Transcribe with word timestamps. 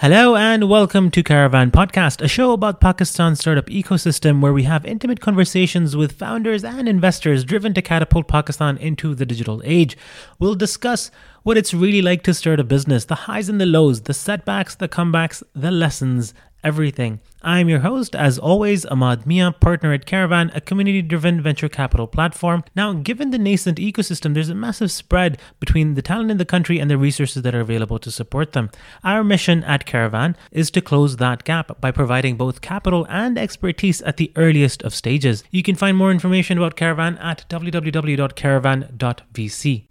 Hello 0.00 0.34
and 0.34 0.66
welcome 0.70 1.10
to 1.10 1.22
Karavan 1.22 1.70
Podcast, 1.70 2.22
a 2.22 2.26
show 2.26 2.52
about 2.52 2.80
Pakistan's 2.80 3.38
startup 3.38 3.66
ecosystem 3.66 4.40
where 4.40 4.54
we 4.54 4.62
have 4.62 4.86
intimate 4.86 5.20
conversations 5.20 5.94
with 5.94 6.12
founders 6.12 6.64
and 6.64 6.88
investors 6.88 7.44
driven 7.44 7.74
to 7.74 7.82
catapult 7.82 8.26
Pakistan 8.26 8.78
into 8.78 9.14
the 9.14 9.26
digital 9.26 9.60
age. 9.62 9.98
We'll 10.38 10.54
discuss 10.54 11.10
what 11.42 11.58
it's 11.58 11.74
really 11.74 12.00
like 12.00 12.22
to 12.22 12.32
start 12.32 12.60
a 12.60 12.64
business, 12.64 13.04
the 13.04 13.26
highs 13.26 13.50
and 13.50 13.60
the 13.60 13.66
lows, 13.66 14.00
the 14.00 14.14
setbacks, 14.14 14.74
the 14.74 14.88
comebacks, 14.88 15.42
the 15.54 15.70
lessons, 15.70 16.32
everything. 16.62 17.20
I'm 17.42 17.70
your 17.70 17.80
host, 17.80 18.14
as 18.14 18.38
always, 18.38 18.84
Amad 18.84 19.24
Mian, 19.24 19.54
partner 19.54 19.94
at 19.94 20.04
Karavan, 20.04 20.54
a 20.54 20.60
community 20.60 21.00
driven 21.00 21.40
venture 21.40 21.70
capital 21.70 22.06
platform. 22.06 22.64
Now, 22.76 22.92
given 22.92 23.30
the 23.30 23.38
nascent 23.38 23.78
ecosystem, 23.78 24.34
there's 24.34 24.50
a 24.50 24.54
massive 24.54 24.92
spread 24.92 25.40
between 25.58 25.94
the 25.94 26.02
talent 26.02 26.30
in 26.30 26.36
the 26.36 26.44
country 26.44 26.78
and 26.78 26.90
the 26.90 26.98
resources 26.98 27.42
that 27.42 27.54
are 27.54 27.60
available 27.60 27.98
to 28.00 28.10
support 28.10 28.52
them. 28.52 28.68
Our 29.02 29.24
mission 29.24 29.64
at 29.64 29.86
Karavan 29.86 30.36
is 30.50 30.70
to 30.72 30.82
close 30.82 31.16
that 31.16 31.44
gap 31.44 31.80
by 31.80 31.90
providing 31.90 32.36
both 32.36 32.60
capital 32.60 33.06
and 33.08 33.38
expertise 33.38 34.02
at 34.02 34.18
the 34.18 34.30
earliest 34.36 34.82
of 34.82 34.94
stages. 34.94 35.42
You 35.50 35.62
can 35.62 35.76
find 35.76 35.96
more 35.96 36.10
information 36.10 36.58
about 36.58 36.76
Karavan 36.76 37.18
at 37.22 37.46
www.karavan.vc. 37.48 39.89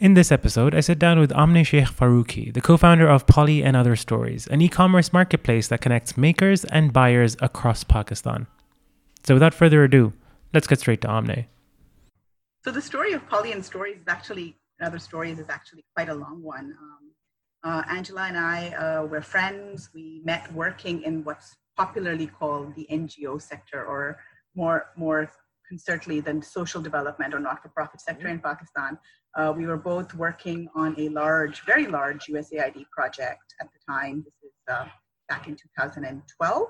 In 0.00 0.14
this 0.14 0.30
episode, 0.30 0.74
I 0.74 0.80
sit 0.80 0.98
down 0.98 1.18
with 1.18 1.30
Amneh 1.30 1.66
Shaikh 1.66 1.88
Farooqui, 1.88 2.52
the 2.52 2.60
co 2.60 2.76
founder 2.76 3.08
of 3.08 3.26
Polly 3.26 3.62
and 3.62 3.76
Other 3.76 3.96
Stories, 3.96 4.46
an 4.46 4.60
e 4.60 4.68
commerce 4.68 5.12
marketplace 5.12 5.68
that 5.68 5.80
connects 5.80 6.16
makers 6.16 6.64
and 6.64 6.92
buyers 6.92 7.36
across 7.40 7.84
Pakistan. 7.84 8.46
So, 9.24 9.34
without 9.34 9.54
further 9.54 9.84
ado, 9.84 10.12
let's 10.54 10.66
get 10.66 10.80
straight 10.80 11.00
to 11.02 11.08
Amne. 11.08 11.46
So, 12.64 12.70
the 12.70 12.82
story 12.82 13.12
of 13.12 13.28
Polly 13.28 13.52
and 13.52 13.64
Stories 13.64 13.96
is 13.98 14.08
actually, 14.08 14.56
Other 14.80 14.98
Stories 14.98 15.38
is 15.38 15.48
actually 15.48 15.84
quite 15.94 16.08
a 16.08 16.14
long 16.14 16.42
one. 16.42 16.76
Um, 16.80 17.12
uh, 17.64 17.82
Angela 17.88 18.22
and 18.22 18.38
I 18.38 18.68
uh, 18.70 19.06
were 19.06 19.22
friends. 19.22 19.90
We 19.94 20.22
met 20.24 20.52
working 20.52 21.02
in 21.02 21.24
what's 21.24 21.56
popularly 21.76 22.26
called 22.26 22.74
the 22.74 22.86
NGO 22.90 23.40
sector, 23.40 23.84
or 23.84 24.18
more, 24.54 24.86
more 24.96 25.30
certainly 25.76 26.20
the 26.20 26.40
social 26.40 26.80
development 26.80 27.34
or 27.34 27.40
not-for-profit 27.40 28.00
sector 28.00 28.26
mm-hmm. 28.26 28.36
in 28.36 28.40
Pakistan. 28.40 28.98
Uh, 29.36 29.52
we 29.56 29.66
were 29.66 29.76
both 29.76 30.14
working 30.14 30.68
on 30.74 30.94
a 30.98 31.08
large, 31.10 31.64
very 31.66 31.86
large 31.86 32.26
USAID 32.26 32.84
project 32.90 33.54
at 33.60 33.68
the 33.72 33.92
time. 33.92 34.24
This 34.24 34.34
is 34.42 34.56
uh, 34.70 34.86
back 35.28 35.48
in 35.48 35.56
2012. 35.56 36.68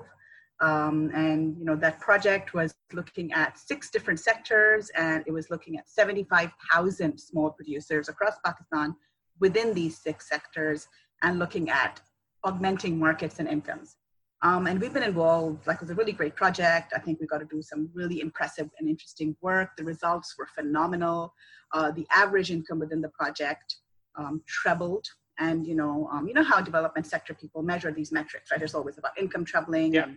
Um, 0.61 1.09
and 1.13 1.57
you 1.57 1.63
know 1.63 1.77
that 1.77 2.01
project 2.01 2.53
was 2.53 2.75
looking 2.91 3.31
at 3.31 3.57
six 3.57 3.89
different 3.89 4.19
sectors 4.19 4.91
and 4.93 5.23
it 5.25 5.31
was 5.31 5.49
looking 5.49 5.77
at 5.77 5.89
75,000 5.89 7.17
small 7.17 7.51
producers 7.51 8.09
across 8.09 8.33
Pakistan 8.43 8.93
within 9.39 9.73
these 9.73 9.97
six 9.97 10.27
sectors 10.27 10.87
and 11.21 11.39
looking 11.39 11.69
at 11.69 12.01
augmenting 12.43 12.99
markets 12.99 13.39
and 13.39 13.47
incomes. 13.47 13.95
Um, 14.41 14.67
and 14.67 14.79
we've 14.79 14.93
been 14.93 15.03
involved, 15.03 15.67
like 15.67 15.77
it 15.77 15.81
was 15.81 15.89
a 15.89 15.95
really 15.95 16.13
great 16.13 16.35
project. 16.35 16.93
I 16.95 16.99
think 16.99 17.19
we 17.19 17.27
got 17.27 17.39
to 17.39 17.45
do 17.45 17.61
some 17.61 17.89
really 17.93 18.21
impressive 18.21 18.69
and 18.79 18.87
interesting 18.87 19.35
work. 19.41 19.71
The 19.77 19.83
results 19.83 20.35
were 20.37 20.47
phenomenal. 20.55 21.33
Uh, 21.73 21.91
the 21.91 22.07
average 22.11 22.49
income 22.49 22.79
within 22.79 23.01
the 23.01 23.09
project 23.09 23.75
um, 24.17 24.41
trebled. 24.47 25.05
And 25.39 25.65
you 25.65 25.75
know, 25.75 26.09
um, 26.11 26.27
you 26.27 26.33
know 26.33 26.43
how 26.43 26.61
development 26.61 27.05
sector 27.05 27.33
people 27.33 27.63
measure 27.63 27.91
these 27.91 28.11
metrics, 28.11 28.51
right? 28.51 28.59
There's 28.59 28.75
always 28.75 28.97
about 28.97 29.17
income 29.17 29.45
trebling 29.45 29.93
yeah. 29.93 30.07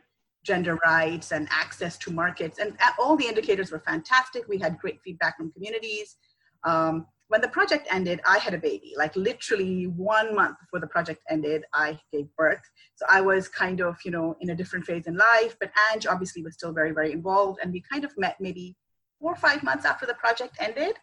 gender 0.44 0.78
rights 0.84 1.32
and 1.32 1.48
access 1.50 1.96
to 1.98 2.12
markets. 2.12 2.58
And 2.58 2.76
all 2.98 3.16
the 3.16 3.26
indicators 3.26 3.70
were 3.70 3.80
fantastic. 3.80 4.48
We 4.48 4.58
had 4.58 4.78
great 4.78 5.00
feedback 5.02 5.36
from 5.36 5.52
communities. 5.52 6.16
Um, 6.64 7.06
when 7.32 7.40
the 7.40 7.48
project 7.48 7.88
ended, 7.90 8.20
I 8.28 8.36
had 8.36 8.52
a 8.52 8.58
baby. 8.58 8.92
Like 8.94 9.16
literally 9.16 9.86
one 9.86 10.36
month 10.36 10.58
before 10.60 10.80
the 10.80 10.86
project 10.86 11.22
ended, 11.30 11.64
I 11.72 11.98
gave 12.12 12.26
birth. 12.36 12.60
So 12.96 13.06
I 13.08 13.22
was 13.22 13.48
kind 13.48 13.80
of, 13.80 13.96
you 14.04 14.10
know, 14.10 14.36
in 14.42 14.50
a 14.50 14.54
different 14.54 14.84
phase 14.84 15.06
in 15.06 15.16
life. 15.16 15.56
But 15.58 15.72
Ange 15.90 16.06
obviously 16.06 16.42
was 16.42 16.52
still 16.52 16.74
very, 16.74 16.92
very 16.92 17.10
involved. 17.10 17.60
And 17.62 17.72
we 17.72 17.82
kind 17.90 18.04
of 18.04 18.12
met 18.18 18.36
maybe 18.38 18.76
four 19.18 19.32
or 19.32 19.36
five 19.36 19.62
months 19.62 19.86
after 19.86 20.04
the 20.04 20.12
project 20.12 20.56
ended. 20.60 20.96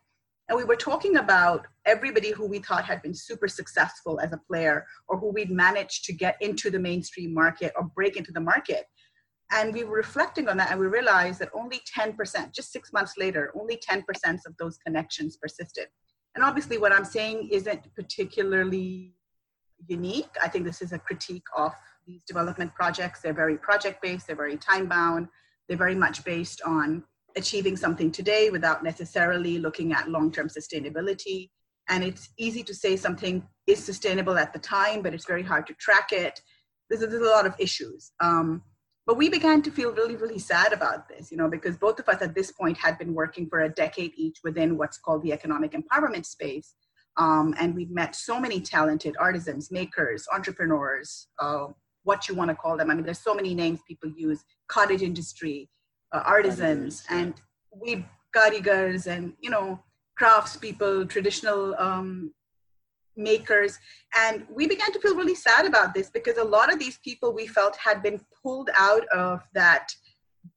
And 0.50 0.56
we 0.56 0.66
were 0.66 0.76
talking 0.76 1.18
about 1.18 1.66
everybody 1.88 2.30
who 2.30 2.46
we 2.46 2.60
thought 2.60 2.86
had 2.86 3.02
been 3.02 3.16
super 3.16 3.48
successful 3.48 4.20
as 4.20 4.32
a 4.32 4.38
player 4.38 4.86
or 5.08 5.18
who 5.18 5.32
we'd 5.32 5.50
managed 5.50 6.06
to 6.06 6.14
get 6.14 6.38
into 6.42 6.70
the 6.70 6.78
mainstream 6.78 7.34
market 7.34 7.74
or 7.76 7.86
break 7.96 8.18
into 8.18 8.32
the 8.32 8.40
market. 8.40 8.86
And 9.52 9.74
we 9.74 9.84
were 9.84 9.96
reflecting 9.96 10.48
on 10.48 10.58
that 10.58 10.70
and 10.70 10.80
we 10.80 10.86
realized 10.86 11.40
that 11.40 11.50
only 11.56 11.82
10%, 11.98 12.54
just 12.54 12.72
six 12.72 12.94
months 12.94 13.16
later, 13.18 13.52
only 13.60 13.82
10% 13.90 14.04
of 14.46 14.56
those 14.60 14.78
connections 14.78 15.36
persisted. 15.36 15.88
And 16.36 16.44
obviously, 16.44 16.78
what 16.78 16.94
I'm 16.94 17.06
saying 17.06 17.50
isn't 17.52 17.94
particularly 17.96 19.16
unique. 19.88 20.30
I 20.42 20.48
think 20.48 20.66
this 20.66 20.82
is 20.82 20.92
a 20.92 21.00
critique 21.00 21.48
of 21.56 21.74
these 22.06 22.22
development 22.28 22.74
projects. 22.76 23.22
They're 23.22 23.34
very 23.34 23.58
project 23.58 24.02
based, 24.02 24.28
they're 24.28 24.36
very 24.36 24.58
time 24.58 24.88
bound, 24.88 25.28
they're 25.68 25.78
very 25.78 25.96
much 25.96 26.24
based 26.24 26.62
on 26.66 27.04
achieving 27.36 27.78
something 27.78 28.12
today 28.12 28.50
without 28.50 28.84
necessarily 28.84 29.60
looking 29.60 29.94
at 29.94 30.10
long 30.10 30.32
term 30.32 30.48
sustainability. 30.48 31.50
And 31.88 32.04
it's 32.04 32.30
easy 32.38 32.64
to 32.64 32.74
say 32.74 32.96
something 32.96 33.48
is 33.66 33.84
sustainable 33.84 34.38
at 34.38 34.54
the 34.54 34.60
time, 34.60 35.02
but 35.02 35.14
it's 35.14 35.26
very 35.26 35.44
hard 35.44 35.66
to 35.68 35.74
track 35.76 36.12
it. 36.12 36.40
There's, 36.90 37.02
there's 37.02 37.14
a 37.14 37.32
lot 37.32 37.46
of 37.46 37.56
issues. 37.60 38.12
Um, 38.20 38.64
but 39.10 39.18
we 39.18 39.28
began 39.28 39.64
to 39.64 39.72
feel 39.72 39.92
really, 39.92 40.16
really 40.16 40.38
sad 40.38 40.72
about 40.72 41.10
this, 41.10 41.32
you 41.32 41.38
know, 41.38 41.50
because 41.50 41.76
both 41.76 42.00
of 42.00 42.08
us 42.08 42.22
at 42.22 42.36
this 42.36 42.52
point 42.52 42.78
had 42.78 42.96
been 43.00 43.16
working 43.16 43.50
for 43.50 43.62
a 43.62 43.70
decade 43.70 44.12
each 44.16 44.38
within 44.44 44.78
what's 44.78 45.00
called 45.00 45.24
the 45.24 45.34
economic 45.34 45.72
empowerment 45.72 46.28
space. 46.28 46.76
Um, 47.18 47.56
and 47.60 47.74
we've 47.74 47.90
met 47.90 48.16
so 48.16 48.40
many 48.40 48.62
talented 48.62 49.16
artisans, 49.20 49.72
makers, 49.72 50.28
entrepreneurs, 50.32 51.26
uh, 51.40 51.70
what 52.04 52.30
you 52.30 52.36
want 52.36 52.50
to 52.52 52.56
call 52.56 52.78
them. 52.78 52.92
I 52.92 52.94
mean, 52.94 53.04
there's 53.04 53.18
so 53.18 53.34
many 53.34 53.56
names 53.56 53.80
people 53.88 54.12
use 54.16 54.44
cottage 54.68 55.02
industry, 55.02 55.72
uh, 56.12 56.22
artisans, 56.24 57.04
and 57.10 57.34
we 57.76 58.06
karigars 58.36 59.08
and, 59.08 59.34
you 59.42 59.50
know, 59.50 59.80
craftspeople, 60.22 61.10
traditional 61.10 61.74
um, 61.80 62.32
makers. 63.20 63.78
And 64.18 64.46
we 64.50 64.68
began 64.68 64.92
to 64.94 65.00
feel 65.00 65.16
really 65.16 65.36
sad 65.36 65.66
about 65.66 65.94
this 65.94 66.10
because 66.10 66.38
a 66.38 66.44
lot 66.44 66.74
of 66.74 66.80
these 66.80 66.98
people 67.00 67.34
we 67.34 67.46
felt 67.46 67.76
had 67.76 68.02
been 68.02 68.20
pulled 68.42 68.70
out 68.76 69.08
of 69.10 69.42
that 69.54 69.94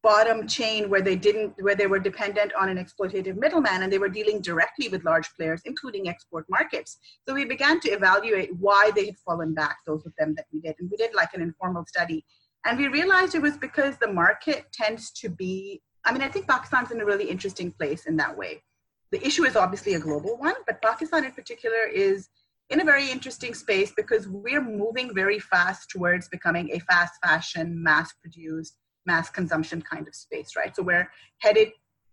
bottom 0.02 0.46
chain 0.46 0.88
where 0.88 1.00
they 1.00 1.16
didn't 1.16 1.54
where 1.60 1.74
they 1.74 1.86
were 1.86 1.98
dependent 1.98 2.52
on 2.58 2.68
an 2.68 2.78
exploitative 2.78 3.36
middleman 3.36 3.82
and 3.82 3.92
they 3.92 3.98
were 3.98 4.08
dealing 4.08 4.40
directly 4.40 4.88
with 4.88 5.04
large 5.04 5.32
players 5.34 5.62
including 5.64 6.08
export 6.08 6.46
markets. 6.48 6.98
So 7.26 7.34
we 7.34 7.44
began 7.44 7.80
to 7.80 7.90
evaluate 7.90 8.50
why 8.58 8.90
they 8.94 9.06
had 9.06 9.18
fallen 9.18 9.54
back 9.54 9.78
those 9.86 10.06
of 10.06 10.12
them 10.18 10.34
that 10.36 10.46
we 10.52 10.60
did. 10.60 10.76
And 10.78 10.90
we 10.90 10.96
did 10.96 11.14
like 11.14 11.34
an 11.34 11.42
informal 11.42 11.84
study. 11.86 12.24
And 12.64 12.78
we 12.78 12.88
realized 12.88 13.34
it 13.34 13.42
was 13.42 13.56
because 13.56 13.96
the 13.96 14.12
market 14.12 14.66
tends 14.72 15.10
to 15.12 15.28
be 15.28 15.82
i 16.04 16.12
mean 16.12 16.22
i 16.22 16.28
think 16.28 16.48
pakistan's 16.48 16.90
in 16.90 17.00
a 17.00 17.04
really 17.04 17.28
interesting 17.28 17.70
place 17.72 18.06
in 18.06 18.16
that 18.16 18.36
way. 18.36 18.62
The 19.10 19.24
issue 19.26 19.44
is 19.44 19.56
obviously 19.56 19.94
a 19.94 20.00
global 20.00 20.36
one 20.38 20.54
but 20.66 20.80
pakistan 20.82 21.24
in 21.24 21.32
particular 21.32 21.84
is 21.86 22.28
in 22.72 22.80
a 22.80 22.84
very 22.84 23.10
interesting 23.10 23.52
space 23.52 23.92
because 23.94 24.26
we're 24.26 24.64
moving 24.64 25.14
very 25.14 25.38
fast 25.38 25.90
towards 25.90 26.26
becoming 26.28 26.70
a 26.72 26.78
fast 26.80 27.12
fashion, 27.22 27.80
mass 27.82 28.14
produced, 28.14 28.78
mass 29.04 29.28
consumption 29.28 29.82
kind 29.82 30.08
of 30.08 30.14
space, 30.14 30.56
right? 30.56 30.74
So 30.74 30.82
we're 30.82 31.10
headed 31.40 31.72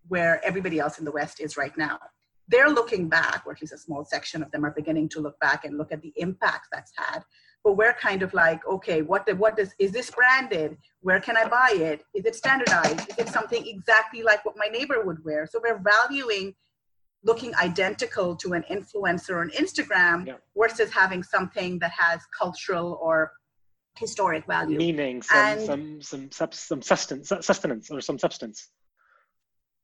where 0.09 0.41
everybody 0.43 0.77
else 0.77 0.99
in 0.99 1.05
the 1.05 1.11
West 1.11 1.39
is 1.39 1.55
right 1.55 1.75
now. 1.77 1.97
They're 2.49 2.69
looking 2.69 3.07
back, 3.07 3.43
or 3.45 3.53
at 3.53 3.61
least 3.61 3.73
a 3.73 3.77
small 3.77 4.03
section 4.03 4.43
of 4.43 4.51
them 4.51 4.65
are 4.65 4.71
beginning 4.71 5.07
to 5.09 5.21
look 5.21 5.39
back 5.39 5.63
and 5.63 5.77
look 5.77 5.93
at 5.93 6.01
the 6.01 6.11
impact 6.17 6.67
that's 6.73 6.91
had. 6.97 7.23
But 7.63 7.77
we're 7.77 7.93
kind 7.93 8.21
of 8.21 8.33
like, 8.33 8.59
okay, 8.67 9.01
what 9.01 9.25
the, 9.25 9.35
what 9.35 9.55
does 9.55 9.73
is 9.79 9.91
this 9.93 10.11
branded? 10.11 10.77
Where 11.01 11.21
can 11.21 11.37
I 11.37 11.47
buy 11.47 11.71
it? 11.75 12.03
Is 12.13 12.25
it 12.25 12.35
standardized? 12.35 13.11
Is 13.11 13.17
it 13.17 13.29
something 13.29 13.65
exactly 13.65 14.23
like 14.23 14.43
what 14.43 14.55
my 14.57 14.67
neighbor 14.67 15.05
would 15.05 15.23
wear? 15.23 15.47
So 15.49 15.61
we're 15.63 15.79
valuing 15.79 16.53
looking 17.23 17.53
identical 17.55 18.35
to 18.37 18.53
an 18.53 18.63
influencer 18.71 19.41
on 19.41 19.49
Instagram 19.51 20.27
yeah. 20.27 20.35
versus 20.55 20.91
having 20.91 21.21
something 21.23 21.79
that 21.79 21.91
has 21.91 22.21
cultural 22.37 22.97
or 23.01 23.31
historic 23.97 24.45
value. 24.47 24.77
Meaning, 24.77 25.21
some, 25.21 25.37
and 25.37 25.61
some, 26.01 26.01
some, 26.31 26.51
some 26.51 26.81
sustenance, 26.81 27.31
sustenance 27.41 27.91
or 27.91 28.01
some 28.01 28.17
substance. 28.17 28.69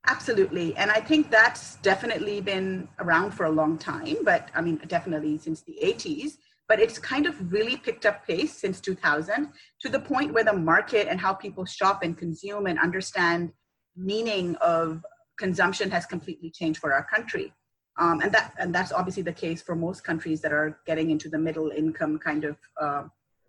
Absolutely. 0.08 0.76
And 0.78 0.92
I 0.92 1.00
think 1.00 1.32
that's 1.32 1.78
definitely 1.78 2.40
been 2.40 2.88
around 3.00 3.32
for 3.32 3.46
a 3.46 3.50
long 3.50 3.78
time, 3.78 4.18
but 4.24 4.50
I 4.54 4.62
mean, 4.62 4.80
definitely 4.88 5.38
since 5.38 5.62
the 5.62 5.78
80s. 5.84 6.38
But 6.68 6.80
it's 6.80 6.98
kind 6.98 7.28
of 7.28 7.52
really 7.54 7.78
picked 7.78 8.08
up 8.08 8.26
pace 8.26 8.54
since 8.54 8.82
2000 8.82 9.50
to 9.82 9.90
the 9.90 10.00
point 10.00 10.34
where 10.34 10.44
the 10.44 10.54
market 10.54 11.08
and 11.08 11.20
how 11.20 11.34
people 11.34 11.64
shop 11.64 12.02
and 12.02 12.18
consume 12.18 12.66
and 12.66 12.80
understand 12.80 13.52
meaning 13.96 14.56
of 14.58 15.06
consumption 15.38 15.92
has 15.92 16.06
completely 16.06 16.50
changed 16.50 16.80
for 16.80 16.94
our 16.94 17.04
country. 17.04 17.54
Um, 17.98 18.20
and 18.22 18.32
that 18.34 18.54
and 18.60 18.76
that's 18.76 18.92
obviously 18.92 19.24
the 19.24 19.34
case 19.34 19.62
for 19.62 19.76
most 19.76 20.04
countries 20.04 20.42
that 20.42 20.52
are 20.52 20.80
getting 20.86 21.12
into 21.12 21.30
the 21.30 21.38
middle 21.38 21.70
income 21.70 22.20
kind 22.20 22.44
of 22.44 22.58
uh, 22.82 23.04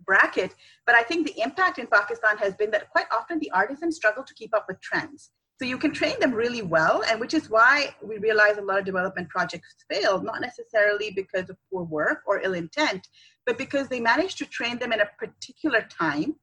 bracket. 0.05 0.55
But 0.85 0.95
I 0.95 1.03
think 1.03 1.27
the 1.27 1.41
impact 1.41 1.79
in 1.79 1.87
Pakistan 1.87 2.37
has 2.37 2.55
been 2.55 2.71
that 2.71 2.89
quite 2.89 3.07
often 3.11 3.39
the 3.39 3.51
artisans 3.51 3.95
struggle 3.95 4.23
to 4.23 4.33
keep 4.33 4.55
up 4.55 4.65
with 4.67 4.79
trends. 4.79 5.31
So 5.59 5.65
you 5.65 5.79
can 5.79 5.91
train 5.91 6.19
them 6.19 6.33
really 6.33 6.61
well, 6.61 7.03
and 7.09 7.19
which 7.19 7.33
is 7.33 7.49
why 7.49 7.95
we 8.01 8.19
realize 8.19 8.57
a 8.57 8.61
lot 8.61 8.77
of 8.77 8.85
development 8.85 9.27
projects 9.29 9.75
fail, 9.89 10.21
not 10.21 10.39
necessarily 10.39 11.11
because 11.11 11.49
of 11.49 11.57
poor 11.71 11.83
work 11.83 12.21
or 12.27 12.39
ill 12.41 12.53
intent, 12.53 13.07
but 13.45 13.57
because 13.57 13.87
they 13.87 13.99
manage 13.99 14.35
to 14.35 14.45
train 14.45 14.77
them 14.77 14.93
in 14.93 15.01
a 15.01 15.09
particular 15.17 15.81
time. 15.89 16.35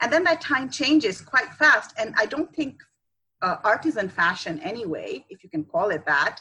And 0.00 0.12
then 0.12 0.22
that 0.24 0.40
time 0.40 0.70
changes 0.70 1.20
quite 1.20 1.52
fast. 1.54 1.94
And 1.98 2.14
I 2.16 2.26
don't 2.26 2.54
think 2.54 2.76
uh, 3.44 3.56
artisan 3.64 4.08
fashion, 4.08 4.54
anyway, 4.72 5.24
if 5.28 5.44
you 5.44 5.50
can 5.50 5.64
call 5.64 5.90
it 5.90 6.04
that, 6.06 6.36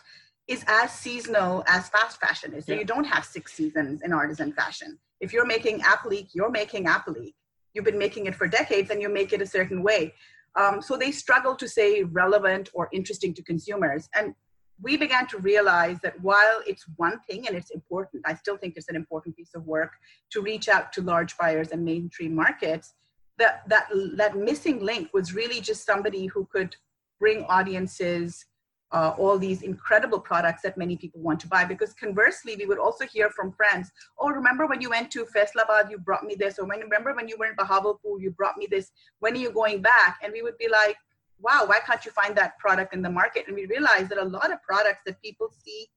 is 0.48 0.64
as 0.68 0.92
seasonal 0.92 1.64
as 1.68 1.90
fast 1.90 2.20
fashion 2.20 2.54
is. 2.54 2.66
So 2.66 2.74
yeah. 2.74 2.80
you 2.80 2.86
don't 2.86 3.10
have 3.16 3.26
six 3.26 3.54
seasons 3.54 4.02
in 4.06 4.14
artisan 4.14 4.52
fashion. 4.54 4.98
If 5.20 5.32
you're 5.34 5.46
making 5.46 5.82
applique, 5.82 6.30
you're 6.34 6.56
making 6.62 6.88
applique. 6.88 7.36
You've 7.74 7.86
been 7.86 7.98
making 7.98 8.26
it 8.28 8.36
for 8.36 8.48
decades 8.48 8.90
and 8.92 9.02
you 9.02 9.10
make 9.10 9.32
it 9.34 9.42
a 9.42 9.46
certain 9.46 9.82
way. 9.90 10.14
Um, 10.56 10.82
so 10.82 10.96
they 10.98 11.12
struggle 11.12 11.56
to 11.56 11.68
say 11.68 12.04
relevant 12.04 12.70
or 12.74 12.90
interesting 12.92 13.34
to 13.36 13.44
consumers. 13.44 14.04
And 14.14 14.36
we 14.82 14.98
began 14.98 15.26
to 15.28 15.38
realize 15.40 15.98
that 16.04 16.20
while 16.22 16.60
it's 16.68 16.86
one 16.98 17.20
thing 17.28 17.48
and 17.48 17.56
it's 17.56 17.72
important, 17.72 18.24
I 18.26 18.34
still 18.36 18.58
think 18.58 18.74
it's 18.76 18.90
an 18.90 18.96
important 18.96 19.36
piece 19.36 19.54
of 19.56 19.66
work 19.66 19.92
to 20.32 20.42
reach 20.42 20.68
out 20.68 20.92
to 20.94 21.02
large 21.02 21.38
buyers 21.38 21.70
and 21.72 21.84
mainstream 21.84 22.36
markets. 22.36 22.94
That 23.40 23.68
that 23.68 23.86
that 24.22 24.38
missing 24.38 24.78
link 24.92 25.06
was 25.12 25.34
really 25.34 25.60
just 25.70 25.86
somebody 25.86 26.28
who 26.28 26.48
could 26.54 26.76
bring 27.20 27.44
audiences 27.46 28.46
uh, 28.94 29.16
all 29.18 29.40
these 29.40 29.64
incredible 29.64 30.20
products 30.20 30.62
that 30.62 30.78
many 30.78 30.96
people 30.96 31.20
want 31.20 31.40
to 31.40 31.48
buy. 31.48 31.66
Because 31.66 31.94
conversely, 31.94 32.56
we 32.56 32.68
would 32.68 32.78
also 32.78 33.06
hear 33.06 33.30
from 33.32 33.52
friends, 33.52 33.92
oh, 34.20 34.30
remember 34.30 34.68
when 34.68 34.82
you 34.82 34.90
went 34.92 35.10
to 35.12 35.26
Faisalabad, 35.26 35.90
you 35.90 35.98
brought 35.98 36.24
me 36.24 36.36
this, 36.36 36.60
or 36.60 36.66
when, 36.66 36.80
remember 36.80 37.14
when 37.14 37.28
you 37.28 37.36
were 37.38 37.48
in 37.48 37.56
Bahawalpur, 37.56 38.22
you 38.22 38.30
brought 38.32 38.58
me 38.58 38.68
this, 38.70 38.92
when 39.20 39.34
are 39.34 39.40
you 39.40 39.52
going 39.52 39.82
back? 39.82 40.20
And 40.24 40.32
we 40.32 40.44
would 40.44 40.58
be 40.60 40.70
like, 40.70 40.96
wow, 41.40 41.64
why 41.66 41.80
can't 41.80 42.06
you 42.06 42.12
find 42.12 42.36
that 42.38 42.58
product 42.60 42.94
in 42.94 43.02
the 43.02 43.10
market? 43.10 43.46
And 43.48 43.56
we 43.56 43.66
realized 43.66 44.10
that 44.10 44.20
a 44.20 44.26
lot 44.26 44.54
of 44.54 44.62
products 44.62 45.02
that 45.08 45.20
people 45.22 45.50
see 45.66 45.88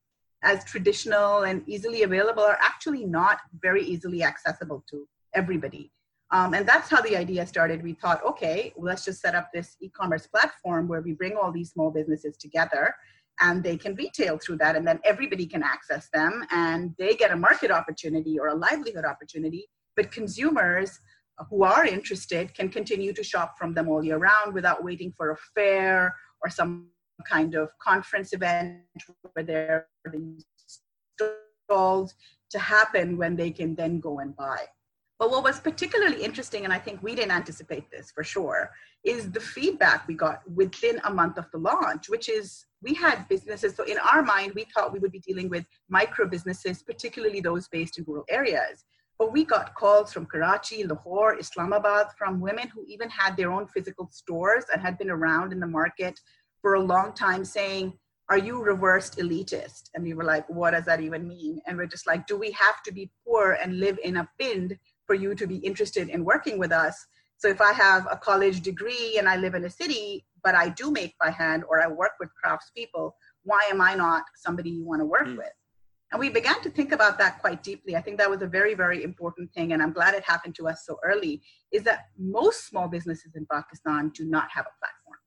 as 0.43 0.65
traditional 0.65 1.43
and 1.43 1.63
easily 1.69 2.03
available 2.03 2.43
are 2.43 2.59
actually 2.63 3.05
not 3.05 3.41
very 3.61 3.85
easily 3.85 4.23
accessible 4.23 4.85
to 4.91 5.07
everybody. 5.35 5.93
Um, 6.33 6.55
and 6.55 6.67
that's 6.67 6.91
how 6.91 7.01
the 7.03 7.17
idea 7.17 7.47
started. 7.47 7.83
We 7.83 7.93
thought, 7.93 8.25
okay, 8.25 8.73
let's 8.77 9.05
just 9.05 9.21
set 9.21 9.35
up 9.35 9.51
this 9.55 9.77
e 9.81 9.89
commerce 9.89 10.27
platform 10.27 10.89
where 10.89 11.01
we 11.01 11.13
bring 11.13 11.37
all 11.37 11.53
these 11.53 11.71
small 11.71 11.91
businesses 11.91 12.37
together 12.37 12.95
and 13.41 13.63
they 13.63 13.77
can 13.77 13.95
retail 13.95 14.39
through 14.39 14.57
that. 14.59 14.77
And 14.77 14.87
then 14.87 14.99
everybody 15.05 15.47
can 15.47 15.63
access 15.63 16.09
them 16.13 16.45
and 16.51 16.95
they 16.99 17.15
get 17.15 17.31
a 17.31 17.37
market 17.37 17.71
opportunity 17.71 18.39
or 18.39 18.49
a 18.49 18.55
livelihood 18.55 19.05
opportunity. 19.05 19.69
But 19.95 20.11
consumers 20.11 20.99
who 21.51 21.65
are 21.65 21.85
interested 21.85 22.55
can 22.55 22.71
continue 22.71 23.13
to 23.13 23.23
shop 23.23 23.59
from 23.59 23.75
them 23.75 23.89
all 23.89 24.03
year 24.03 24.19
round 24.19 24.55
without 24.55 24.83
waiting 24.83 25.13
for 25.17 25.31
a 25.31 25.37
fair 25.55 26.15
or 26.43 26.51
some 26.51 26.89
kind 27.29 27.55
of 27.55 27.71
conference 27.79 28.33
event 28.33 28.81
where 29.33 29.45
they're 29.45 29.87
stalls 31.67 32.15
to 32.51 32.59
happen 32.59 33.17
when 33.17 33.37
they 33.37 33.51
can 33.51 33.75
then 33.75 34.01
go 34.01 34.21
and 34.21 34.37
buy. 34.37 34.65
But 35.19 35.31
what 35.31 35.45
was 35.45 35.61
particularly 35.61 36.23
interesting, 36.23 36.65
and 36.65 36.73
I 36.73 36.79
think 36.79 37.03
we 37.03 37.15
didn't 37.15 37.31
anticipate 37.31 37.91
this 37.91 38.11
for 38.11 38.23
sure, 38.23 38.71
is 39.03 39.31
the 39.31 39.41
feedback 39.41 40.07
we 40.07 40.15
got 40.15 40.41
within 40.51 41.01
a 41.05 41.11
month 41.11 41.39
of 41.39 41.51
the 41.53 41.59
launch, 41.59 42.11
which 42.11 42.29
is 42.29 42.67
we 42.83 42.93
had 42.93 43.27
businesses. 43.29 43.75
So 43.75 43.85
in 43.85 43.97
our 43.99 44.23
mind, 44.23 44.53
we 44.55 44.67
thought 44.75 44.93
we 44.93 44.99
would 44.99 45.13
be 45.13 45.21
dealing 45.21 45.49
with 45.49 45.65
micro 45.89 46.29
businesses, 46.29 46.83
particularly 46.83 47.41
those 47.41 47.67
based 47.69 47.99
in 47.99 48.05
rural 48.07 48.25
areas. 48.29 48.85
But 49.19 49.33
we 49.33 49.45
got 49.45 49.75
calls 49.75 50.13
from 50.13 50.27
Karachi, 50.27 50.85
Lahore, 50.85 51.39
Islamabad 51.39 52.09
from 52.19 52.41
women 52.41 52.69
who 52.69 52.85
even 52.87 53.09
had 53.09 53.37
their 53.37 53.51
own 53.51 53.67
physical 53.67 54.11
stores 54.13 54.65
and 54.71 54.83
had 54.83 54.99
been 54.99 55.11
around 55.11 55.53
in 55.53 55.61
the 55.61 55.67
market 55.67 56.21
for 56.61 56.75
a 56.75 56.81
long 56.81 57.15
time 57.15 57.43
saying, 57.43 57.95
Are 58.29 58.37
you 58.37 58.63
reversed 58.63 59.17
elitist? 59.17 59.89
And 59.95 60.05
we 60.05 60.13
were 60.13 60.25
like, 60.25 60.47
What 60.51 60.73
does 60.73 60.85
that 60.85 61.01
even 61.01 61.27
mean? 61.27 61.63
And 61.67 61.79
we're 61.79 61.87
just 61.87 62.07
like, 62.07 62.27
Do 62.27 62.37
we 62.37 62.51
have 62.51 62.83
to 62.85 62.93
be 62.93 63.11
poor 63.27 63.53
and 63.63 63.81
live 63.81 63.99
in 64.05 64.19
a 64.19 64.29
pind 64.39 64.77
for 65.07 65.15
you 65.15 65.35
to 65.35 65.47
be 65.47 65.57
interested 65.57 66.09
in 66.09 66.25
working 66.25 66.59
with 66.59 66.73
us? 66.73 67.07
So 67.39 67.49
if 67.49 67.61
I 67.61 67.73
have 67.73 68.07
a 68.11 68.17
college 68.17 68.63
degree 68.63 69.17
and 69.19 69.29
I 69.29 69.37
live 69.37 69.55
in 69.55 69.65
a 69.65 69.71
city, 69.71 70.25
but 70.43 70.55
I 70.55 70.71
do 70.71 70.91
make 70.91 71.17
by 71.19 71.31
hand 71.31 71.65
or 71.69 71.83
I 71.83 71.87
work 71.87 72.13
with 72.19 72.31
craftspeople, 72.43 73.13
why 73.43 73.61
am 73.71 73.81
I 73.81 73.95
not 73.95 74.25
somebody 74.37 74.71
you 74.71 74.85
want 74.85 75.01
to 75.01 75.07
work 75.07 75.27
mm. 75.27 75.37
with? 75.37 75.53
And 76.13 76.21
we 76.21 76.31
began 76.31 76.61
to 76.63 76.71
think 76.71 76.93
about 76.93 77.19
that 77.19 77.41
quite 77.41 77.63
deeply. 77.63 77.97
I 77.97 78.01
think 78.01 78.19
that 78.19 78.31
was 78.31 78.41
a 78.41 78.47
very, 78.47 78.75
very 78.75 79.03
important 79.03 79.53
thing, 79.53 79.73
and 79.73 79.83
I'm 79.83 79.93
glad 79.93 80.15
it 80.15 80.23
happened 80.23 80.55
to 80.57 80.69
us 80.69 80.85
so 80.87 80.99
early. 81.05 81.43
Is 81.73 81.83
that 81.83 82.07
most 82.17 82.69
small 82.69 82.87
businesses 82.87 83.33
in 83.35 83.45
Pakistan 83.51 84.13
do 84.15 84.25
not 84.25 84.49
have 84.53 84.67
a 84.67 84.75
platform. 84.79 85.19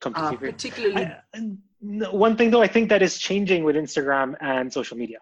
Completely 0.00 0.48
uh, 0.48 0.52
particularly. 0.52 1.04
I, 1.34 1.40
one 1.80 2.36
thing 2.36 2.50
though, 2.50 2.62
I 2.62 2.66
think 2.66 2.88
that 2.90 3.02
is 3.02 3.18
changing 3.18 3.64
with 3.64 3.74
Instagram 3.74 4.34
and 4.40 4.72
social 4.72 4.96
media. 4.96 5.18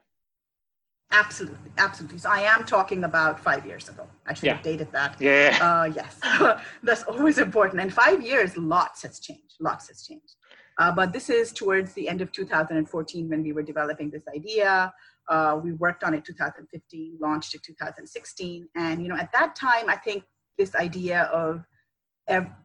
Absolutely, 1.12 1.70
absolutely. 1.78 2.18
So 2.18 2.30
I 2.30 2.40
am 2.40 2.64
talking 2.64 3.04
about 3.04 3.38
five 3.38 3.64
years 3.64 3.88
ago. 3.88 4.06
I 4.26 4.34
should 4.34 4.46
yeah. 4.46 4.54
have 4.54 4.62
dated 4.62 4.90
that. 4.92 5.16
Yeah. 5.20 5.56
Uh, 5.60 5.84
yes, 5.84 6.18
that's 6.82 7.04
always 7.04 7.38
important. 7.38 7.80
And 7.80 7.92
five 7.92 8.22
years, 8.22 8.56
lots 8.56 9.02
has 9.02 9.20
changed. 9.20 9.54
Lots 9.60 9.88
has 9.88 10.02
changed. 10.02 10.34
Uh, 10.78 10.92
but 10.92 11.12
this 11.12 11.30
is 11.30 11.52
towards 11.52 11.92
the 11.94 12.08
end 12.08 12.20
of 12.20 12.32
2014 12.32 13.28
when 13.28 13.42
we 13.42 13.52
were 13.52 13.62
developing 13.62 14.10
this 14.10 14.24
idea. 14.34 14.92
Uh, 15.28 15.58
we 15.62 15.72
worked 15.72 16.04
on 16.04 16.12
it 16.12 16.24
2015, 16.24 17.18
launched 17.20 17.54
it 17.54 17.62
2016, 17.62 18.68
and 18.74 19.02
you 19.02 19.08
know 19.08 19.16
at 19.16 19.32
that 19.32 19.56
time 19.56 19.88
I 19.88 19.96
think 19.96 20.24
this 20.58 20.74
idea 20.74 21.22
of 21.24 21.64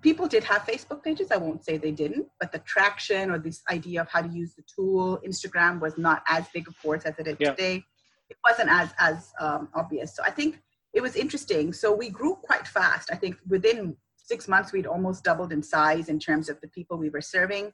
people 0.02 0.28
did 0.28 0.44
have 0.44 0.64
Facebook 0.64 1.04
pages. 1.04 1.32
I 1.32 1.38
won't 1.38 1.64
say 1.64 1.78
they 1.78 1.92
didn't, 1.92 2.28
but 2.40 2.52
the 2.52 2.60
traction 2.60 3.32
or 3.32 3.40
this 3.40 3.62
idea 3.70 4.02
of 4.02 4.10
how 4.10 4.22
to 4.22 4.30
use 4.30 4.56
the 4.56 4.64
tool, 4.76 5.20
Instagram 5.26 5.80
was 5.80 5.98
not 5.98 6.24
as 6.28 6.46
big 6.54 6.68
a 6.68 6.72
force 6.72 7.04
as 7.04 7.18
it 7.20 7.28
is 7.28 7.38
yeah. 7.40 7.52
today. 7.52 7.84
It 8.32 8.38
wasn't 8.48 8.70
as 8.70 8.90
as 8.98 9.34
um, 9.40 9.70
obvious. 9.76 10.16
So 10.16 10.24
I 10.24 10.32
think 10.32 10.62
it 10.94 11.02
was 11.02 11.16
interesting. 11.16 11.74
So 11.74 11.94
we 11.94 12.10
grew 12.10 12.36
quite 12.36 12.68
fast. 12.68 13.10
I 13.12 13.16
think 13.16 13.36
within 13.48 13.96
six 14.16 14.48
months 14.48 14.72
we'd 14.72 14.88
almost 14.88 15.24
doubled 15.24 15.52
in 15.52 15.62
size 15.62 16.08
in 16.10 16.20
terms 16.20 16.50
of 16.50 16.60
the 16.62 16.68
people 16.70 16.98
we 16.98 17.10
were 17.10 17.22
serving. 17.22 17.74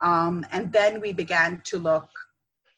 Um, 0.00 0.44
and 0.50 0.72
then 0.72 1.00
we 1.00 1.12
began 1.12 1.62
to 1.66 1.78
look 1.78 2.08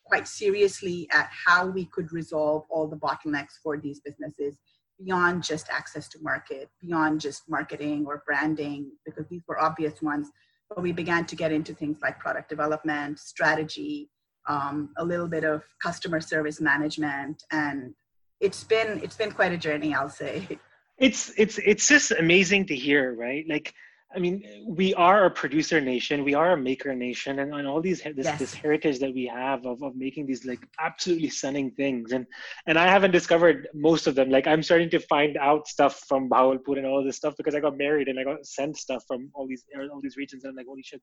quite 0.04 0.28
seriously 0.28 1.08
at 1.10 1.30
how 1.46 1.66
we 1.66 1.86
could 1.86 2.12
resolve 2.12 2.64
all 2.68 2.86
the 2.86 2.96
bottlenecks 2.96 3.54
for 3.62 3.78
these 3.78 4.00
businesses 4.00 4.58
beyond 4.98 5.42
just 5.42 5.66
access 5.70 6.08
to 6.10 6.18
market, 6.22 6.68
beyond 6.80 7.20
just 7.20 7.48
marketing 7.48 8.04
or 8.06 8.22
branding, 8.26 8.92
because 9.06 9.26
these 9.28 9.42
were 9.48 9.60
obvious 9.60 10.02
ones. 10.02 10.28
But 10.68 10.82
we 10.82 10.92
began 10.92 11.24
to 11.26 11.36
get 11.36 11.52
into 11.52 11.74
things 11.74 11.98
like 12.02 12.18
product 12.18 12.48
development, 12.50 13.18
strategy, 13.18 14.10
um, 14.46 14.90
a 14.96 15.04
little 15.04 15.28
bit 15.28 15.44
of 15.44 15.62
customer 15.82 16.20
service 16.20 16.60
management, 16.60 17.42
and 17.50 17.94
it's 18.40 18.64
been 18.64 19.00
it's 19.02 19.16
been 19.16 19.32
quite 19.32 19.52
a 19.52 19.56
journey, 19.56 19.94
I'll 19.94 20.08
say. 20.08 20.58
It's 20.98 21.32
it's 21.36 21.58
it's 21.58 21.88
just 21.88 22.12
amazing 22.12 22.66
to 22.66 22.76
hear, 22.76 23.14
right? 23.14 23.44
Like 23.48 23.74
I 24.14 24.18
mean, 24.18 24.64
we 24.66 24.94
are 24.94 25.24
a 25.24 25.30
producer 25.30 25.80
nation, 25.80 26.24
we 26.24 26.34
are 26.34 26.52
a 26.52 26.56
maker 26.56 26.94
nation, 26.94 27.40
and, 27.40 27.54
and 27.54 27.66
all 27.66 27.80
these 27.80 28.02
this, 28.02 28.24
yes. 28.24 28.38
this 28.38 28.54
heritage 28.54 28.98
that 29.00 29.12
we 29.12 29.26
have 29.26 29.66
of, 29.66 29.82
of 29.82 29.96
making 29.96 30.26
these 30.26 30.44
like 30.44 30.60
absolutely 30.80 31.30
stunning 31.30 31.70
things. 31.72 32.12
And 32.12 32.26
and 32.66 32.78
I 32.78 32.86
haven't 32.86 33.10
discovered 33.10 33.68
most 33.74 34.06
of 34.06 34.14
them. 34.14 34.30
Like 34.30 34.46
I'm 34.46 34.62
starting 34.62 34.90
to 34.90 35.00
find 35.00 35.36
out 35.36 35.66
stuff 35.68 36.00
from 36.08 36.28
Bahawalpur 36.28 36.78
and 36.78 36.86
all 36.86 37.02
this 37.02 37.16
stuff 37.16 37.34
because 37.36 37.54
I 37.54 37.60
got 37.60 37.76
married 37.76 38.08
and 38.08 38.18
I 38.18 38.24
got 38.24 38.46
sent 38.46 38.76
stuff 38.76 39.04
from 39.06 39.30
all 39.34 39.46
these 39.46 39.64
er, 39.76 39.88
all 39.92 40.00
these 40.00 40.16
regions. 40.16 40.44
And 40.44 40.50
I'm 40.50 40.56
like, 40.56 40.66
holy 40.66 40.82
shit, 40.82 41.02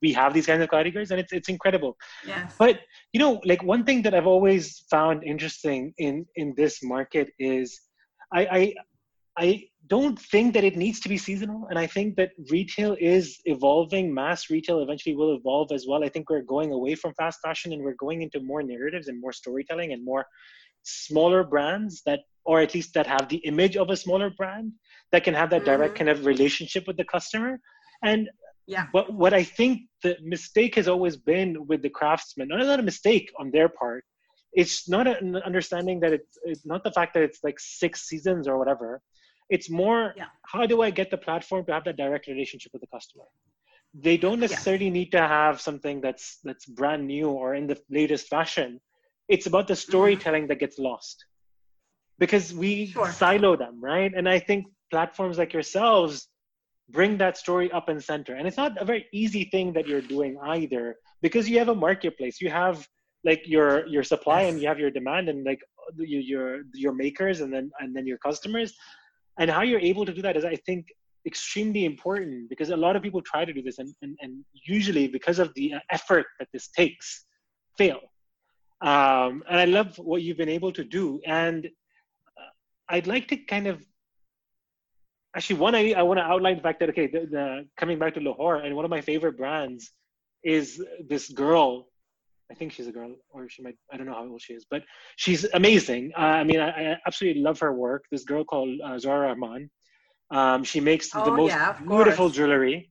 we 0.00 0.12
have 0.12 0.32
these 0.32 0.46
kinds 0.46 0.62
of 0.62 0.70
categories, 0.70 1.10
and 1.10 1.20
it's 1.20 1.32
it's 1.32 1.48
incredible. 1.48 1.96
Yes. 2.26 2.54
But 2.58 2.80
you 3.12 3.18
know, 3.18 3.40
like 3.44 3.62
one 3.62 3.84
thing 3.84 4.02
that 4.02 4.14
I've 4.14 4.26
always 4.26 4.84
found 4.90 5.24
interesting 5.24 5.94
in 5.98 6.26
in 6.36 6.54
this 6.56 6.82
market 6.82 7.30
is 7.38 7.80
I 8.32 8.46
I 8.58 8.74
I 9.36 9.64
don't 9.88 10.18
think 10.18 10.54
that 10.54 10.64
it 10.64 10.76
needs 10.76 11.00
to 11.00 11.08
be 11.08 11.18
seasonal. 11.18 11.66
And 11.68 11.78
I 11.78 11.86
think 11.86 12.16
that 12.16 12.30
retail 12.50 12.96
is 13.00 13.38
evolving. 13.46 14.12
Mass 14.12 14.50
retail 14.50 14.80
eventually 14.80 15.16
will 15.16 15.34
evolve 15.36 15.72
as 15.72 15.86
well. 15.88 16.04
I 16.04 16.08
think 16.08 16.30
we're 16.30 16.42
going 16.42 16.72
away 16.72 16.94
from 16.94 17.14
fast 17.14 17.40
fashion 17.42 17.72
and 17.72 17.82
we're 17.82 17.94
going 17.94 18.22
into 18.22 18.40
more 18.40 18.62
narratives 18.62 19.08
and 19.08 19.20
more 19.20 19.32
storytelling 19.32 19.92
and 19.92 20.04
more 20.04 20.26
smaller 20.82 21.44
brands 21.44 22.02
that, 22.06 22.20
or 22.44 22.60
at 22.60 22.74
least 22.74 22.94
that 22.94 23.06
have 23.06 23.28
the 23.28 23.36
image 23.38 23.76
of 23.76 23.90
a 23.90 23.96
smaller 23.96 24.30
brand 24.30 24.72
that 25.10 25.24
can 25.24 25.34
have 25.34 25.50
that 25.50 25.64
direct 25.64 25.94
mm-hmm. 25.94 26.06
kind 26.06 26.10
of 26.10 26.26
relationship 26.26 26.86
with 26.86 26.96
the 26.96 27.04
customer. 27.04 27.60
And 28.02 28.28
yeah. 28.66 28.86
But 28.92 29.12
what 29.12 29.34
I 29.34 29.42
think 29.42 29.82
the 30.04 30.16
mistake 30.22 30.76
has 30.76 30.86
always 30.86 31.16
been 31.16 31.66
with 31.66 31.82
the 31.82 31.90
craftsman, 31.90 32.48
not, 32.48 32.64
not 32.64 32.78
a 32.78 32.82
mistake 32.82 33.32
on 33.38 33.50
their 33.50 33.68
part, 33.68 34.04
it's 34.52 34.88
not 34.88 35.06
an 35.06 35.36
understanding 35.36 35.98
that 36.00 36.12
it's, 36.12 36.38
it's 36.44 36.64
not 36.64 36.84
the 36.84 36.92
fact 36.92 37.14
that 37.14 37.24
it's 37.24 37.40
like 37.42 37.58
six 37.58 38.06
seasons 38.06 38.46
or 38.46 38.58
whatever 38.58 39.00
it's 39.52 39.68
more 39.68 40.14
yeah. 40.16 40.30
how 40.52 40.64
do 40.66 40.76
I 40.86 40.90
get 40.90 41.10
the 41.10 41.18
platform 41.26 41.64
to 41.66 41.72
have 41.72 41.84
that 41.84 41.98
direct 41.98 42.26
relationship 42.26 42.72
with 42.72 42.80
the 42.80 42.92
customer? 42.96 43.24
They 43.94 44.16
don't 44.16 44.40
necessarily 44.40 44.86
yeah. 44.86 44.98
need 44.98 45.10
to 45.12 45.20
have 45.38 45.60
something 45.60 46.00
that's 46.00 46.38
that's 46.42 46.64
brand 46.64 47.06
new 47.06 47.28
or 47.28 47.54
in 47.54 47.66
the 47.66 47.78
latest 47.90 48.28
fashion. 48.28 48.80
It's 49.28 49.46
about 49.46 49.68
the 49.68 49.76
storytelling 49.76 50.44
mm-hmm. 50.44 50.48
that 50.48 50.64
gets 50.64 50.78
lost 50.78 51.26
because 52.18 52.54
we 52.54 52.86
sure. 52.86 53.12
silo 53.12 53.56
them, 53.56 53.76
right? 53.92 54.12
And 54.16 54.26
I 54.28 54.38
think 54.38 54.66
platforms 54.90 55.36
like 55.36 55.52
yourselves 55.52 56.28
bring 56.88 57.18
that 57.18 57.36
story 57.36 57.70
up 57.72 57.88
and 57.88 58.02
center. 58.02 58.34
And 58.36 58.46
it's 58.48 58.56
not 58.56 58.80
a 58.80 58.84
very 58.84 59.06
easy 59.12 59.44
thing 59.44 59.72
that 59.74 59.86
you're 59.86 60.08
doing 60.16 60.38
either 60.42 60.96
because 61.20 61.48
you 61.48 61.58
have 61.58 61.68
a 61.68 61.74
marketplace. 61.74 62.40
You 62.40 62.50
have 62.50 62.86
like 63.24 63.42
your 63.46 63.86
your 63.86 64.02
supply 64.02 64.40
yes. 64.42 64.48
and 64.48 64.62
you 64.62 64.68
have 64.68 64.80
your 64.84 64.90
demand 64.90 65.28
and 65.28 65.44
like 65.44 65.60
your 65.98 66.22
your 66.32 66.46
your 66.84 66.94
makers 66.94 67.40
and 67.42 67.52
then 67.52 67.70
and 67.80 67.94
then 67.94 68.06
your 68.06 68.18
customers 68.18 68.72
and 69.38 69.50
how 69.50 69.62
you're 69.62 69.80
able 69.80 70.04
to 70.04 70.12
do 70.12 70.22
that 70.22 70.36
is 70.36 70.44
i 70.44 70.56
think 70.56 70.86
extremely 71.26 71.84
important 71.84 72.48
because 72.48 72.70
a 72.70 72.76
lot 72.76 72.96
of 72.96 73.02
people 73.02 73.22
try 73.22 73.44
to 73.44 73.52
do 73.52 73.62
this 73.62 73.78
and, 73.78 73.94
and, 74.02 74.16
and 74.20 74.44
usually 74.52 75.06
because 75.06 75.38
of 75.38 75.54
the 75.54 75.74
effort 75.90 76.26
that 76.40 76.48
this 76.52 76.68
takes 76.68 77.24
fail. 77.78 78.00
Um, 78.80 79.44
and 79.48 79.60
i 79.60 79.64
love 79.64 79.96
what 79.98 80.22
you've 80.22 80.36
been 80.36 80.48
able 80.48 80.72
to 80.72 80.82
do 80.82 81.20
and 81.24 81.66
uh, 81.66 82.50
i'd 82.88 83.06
like 83.06 83.28
to 83.28 83.36
kind 83.36 83.68
of 83.68 83.80
actually 85.36 85.60
one 85.60 85.76
i, 85.76 85.92
I 85.92 86.02
want 86.02 86.18
to 86.18 86.24
outline 86.24 86.56
the 86.56 86.62
fact 86.62 86.80
that 86.80 86.88
okay 86.88 87.06
the, 87.06 87.20
the 87.30 87.68
coming 87.76 88.00
back 88.00 88.14
to 88.14 88.20
lahore 88.20 88.56
and 88.56 88.74
one 88.74 88.84
of 88.84 88.90
my 88.90 89.00
favorite 89.00 89.36
brands 89.36 89.92
is 90.42 90.84
this 91.08 91.28
girl 91.28 91.86
I 92.52 92.54
think 92.54 92.72
she's 92.72 92.86
a 92.86 92.92
girl, 92.92 93.12
or 93.30 93.48
she 93.48 93.62
might, 93.62 93.76
I 93.90 93.96
don't 93.96 94.06
know 94.06 94.12
how 94.12 94.28
old 94.28 94.42
she 94.42 94.52
is, 94.52 94.66
but 94.70 94.82
she's 95.16 95.42
amazing. 95.54 96.12
Uh, 96.16 96.40
I 96.40 96.44
mean, 96.44 96.60
I, 96.60 96.68
I, 96.68 96.96
absolutely 97.06 97.40
love 97.40 97.58
her 97.60 97.72
work. 97.72 98.04
This 98.10 98.24
girl 98.24 98.44
called 98.44 98.78
uh, 98.84 98.98
Zora 98.98 99.28
Rahman. 99.28 99.70
Um, 100.30 100.62
she 100.62 100.78
makes 100.78 101.08
oh, 101.14 101.24
the 101.24 101.30
most 101.30 101.52
yeah, 101.52 101.72
beautiful 101.80 102.28
jewelry. 102.28 102.90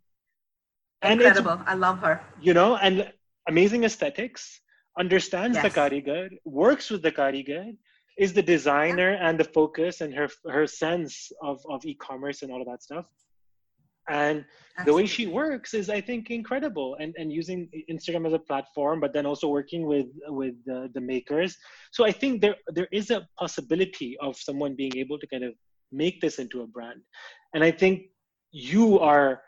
Incredible. 1.03 1.61
I 1.67 1.75
love 1.75 1.99
her. 1.99 2.21
You 2.41 2.55
know, 2.55 2.77
and 2.77 3.11
amazing 3.47 3.83
aesthetics, 3.83 4.61
understands 4.97 5.55
yes. 5.55 5.63
the 5.63 5.79
Karigar, 5.79 6.29
works 6.43 6.89
with 6.89 7.03
the 7.03 7.11
Karigar, 7.11 7.71
is 8.17 8.33
the 8.33 8.41
designer 8.41 9.13
yeah. 9.13 9.29
and 9.29 9.39
the 9.39 9.43
focus 9.43 10.01
and 10.01 10.11
her 10.13 10.27
her 10.55 10.65
sense 10.65 11.31
of, 11.41 11.59
of 11.69 11.85
e-commerce 11.85 12.41
and 12.41 12.51
all 12.51 12.61
of 12.61 12.67
that 12.67 12.81
stuff 12.83 13.05
and 14.09 14.45
Absolutely. 14.77 14.85
the 14.85 14.93
way 14.95 15.05
she 15.05 15.27
works 15.27 15.73
is 15.73 15.89
i 15.89 16.01
think 16.01 16.31
incredible. 16.31 16.97
And 16.99 17.13
and 17.17 17.31
using 17.31 17.69
instagram 17.89 18.25
as 18.25 18.33
a 18.33 18.39
platform 18.39 18.99
but 18.99 19.13
then 19.13 19.25
also 19.25 19.47
working 19.47 19.85
with 19.85 20.07
with 20.27 20.55
the, 20.65 20.89
the 20.93 21.01
makers. 21.01 21.57
So 21.91 22.05
i 22.05 22.11
think 22.11 22.41
there 22.41 22.55
there 22.67 22.87
is 22.91 23.11
a 23.11 23.27
possibility 23.37 24.17
of 24.19 24.37
someone 24.37 24.75
being 24.75 24.95
able 24.97 25.19
to 25.19 25.27
kind 25.27 25.43
of 25.43 25.53
make 25.91 26.21
this 26.21 26.39
into 26.39 26.61
a 26.61 26.67
brand. 26.67 27.01
And 27.53 27.63
i 27.63 27.71
think 27.71 28.07
you 28.51 28.99
are 28.99 29.41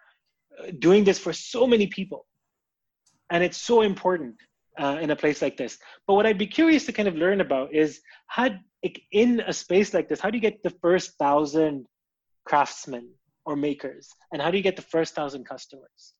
uh, 0.60 0.72
doing 0.80 1.04
this 1.04 1.20
for 1.20 1.34
so 1.34 1.68
many 1.68 1.88
people. 1.88 2.26
And 3.32 3.44
it's 3.44 3.58
so 3.58 3.82
important 3.82 4.36
uh, 4.80 4.98
in 5.02 5.10
a 5.10 5.16
place 5.16 5.42
like 5.42 5.58
this. 5.58 5.78
But 6.06 6.14
what 6.16 6.26
i'd 6.26 6.38
be 6.38 6.48
curious 6.48 6.86
to 6.86 6.92
kind 6.92 7.08
of 7.08 7.16
learn 7.16 7.42
about 7.42 7.74
is 7.74 8.02
how 8.28 8.50
in 9.12 9.40
a 9.48 9.54
space 9.54 9.94
like 9.94 10.10
this 10.10 10.20
how 10.20 10.30
do 10.30 10.38
you 10.38 10.42
get 10.42 10.62
the 10.62 10.76
first 10.82 11.14
thousand 11.18 11.86
craftsmen 12.46 13.10
or 13.46 13.56
makers 13.56 14.10
and 14.32 14.42
how 14.42 14.50
do 14.52 14.58
you 14.58 14.64
get 14.64 14.76
the 14.76 14.82
first 14.82 15.16
thousand 15.16 15.46
customers 15.46 16.14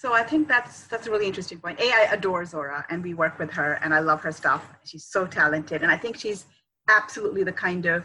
so 0.00 0.12
i 0.12 0.22
think 0.22 0.48
that's 0.48 0.86
that's 0.86 1.06
a 1.06 1.10
really 1.10 1.26
interesting 1.26 1.58
point 1.58 1.78
a 1.80 1.90
i 1.92 2.08
adore 2.12 2.44
zora 2.44 2.84
and 2.90 3.02
we 3.02 3.14
work 3.14 3.38
with 3.38 3.50
her 3.50 3.78
and 3.82 3.94
i 3.94 4.00
love 4.00 4.20
her 4.22 4.32
stuff 4.32 4.74
she's 4.84 5.04
so 5.04 5.26
talented 5.26 5.82
and 5.82 5.90
i 5.90 5.96
think 5.96 6.16
she's 6.18 6.46
absolutely 6.88 7.42
the 7.42 7.52
kind 7.52 7.86
of 7.86 8.04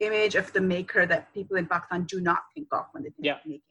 image 0.00 0.34
of 0.34 0.52
the 0.52 0.60
maker 0.60 1.06
that 1.06 1.32
people 1.34 1.56
in 1.56 1.66
pakistan 1.66 2.04
do 2.04 2.20
not 2.20 2.40
think 2.54 2.68
of 2.72 2.84
when 2.92 3.02
they 3.02 3.10
think 3.10 3.26
yeah. 3.26 3.34
of 3.34 3.46
making 3.46 3.70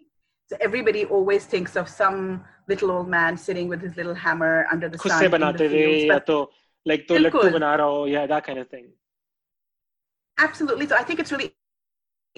so 0.50 0.58
everybody 0.62 1.06
always 1.06 1.46
thinks 1.46 1.76
of 1.76 1.88
some 1.88 2.44
little 2.68 2.90
old 2.90 3.08
man 3.08 3.38
sitting 3.38 3.68
with 3.68 3.82
his 3.82 3.96
little 3.96 4.16
hammer 4.16 4.66
under 4.72 4.90
the 4.90 4.98
sun. 4.98 5.24
in 5.24 5.32
the 5.32 5.70
fields, 5.70 6.26
to, 6.26 6.48
like 6.86 7.06
to 7.08 7.14
yeah, 8.06 8.26
that 8.26 8.44
kind 8.44 8.58
of 8.58 8.68
thing. 8.68 8.90
Absolutely. 10.40 10.88
So 10.88 10.96
I 10.96 11.04
think 11.04 11.20
it's 11.20 11.32
really 11.32 11.54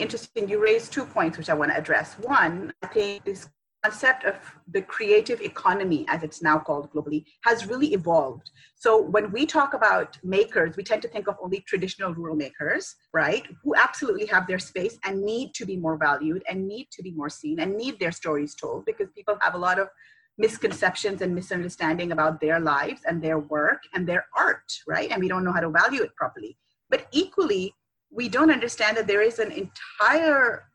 interesting. 0.01 0.49
You 0.49 0.61
raised 0.61 0.91
two 0.91 1.05
points 1.05 1.37
which 1.37 1.49
I 1.49 1.53
want 1.53 1.71
to 1.71 1.77
address. 1.77 2.15
One, 2.15 2.73
I 2.81 2.87
think 2.87 3.23
this 3.23 3.49
concept 3.83 4.25
of 4.25 4.35
the 4.71 4.81
creative 4.81 5.41
economy, 5.41 6.05
as 6.07 6.23
it's 6.23 6.41
now 6.41 6.59
called 6.59 6.91
globally, 6.91 7.25
has 7.43 7.65
really 7.65 7.93
evolved. 7.93 8.51
So 8.75 9.01
when 9.01 9.31
we 9.31 9.45
talk 9.45 9.73
about 9.73 10.17
makers, 10.23 10.77
we 10.77 10.83
tend 10.83 11.01
to 11.01 11.07
think 11.07 11.27
of 11.27 11.35
only 11.41 11.61
traditional 11.61 12.13
rural 12.13 12.35
makers, 12.35 12.95
right? 13.13 13.45
Who 13.63 13.75
absolutely 13.75 14.27
have 14.27 14.47
their 14.47 14.59
space 14.59 14.97
and 15.03 15.23
need 15.23 15.53
to 15.55 15.65
be 15.65 15.77
more 15.77 15.97
valued 15.97 16.43
and 16.49 16.67
need 16.67 16.87
to 16.91 17.01
be 17.01 17.11
more 17.11 17.29
seen 17.29 17.59
and 17.59 17.75
need 17.75 17.99
their 17.99 18.11
stories 18.11 18.55
told 18.55 18.85
because 18.85 19.09
people 19.15 19.37
have 19.41 19.55
a 19.55 19.57
lot 19.57 19.79
of 19.79 19.87
misconceptions 20.37 21.21
and 21.21 21.33
misunderstanding 21.33 22.11
about 22.11 22.39
their 22.39 22.59
lives 22.59 23.01
and 23.05 23.21
their 23.21 23.39
work 23.39 23.83
and 23.93 24.07
their 24.07 24.25
art, 24.35 24.71
right? 24.87 25.11
And 25.11 25.21
we 25.21 25.27
don't 25.27 25.43
know 25.43 25.53
how 25.53 25.59
to 25.59 25.69
value 25.69 26.03
it 26.03 26.15
properly. 26.15 26.57
But 26.89 27.07
equally, 27.11 27.73
we 28.11 28.27
don't 28.27 28.51
understand 28.51 28.97
that 28.97 29.07
there 29.07 29.21
is 29.21 29.39
an 29.39 29.51
entire 29.51 30.65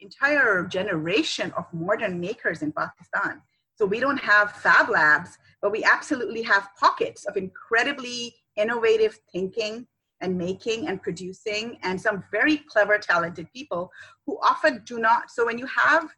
entire 0.00 0.66
generation 0.66 1.52
of 1.56 1.64
modern 1.72 2.18
makers 2.18 2.60
in 2.62 2.72
Pakistan. 2.72 3.40
So 3.76 3.86
we 3.86 4.00
don't 4.00 4.18
have 4.18 4.50
fab 4.52 4.88
labs, 4.88 5.38
but 5.62 5.70
we 5.70 5.84
absolutely 5.84 6.42
have 6.42 6.68
pockets 6.78 7.24
of 7.24 7.36
incredibly 7.36 8.34
innovative 8.56 9.18
thinking 9.32 9.86
and 10.20 10.36
making 10.36 10.88
and 10.88 11.00
producing 11.00 11.78
and 11.82 12.00
some 12.00 12.22
very 12.30 12.58
clever 12.58 12.98
talented 12.98 13.46
people 13.52 13.90
who 14.26 14.38
often 14.40 14.82
do 14.84 14.98
not 14.98 15.30
so 15.30 15.46
when 15.46 15.58
you 15.58 15.66
have 15.66 16.14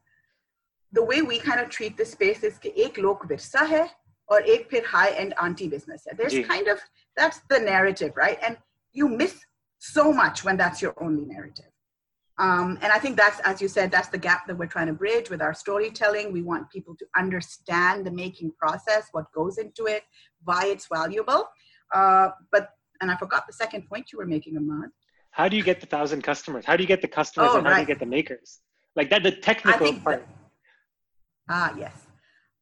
the 0.92 1.02
way 1.02 1.22
we 1.22 1.38
kind 1.38 1.60
of 1.60 1.70
treat 1.70 1.96
the 1.96 2.04
space 2.04 2.42
is 2.42 2.58
ki 2.58 2.72
ek 2.76 2.98
lok 2.98 3.26
virsa 3.28 3.66
hai 3.72 3.86
or 4.28 4.40
ek 4.42 4.68
phir 4.70 4.84
high 4.84 5.10
end 5.22 5.34
anti 5.40 5.68
business 5.68 6.06
hai. 6.08 6.16
There's 6.16 6.46
kind 6.46 6.68
of 6.68 6.78
that's 7.16 7.40
the 7.48 7.58
narrative 7.58 8.12
right? 8.16 8.38
And 8.46 8.56
you 8.92 9.08
miss 9.08 9.40
so 9.92 10.12
much 10.12 10.44
when 10.44 10.56
that's 10.56 10.80
your 10.80 10.94
only 11.02 11.24
narrative. 11.26 11.70
Um, 12.38 12.78
and 12.82 12.90
I 12.90 12.98
think 12.98 13.16
that's, 13.16 13.38
as 13.40 13.62
you 13.62 13.68
said, 13.68 13.90
that's 13.90 14.08
the 14.08 14.18
gap 14.18 14.46
that 14.46 14.56
we're 14.56 14.66
trying 14.66 14.88
to 14.88 14.92
bridge 14.92 15.30
with 15.30 15.40
our 15.40 15.54
storytelling. 15.54 16.32
We 16.32 16.42
want 16.42 16.68
people 16.70 16.96
to 16.96 17.06
understand 17.16 18.04
the 18.04 18.10
making 18.10 18.52
process, 18.58 19.08
what 19.12 19.26
goes 19.32 19.58
into 19.58 19.86
it, 19.86 20.02
why 20.42 20.66
it's 20.66 20.88
valuable. 20.92 21.48
Uh, 21.94 22.30
but, 22.50 22.70
and 23.00 23.10
I 23.10 23.16
forgot 23.16 23.46
the 23.46 23.52
second 23.52 23.86
point 23.88 24.10
you 24.12 24.18
were 24.18 24.26
making, 24.26 24.54
Amad. 24.56 24.88
How 25.30 25.48
do 25.48 25.56
you 25.56 25.62
get 25.62 25.80
the 25.80 25.86
thousand 25.86 26.22
customers? 26.22 26.64
How 26.64 26.76
do 26.76 26.82
you 26.82 26.88
get 26.88 27.02
the 27.02 27.08
customers 27.08 27.50
oh, 27.52 27.58
and 27.58 27.66
how 27.66 27.72
right. 27.72 27.78
do 27.78 27.82
you 27.82 27.86
get 27.86 28.00
the 28.00 28.06
makers? 28.06 28.60
Like 28.96 29.10
that, 29.10 29.22
the 29.22 29.32
technical 29.32 29.92
part. 29.94 30.26
Ah, 31.48 31.74
yes. 31.78 32.06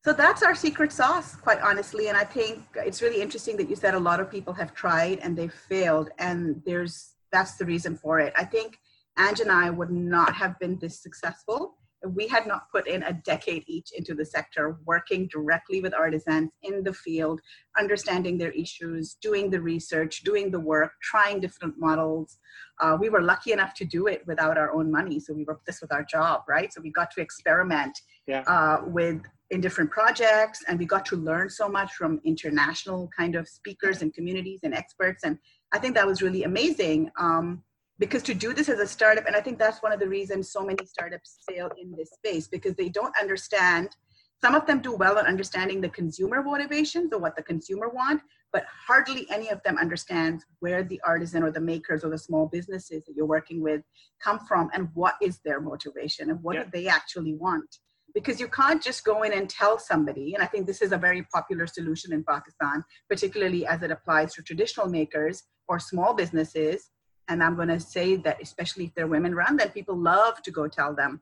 So 0.04 0.12
that's 0.12 0.42
our 0.42 0.54
secret 0.54 0.90
sauce, 0.90 1.36
quite 1.36 1.60
honestly. 1.60 2.08
And 2.08 2.16
I 2.16 2.24
think 2.24 2.64
it's 2.74 3.00
really 3.00 3.22
interesting 3.22 3.56
that 3.58 3.70
you 3.70 3.76
said 3.76 3.94
a 3.94 4.00
lot 4.00 4.18
of 4.18 4.30
people 4.30 4.52
have 4.54 4.74
tried 4.74 5.20
and 5.20 5.38
they've 5.38 5.52
failed. 5.52 6.10
And 6.18 6.60
there's 6.66 7.11
that's 7.32 7.56
the 7.56 7.64
reason 7.64 7.96
for 7.96 8.20
it. 8.20 8.32
I 8.36 8.44
think 8.44 8.78
Ange 9.18 9.40
and 9.40 9.50
I 9.50 9.70
would 9.70 9.90
not 9.90 10.34
have 10.34 10.58
been 10.58 10.78
this 10.78 11.02
successful 11.02 11.76
if 12.02 12.12
we 12.12 12.26
had 12.26 12.46
not 12.46 12.70
put 12.70 12.86
in 12.86 13.02
a 13.04 13.12
decade 13.12 13.64
each 13.66 13.90
into 13.96 14.14
the 14.14 14.24
sector, 14.24 14.78
working 14.84 15.28
directly 15.28 15.80
with 15.80 15.94
artisans 15.94 16.50
in 16.62 16.82
the 16.82 16.92
field, 16.92 17.40
understanding 17.78 18.38
their 18.38 18.50
issues, 18.52 19.16
doing 19.22 19.50
the 19.50 19.60
research, 19.60 20.22
doing 20.24 20.50
the 20.50 20.60
work, 20.60 20.92
trying 21.02 21.40
different 21.40 21.78
models. 21.78 22.38
Uh, 22.80 22.96
we 23.00 23.08
were 23.08 23.22
lucky 23.22 23.52
enough 23.52 23.74
to 23.74 23.84
do 23.84 24.06
it 24.06 24.22
without 24.26 24.58
our 24.58 24.72
own 24.72 24.90
money. 24.90 25.20
So 25.20 25.32
we 25.32 25.44
were 25.44 25.60
this 25.66 25.80
with 25.80 25.92
our 25.92 26.04
job, 26.04 26.42
right? 26.48 26.72
So 26.72 26.80
we 26.80 26.90
got 26.90 27.10
to 27.12 27.20
experiment 27.20 27.96
yeah. 28.26 28.42
uh, 28.46 28.82
with 28.86 29.22
in 29.50 29.60
different 29.60 29.90
projects 29.90 30.60
and 30.66 30.78
we 30.78 30.86
got 30.86 31.04
to 31.04 31.14
learn 31.14 31.50
so 31.50 31.68
much 31.68 31.92
from 31.92 32.18
international 32.24 33.10
kind 33.16 33.36
of 33.36 33.46
speakers 33.46 34.00
and 34.00 34.14
communities 34.14 34.60
and 34.62 34.72
experts 34.74 35.24
and 35.24 35.38
i 35.72 35.78
think 35.78 35.94
that 35.94 36.06
was 36.06 36.22
really 36.22 36.44
amazing 36.44 37.10
um, 37.18 37.62
because 37.98 38.22
to 38.22 38.34
do 38.34 38.52
this 38.52 38.68
as 38.68 38.80
a 38.80 38.86
startup 38.86 39.26
and 39.26 39.36
i 39.36 39.40
think 39.40 39.58
that's 39.58 39.82
one 39.82 39.92
of 39.92 40.00
the 40.00 40.08
reasons 40.08 40.50
so 40.50 40.64
many 40.64 40.84
startups 40.86 41.38
fail 41.48 41.70
in 41.80 41.94
this 41.96 42.10
space 42.10 42.48
because 42.48 42.74
they 42.74 42.88
don't 42.88 43.14
understand 43.20 43.96
some 44.42 44.54
of 44.56 44.66
them 44.66 44.80
do 44.80 44.92
well 44.92 45.18
in 45.18 45.26
understanding 45.26 45.80
the 45.80 45.88
consumer 45.88 46.42
motivations 46.42 47.12
or 47.12 47.18
what 47.18 47.36
the 47.36 47.42
consumer 47.42 47.88
want 47.88 48.20
but 48.52 48.64
hardly 48.86 49.26
any 49.30 49.48
of 49.48 49.62
them 49.62 49.78
understands 49.78 50.44
where 50.60 50.82
the 50.82 51.00
artisan 51.06 51.42
or 51.42 51.50
the 51.50 51.60
makers 51.60 52.04
or 52.04 52.10
the 52.10 52.18
small 52.18 52.46
businesses 52.46 53.02
that 53.04 53.14
you're 53.16 53.26
working 53.26 53.62
with 53.62 53.82
come 54.20 54.38
from 54.40 54.68
and 54.74 54.88
what 54.94 55.14
is 55.22 55.40
their 55.44 55.60
motivation 55.60 56.30
and 56.30 56.42
what 56.42 56.56
yeah. 56.56 56.64
do 56.64 56.70
they 56.72 56.86
actually 56.86 57.34
want 57.34 57.78
because 58.14 58.38
you 58.40 58.48
can't 58.48 58.82
just 58.82 59.04
go 59.04 59.22
in 59.22 59.32
and 59.32 59.48
tell 59.48 59.78
somebody 59.78 60.34
and 60.34 60.42
i 60.42 60.46
think 60.46 60.66
this 60.66 60.82
is 60.82 60.92
a 60.92 60.98
very 60.98 61.22
popular 61.34 61.66
solution 61.66 62.12
in 62.12 62.22
pakistan 62.24 62.84
particularly 63.08 63.66
as 63.66 63.82
it 63.82 63.90
applies 63.90 64.34
to 64.34 64.42
traditional 64.42 64.88
makers 64.88 65.44
or 65.68 65.78
small 65.78 66.12
businesses. 66.14 66.90
And 67.28 67.42
i'm 67.42 67.56
going 67.56 67.68
to 67.68 67.80
say 67.80 68.16
that 68.16 68.42
especially 68.42 68.84
if 68.86 68.94
they're 68.94 69.06
women 69.06 69.34
run 69.34 69.56
then 69.56 69.70
people 69.70 69.96
love 69.96 70.42
to 70.42 70.50
go 70.50 70.66
tell 70.68 70.94
them 70.94 71.20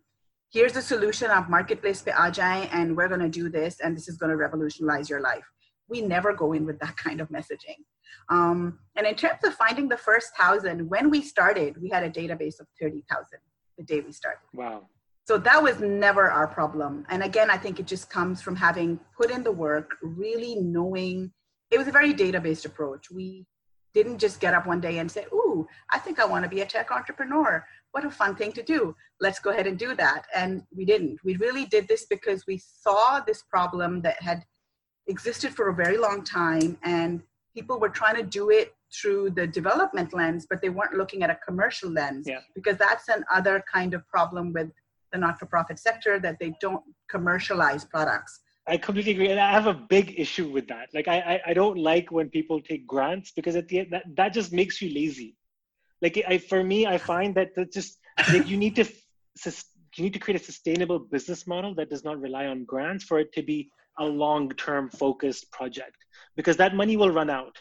here's 0.53 0.73
the 0.73 0.83
solution 0.83 1.31
of 1.31 1.49
marketplace 1.49 2.03
pe 2.03 2.13
aa 2.13 2.69
and 2.79 2.97
we're 2.97 3.09
going 3.09 3.27
to 3.31 3.35
do 3.43 3.49
this 3.49 3.81
and 3.81 3.97
this 3.97 4.09
is 4.09 4.17
going 4.17 4.31
to 4.31 4.37
revolutionize 4.37 5.09
your 5.09 5.21
life. 5.21 5.47
We 5.89 6.01
never 6.01 6.33
go 6.33 6.53
in 6.53 6.65
with 6.67 6.79
that 6.81 6.97
kind 6.97 7.21
of 7.21 7.29
messaging. 7.29 7.81
Um, 8.29 8.79
and 8.97 9.07
in 9.07 9.15
terms 9.15 9.43
of 9.45 9.55
finding 9.55 9.89
the 9.89 9.97
first 9.97 10.29
thousand 10.37 10.89
when 10.89 11.11
we 11.11 11.21
started 11.23 11.81
we 11.83 11.89
had 11.97 12.03
a 12.03 12.11
database 12.11 12.59
of 12.61 12.67
30000 12.79 13.39
the 13.79 13.85
day 13.85 14.01
we 14.01 14.13
started. 14.13 14.47
Wow 14.53 14.89
so 15.31 15.39
that 15.39 15.63
was 15.63 15.79
never 15.79 16.29
our 16.29 16.49
problem. 16.49 17.07
And 17.09 17.23
again 17.23 17.51
i 17.51 17.57
think 17.57 17.79
it 17.79 17.87
just 17.87 18.11
comes 18.11 18.43
from 18.43 18.57
having 18.57 18.99
put 19.17 19.31
in 19.31 19.45
the 19.45 19.53
work 19.53 19.89
really 20.03 20.57
knowing 20.57 21.31
it 21.71 21.79
was 21.79 21.87
a 21.87 21.93
very 21.93 22.13
data 22.13 22.41
based 22.41 22.65
approach. 22.65 23.13
We 23.13 23.47
didn't 23.95 24.19
just 24.19 24.41
get 24.41 24.55
up 24.55 24.67
one 24.67 24.81
day 24.81 24.99
and 24.99 25.09
say 25.11 25.27
ooh 25.33 25.67
i 25.91 25.99
think 25.99 26.19
i 26.21 26.25
want 26.33 26.43
to 26.45 26.55
be 26.57 26.63
a 26.63 26.67
tech 26.67 26.91
entrepreneur. 26.91 27.65
What 27.93 28.05
a 28.05 28.11
fun 28.11 28.35
thing 28.35 28.53
to 28.59 28.65
do. 28.75 28.97
Let's 29.21 29.39
go 29.39 29.51
ahead 29.51 29.69
and 29.69 29.79
do 29.79 29.95
that. 30.03 30.23
And 30.35 30.51
we 30.77 30.85
didn't. 30.85 31.19
We 31.29 31.37
really 31.37 31.67
did 31.75 31.87
this 31.87 32.07
because 32.15 32.41
we 32.51 32.59
saw 32.85 33.21
this 33.21 33.41
problem 33.55 34.03
that 34.03 34.21
had 34.21 34.41
existed 35.07 35.55
for 35.55 35.69
a 35.69 35.81
very 35.85 35.99
long 36.07 36.25
time 36.25 36.77
and 36.83 37.23
people 37.55 37.79
were 37.79 37.95
trying 38.01 38.17
to 38.17 38.27
do 38.41 38.51
it 38.51 38.75
through 38.99 39.31
the 39.31 39.47
development 39.47 40.13
lens, 40.13 40.47
but 40.51 40.61
they 40.61 40.73
weren't 40.77 40.95
looking 41.01 41.23
at 41.23 41.31
a 41.31 41.39
commercial 41.47 41.91
lens 41.91 42.27
yeah. 42.27 42.41
because 42.57 42.77
that's 42.77 43.07
another 43.09 43.63
kind 43.73 43.95
of 43.95 44.07
problem 44.09 44.53
with 44.53 44.71
the 45.13 45.19
not-for-profit 45.19 45.79
sector 45.79 46.19
that 46.21 46.39
they 46.39 46.55
don't 46.61 46.83
commercialize 47.09 47.85
products. 47.85 48.41
I 48.67 48.77
completely 48.77 49.13
agree, 49.13 49.31
and 49.31 49.41
I 49.41 49.51
have 49.51 49.67
a 49.67 49.75
big 49.75 50.15
issue 50.19 50.49
with 50.51 50.69
that. 50.69 50.89
Like, 50.95 51.09
I, 51.09 51.19
I, 51.19 51.41
I 51.51 51.55
don't 51.55 51.79
like 51.79 52.13
when 52.13 52.29
people 52.29 52.61
take 52.61 52.87
grants 52.87 53.33
because 53.33 53.57
at 53.57 53.69
the 53.69 53.81
end 53.81 53.89
that, 53.93 54.05
that 54.17 54.33
just 54.33 54.53
makes 54.53 54.81
you 54.81 54.95
lazy. 54.95 55.37
Like, 56.03 56.23
I 56.29 56.39
for 56.39 56.63
me, 56.63 56.87
I 56.87 56.99
find 56.99 57.35
that 57.35 57.55
that 57.57 57.73
just 57.73 57.99
like 58.33 58.49
you 58.49 58.57
need 58.57 58.77
to 58.77 58.85
you 59.97 60.05
need 60.05 60.13
to 60.13 60.19
create 60.19 60.41
a 60.41 60.45
sustainable 60.45 60.99
business 60.99 61.47
model 61.47 61.75
that 61.75 61.91
does 61.91 62.05
not 62.05 62.21
rely 62.21 62.47
on 62.47 62.65
grants 62.65 63.05
for 63.05 63.19
it 63.19 63.33
to 63.33 63.43
be 63.43 63.71
a 63.99 64.05
long-term 64.05 64.89
focused 64.91 65.51
project 65.51 65.97
because 66.37 66.57
that 66.57 66.75
money 66.75 66.97
will 66.97 67.11
run 67.11 67.29
out. 67.29 67.57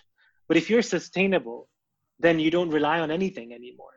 But 0.48 0.58
if 0.58 0.70
you're 0.70 0.82
sustainable, 0.82 1.70
then 2.20 2.40
you 2.40 2.52
don't 2.52 2.70
rely 2.70 3.00
on 3.00 3.12
anything 3.12 3.54
anymore. 3.54 3.94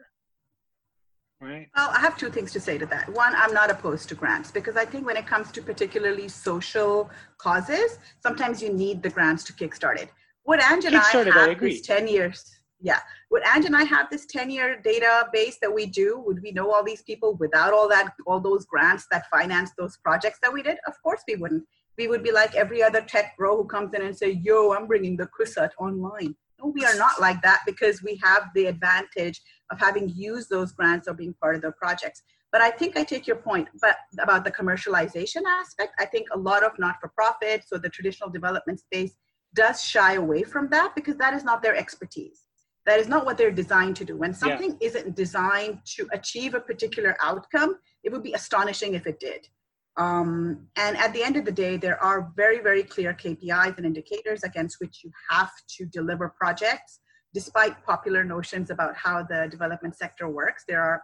Right. 1.42 1.68
Well, 1.74 1.90
I 1.92 1.98
have 1.98 2.16
two 2.16 2.30
things 2.30 2.52
to 2.52 2.60
say 2.60 2.78
to 2.78 2.86
that. 2.86 3.08
One, 3.08 3.34
I'm 3.34 3.52
not 3.52 3.68
opposed 3.68 4.08
to 4.10 4.14
grants 4.14 4.52
because 4.52 4.76
I 4.76 4.84
think 4.84 5.04
when 5.04 5.16
it 5.16 5.26
comes 5.26 5.50
to 5.52 5.60
particularly 5.60 6.28
social 6.28 7.10
causes, 7.38 7.98
sometimes 8.22 8.62
you 8.62 8.72
need 8.72 9.02
the 9.02 9.10
grants 9.10 9.42
to 9.44 9.52
kickstart 9.52 9.98
it. 9.98 10.08
What 10.44 10.62
Ange 10.62 10.84
and 10.84 10.96
I 10.96 11.00
have 11.00 11.28
I 11.28 11.50
is 11.60 11.80
10 11.80 12.06
years. 12.06 12.48
Yeah. 12.80 13.00
Would 13.32 13.42
Ange 13.44 13.64
and 13.64 13.74
I 13.74 13.82
have 13.82 14.08
this 14.08 14.24
10 14.26 14.50
year 14.50 14.80
database 14.86 15.54
that 15.60 15.74
we 15.74 15.86
do? 15.86 16.22
Would 16.24 16.40
we 16.44 16.52
know 16.52 16.72
all 16.72 16.84
these 16.84 17.02
people 17.02 17.34
without 17.34 17.72
all 17.72 17.88
that, 17.88 18.14
all 18.24 18.38
those 18.38 18.64
grants 18.64 19.08
that 19.10 19.28
finance 19.28 19.72
those 19.76 19.96
projects 19.96 20.38
that 20.42 20.52
we 20.52 20.62
did? 20.62 20.78
Of 20.86 20.94
course 21.02 21.22
we 21.26 21.34
wouldn't. 21.34 21.64
We 21.98 22.06
would 22.06 22.22
be 22.22 22.30
like 22.30 22.54
every 22.54 22.84
other 22.84 23.00
tech 23.00 23.36
bro 23.36 23.56
who 23.56 23.64
comes 23.64 23.94
in 23.94 24.02
and 24.02 24.16
say, 24.16 24.30
yo, 24.30 24.74
I'm 24.74 24.86
bringing 24.86 25.16
the 25.16 25.28
Kusat 25.36 25.70
online. 25.78 26.36
We 26.62 26.84
are 26.84 26.96
not 26.96 27.20
like 27.20 27.42
that 27.42 27.60
because 27.66 28.02
we 28.02 28.20
have 28.22 28.50
the 28.54 28.66
advantage 28.66 29.40
of 29.70 29.78
having 29.80 30.08
used 30.08 30.48
those 30.50 30.72
grants 30.72 31.08
or 31.08 31.14
being 31.14 31.34
part 31.40 31.56
of 31.56 31.62
the 31.62 31.72
projects. 31.72 32.22
But 32.52 32.60
I 32.60 32.70
think 32.70 32.96
I 32.96 33.04
take 33.04 33.26
your 33.26 33.36
point 33.36 33.68
but 33.80 33.96
about 34.20 34.44
the 34.44 34.50
commercialization 34.50 35.42
aspect. 35.46 35.94
I 35.98 36.04
think 36.04 36.28
a 36.32 36.38
lot 36.38 36.62
of 36.62 36.78
not-for-profits 36.78 37.68
or 37.72 37.78
the 37.78 37.88
traditional 37.88 38.28
development 38.28 38.80
space 38.80 39.16
does 39.54 39.82
shy 39.82 40.14
away 40.14 40.42
from 40.42 40.68
that 40.70 40.94
because 40.94 41.16
that 41.16 41.34
is 41.34 41.44
not 41.44 41.62
their 41.62 41.76
expertise. 41.76 42.42
That 42.84 42.98
is 42.98 43.08
not 43.08 43.24
what 43.24 43.38
they're 43.38 43.50
designed 43.50 43.96
to 43.96 44.04
do. 44.04 44.16
When 44.16 44.34
something 44.34 44.76
yeah. 44.80 44.88
isn't 44.88 45.16
designed 45.16 45.78
to 45.96 46.08
achieve 46.12 46.54
a 46.54 46.60
particular 46.60 47.16
outcome, 47.22 47.76
it 48.02 48.10
would 48.12 48.22
be 48.22 48.32
astonishing 48.32 48.94
if 48.94 49.06
it 49.06 49.20
did. 49.20 49.46
Um, 49.96 50.68
and 50.76 50.96
at 50.96 51.12
the 51.12 51.22
end 51.22 51.36
of 51.36 51.44
the 51.44 51.52
day, 51.52 51.76
there 51.76 52.02
are 52.02 52.32
very, 52.34 52.60
very 52.60 52.82
clear 52.82 53.12
KPIs 53.12 53.76
and 53.76 53.84
indicators 53.84 54.42
against 54.42 54.76
which 54.80 55.04
you 55.04 55.10
have 55.30 55.50
to 55.76 55.84
deliver 55.86 56.30
projects. 56.30 57.00
Despite 57.34 57.84
popular 57.84 58.24
notions 58.24 58.70
about 58.70 58.94
how 58.96 59.22
the 59.22 59.48
development 59.50 59.96
sector 59.96 60.28
works, 60.28 60.64
there 60.66 60.82
are 60.82 61.02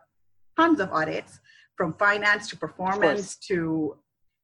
tons 0.56 0.80
of 0.80 0.90
audits 0.90 1.40
from 1.76 1.94
finance 1.94 2.48
to 2.48 2.56
performance 2.56 3.36
to 3.36 3.96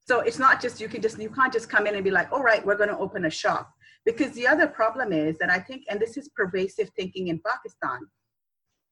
so 0.07 0.21
it's 0.21 0.39
not 0.39 0.63
just 0.63 0.81
you 0.81 0.89
can 0.89 1.03
just 1.03 1.19
you 1.19 1.29
can't 1.29 1.53
just 1.53 1.69
come 1.69 1.87
in 1.87 1.95
and 1.95 2.05
be 2.05 2.11
like 2.11 2.31
all 2.33 2.43
right 2.43 2.65
we're 2.65 2.77
going 2.77 2.89
to 2.89 2.99
open 2.99 3.25
a 3.25 3.31
shop 3.31 3.71
because 4.05 4.31
the 4.33 4.47
other 4.47 4.67
problem 4.67 5.13
is 5.13 5.37
that 5.39 5.51
i 5.51 5.59
think 5.59 5.83
and 5.91 6.01
this 6.01 6.17
is 6.17 6.29
pervasive 6.37 6.89
thinking 6.97 7.29
in 7.29 7.41
pakistan 7.45 8.01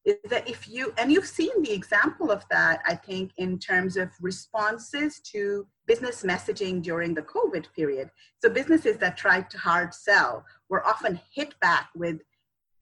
is 0.08 0.16
that 0.30 0.48
if 0.50 0.70
you 0.70 0.94
and 0.98 1.12
you've 1.12 1.28
seen 1.28 1.62
the 1.62 1.72
example 1.72 2.32
of 2.32 2.44
that 2.50 2.82
i 2.88 2.96
think 2.96 3.32
in 3.38 3.60
terms 3.60 3.98
of 3.98 4.10
responses 4.22 5.20
to 5.20 5.68
business 5.86 6.24
messaging 6.24 6.82
during 6.82 7.14
the 7.14 7.28
covid 7.34 7.66
period 7.76 8.10
so 8.42 8.50
businesses 8.50 8.98
that 8.98 9.18
tried 9.18 9.50
to 9.50 9.58
hard 9.58 9.94
sell 9.94 10.46
were 10.70 10.86
often 10.88 11.20
hit 11.36 11.54
back 11.60 11.90
with 11.96 12.18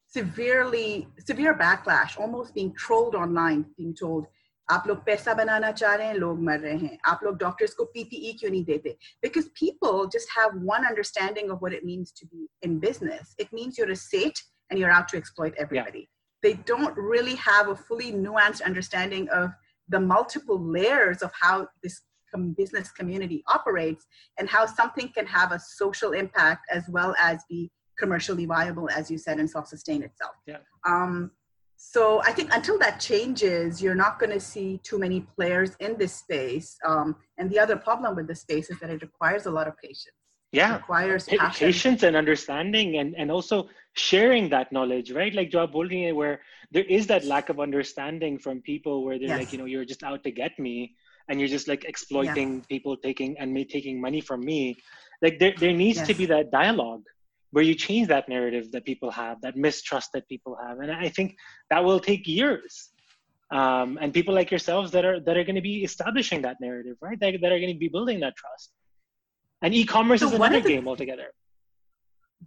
severely 0.07 1.07
severe 1.19 1.55
backlash 1.57 2.17
almost 2.19 2.53
being 2.53 2.71
trolled 2.73 3.15
online 3.15 3.65
being 3.77 3.93
told 3.93 4.27
आप 4.73 4.87
लोग 4.87 5.03
पैसा 5.05 5.33
बनाना 5.37 5.71
चाह 5.71 5.93
रहे 5.95 6.07
हैं 6.07 6.13
लोग 6.13 6.39
मर 6.43 6.59
रहे 6.59 6.77
हैं 6.83 6.97
आप 7.07 7.19
लोग 7.23 7.37
डॉक्टर्स 7.37 7.73
को 7.79 7.83
पीपीई 7.95 8.31
क्यों 8.39 8.49
नहीं 8.51 8.63
देते 8.65 8.95
because 9.25 9.49
people 9.59 10.07
just 10.15 10.31
have 10.37 10.55
one 10.69 10.87
understanding 10.91 11.51
of 11.55 11.61
what 11.65 11.75
it 11.79 11.85
means 11.89 12.11
to 12.19 12.25
be 12.31 12.47
in 12.67 12.79
business 12.87 13.35
it 13.45 13.53
means 13.59 13.77
you're 13.77 13.91
a 13.97 14.01
state 14.07 14.41
and 14.69 14.79
you're 14.79 14.95
out 14.97 15.07
to 15.13 15.19
exploit 15.23 15.61
everybody 15.65 15.99
yeah 15.99 16.11
they 16.42 16.54
don't 16.54 16.96
really 16.96 17.34
have 17.36 17.68
a 17.68 17.76
fully 17.76 18.12
nuanced 18.12 18.62
understanding 18.62 19.28
of 19.30 19.50
the 19.88 20.00
multiple 20.00 20.58
layers 20.58 21.22
of 21.22 21.30
how 21.38 21.68
this 21.82 22.02
business 22.56 22.92
community 22.92 23.42
operates 23.48 24.06
and 24.38 24.48
how 24.48 24.64
something 24.64 25.08
can 25.08 25.26
have 25.26 25.50
a 25.50 25.58
social 25.58 26.12
impact 26.12 26.64
as 26.70 26.84
well 26.88 27.14
as 27.20 27.42
be 27.48 27.70
commercially 27.98 28.46
viable, 28.46 28.88
as 28.88 29.10
you 29.10 29.18
said, 29.18 29.40
and 29.40 29.50
self-sustain 29.50 30.02
itself. 30.02 30.34
Yeah. 30.46 30.58
Um, 30.86 31.32
so 31.76 32.22
I 32.22 32.32
think 32.32 32.54
until 32.54 32.78
that 32.78 33.00
changes, 33.00 33.82
you're 33.82 33.94
not 33.94 34.20
going 34.20 34.30
to 34.30 34.40
see 34.40 34.80
too 34.84 34.98
many 34.98 35.26
players 35.36 35.74
in 35.80 35.96
this 35.98 36.12
space. 36.14 36.76
Um, 36.86 37.16
and 37.36 37.50
the 37.50 37.58
other 37.58 37.76
problem 37.76 38.14
with 38.14 38.28
this 38.28 38.42
space 38.42 38.70
is 38.70 38.78
that 38.80 38.90
it 38.90 39.02
requires 39.02 39.46
a 39.46 39.50
lot 39.50 39.66
of 39.66 39.76
patience 39.78 40.14
yeah 40.52 40.76
requires 40.76 41.28
patience 41.54 42.02
and 42.02 42.16
understanding 42.16 42.98
and 42.98 43.14
and 43.16 43.30
also 43.30 43.68
sharing 43.94 44.48
that 44.48 44.72
knowledge 44.72 45.10
right 45.10 45.34
like 45.34 45.50
job 45.50 45.72
holding 45.72 46.14
where 46.14 46.40
there 46.70 46.84
is 46.84 47.06
that 47.08 47.24
lack 47.24 47.48
of 47.48 47.58
understanding 47.58 48.38
from 48.38 48.60
people 48.62 49.04
where 49.04 49.18
they're 49.18 49.28
yes. 49.28 49.38
like 49.38 49.52
you 49.52 49.58
know 49.58 49.64
you're 49.64 49.84
just 49.84 50.02
out 50.02 50.22
to 50.22 50.30
get 50.30 50.56
me 50.58 50.94
and 51.28 51.40
you're 51.40 51.48
just 51.48 51.66
like 51.66 51.84
exploiting 51.84 52.56
yeah. 52.56 52.62
people 52.68 52.96
taking 52.96 53.36
and 53.38 53.52
me 53.52 53.64
taking 53.64 54.00
money 54.00 54.20
from 54.20 54.40
me 54.44 54.76
like 55.22 55.38
there, 55.38 55.52
there 55.58 55.72
needs 55.72 55.98
yes. 55.98 56.06
to 56.06 56.14
be 56.14 56.26
that 56.26 56.50
dialogue 56.52 57.02
where 57.50 57.64
you 57.64 57.74
change 57.74 58.06
that 58.06 58.28
narrative 58.28 58.70
that 58.70 58.84
people 58.84 59.10
have 59.10 59.40
that 59.40 59.56
mistrust 59.56 60.10
that 60.12 60.28
people 60.28 60.56
have 60.62 60.78
and 60.78 60.92
i 60.92 61.08
think 61.08 61.36
that 61.68 61.84
will 61.84 62.00
take 62.00 62.26
years 62.26 62.90
um, 63.52 63.98
and 64.00 64.14
people 64.14 64.32
like 64.32 64.52
yourselves 64.52 64.92
that 64.92 65.04
are 65.04 65.18
that 65.18 65.36
are 65.36 65.42
going 65.42 65.56
to 65.56 65.60
be 65.60 65.82
establishing 65.82 66.42
that 66.42 66.58
narrative 66.60 66.96
right 67.00 67.18
that, 67.18 67.34
that 67.42 67.50
are 67.50 67.58
going 67.58 67.74
to 67.74 67.78
be 67.78 67.88
building 67.88 68.20
that 68.20 68.36
trust 68.36 68.70
and 69.62 69.74
e-commerce 69.74 70.20
so 70.20 70.28
is 70.28 70.32
another 70.32 70.60
the, 70.60 70.68
game 70.68 70.88
altogether. 70.88 71.32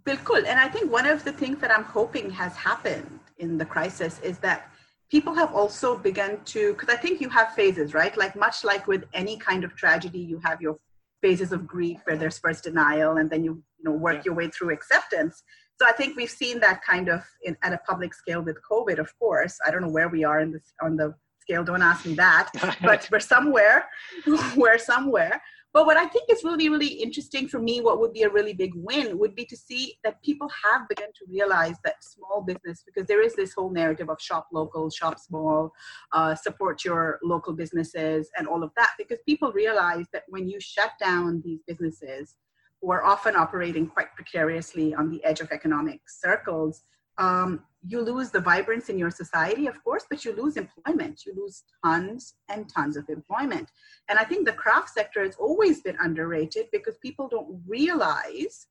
Bilkul. 0.06 0.44
And 0.46 0.60
I 0.60 0.68
think 0.68 0.92
one 0.92 1.06
of 1.06 1.24
the 1.24 1.32
things 1.32 1.58
that 1.60 1.70
I'm 1.70 1.84
hoping 1.84 2.30
has 2.30 2.54
happened 2.56 3.20
in 3.38 3.58
the 3.58 3.64
crisis 3.64 4.20
is 4.20 4.38
that 4.38 4.70
people 5.10 5.34
have 5.34 5.54
also 5.54 5.96
begun 5.96 6.40
to, 6.46 6.72
because 6.72 6.88
I 6.88 6.96
think 6.96 7.20
you 7.20 7.28
have 7.30 7.54
phases, 7.54 7.94
right? 7.94 8.16
Like 8.16 8.36
much 8.36 8.64
like 8.64 8.86
with 8.86 9.04
any 9.14 9.36
kind 9.38 9.64
of 9.64 9.74
tragedy, 9.76 10.18
you 10.18 10.40
have 10.44 10.60
your 10.60 10.78
phases 11.22 11.52
of 11.52 11.66
grief 11.66 12.00
where 12.04 12.16
there's 12.16 12.38
first 12.38 12.64
denial 12.64 13.16
and 13.16 13.30
then 13.30 13.42
you, 13.42 13.62
you 13.78 13.84
know, 13.84 13.92
work 13.92 14.16
yeah. 14.16 14.22
your 14.26 14.34
way 14.34 14.48
through 14.48 14.70
acceptance. 14.70 15.42
So 15.80 15.88
I 15.88 15.92
think 15.92 16.16
we've 16.16 16.30
seen 16.30 16.60
that 16.60 16.82
kind 16.82 17.08
of 17.08 17.22
in, 17.42 17.56
at 17.62 17.72
a 17.72 17.78
public 17.78 18.12
scale 18.14 18.42
with 18.42 18.58
COVID, 18.70 18.98
of 18.98 19.10
course. 19.18 19.58
I 19.66 19.70
don't 19.70 19.82
know 19.82 19.88
where 19.88 20.08
we 20.08 20.22
are 20.22 20.40
in 20.40 20.52
this 20.52 20.72
on 20.82 20.96
the 20.96 21.14
scale, 21.40 21.64
don't 21.64 21.82
ask 21.82 22.06
me 22.06 22.14
that, 22.14 22.50
but 22.82 23.08
we're 23.10 23.20
somewhere, 23.20 23.86
we're 24.56 24.78
somewhere. 24.78 25.40
But 25.74 25.86
what 25.86 25.96
I 25.96 26.06
think 26.06 26.30
is 26.30 26.44
really, 26.44 26.68
really 26.68 26.86
interesting 26.86 27.48
for 27.48 27.58
me, 27.58 27.80
what 27.80 27.98
would 28.00 28.12
be 28.12 28.22
a 28.22 28.30
really 28.30 28.54
big 28.54 28.70
win 28.76 29.18
would 29.18 29.34
be 29.34 29.44
to 29.46 29.56
see 29.56 29.98
that 30.04 30.22
people 30.22 30.48
have 30.64 30.88
begun 30.88 31.08
to 31.08 31.24
realize 31.28 31.74
that 31.84 31.96
small 32.02 32.42
business, 32.42 32.84
because 32.86 33.08
there 33.08 33.20
is 33.20 33.34
this 33.34 33.52
whole 33.54 33.70
narrative 33.70 34.08
of 34.08 34.20
shop 34.20 34.46
local, 34.52 34.88
shop 34.88 35.18
small, 35.18 35.72
uh, 36.12 36.32
support 36.36 36.84
your 36.84 37.18
local 37.24 37.52
businesses, 37.52 38.30
and 38.38 38.46
all 38.46 38.62
of 38.62 38.70
that, 38.76 38.92
because 38.98 39.18
people 39.26 39.50
realize 39.50 40.06
that 40.12 40.22
when 40.28 40.48
you 40.48 40.60
shut 40.60 40.92
down 41.00 41.42
these 41.44 41.60
businesses, 41.66 42.36
who 42.80 42.92
are 42.92 43.02
often 43.02 43.34
operating 43.34 43.86
quite 43.86 44.14
precariously 44.14 44.94
on 44.94 45.10
the 45.10 45.24
edge 45.24 45.40
of 45.40 45.50
economic 45.50 46.00
circles, 46.06 46.82
um, 47.18 47.64
you 47.86 48.00
lose 48.00 48.30
the 48.30 48.40
vibrance 48.40 48.88
in 48.88 48.98
your 48.98 49.10
society, 49.10 49.66
of 49.66 49.82
course, 49.84 50.04
but 50.08 50.24
you 50.24 50.34
lose 50.34 50.56
employment. 50.56 51.22
You 51.26 51.34
lose 51.36 51.64
tons 51.84 52.34
and 52.48 52.68
tons 52.68 52.96
of 52.96 53.08
employment. 53.08 53.68
And 54.08 54.18
I 54.18 54.24
think 54.24 54.46
the 54.46 54.52
craft 54.52 54.90
sector 54.90 55.22
has 55.22 55.36
always 55.36 55.80
been 55.82 55.96
underrated 56.00 56.66
because 56.72 56.96
people 56.98 57.28
don't 57.28 57.60
realize 57.66 58.66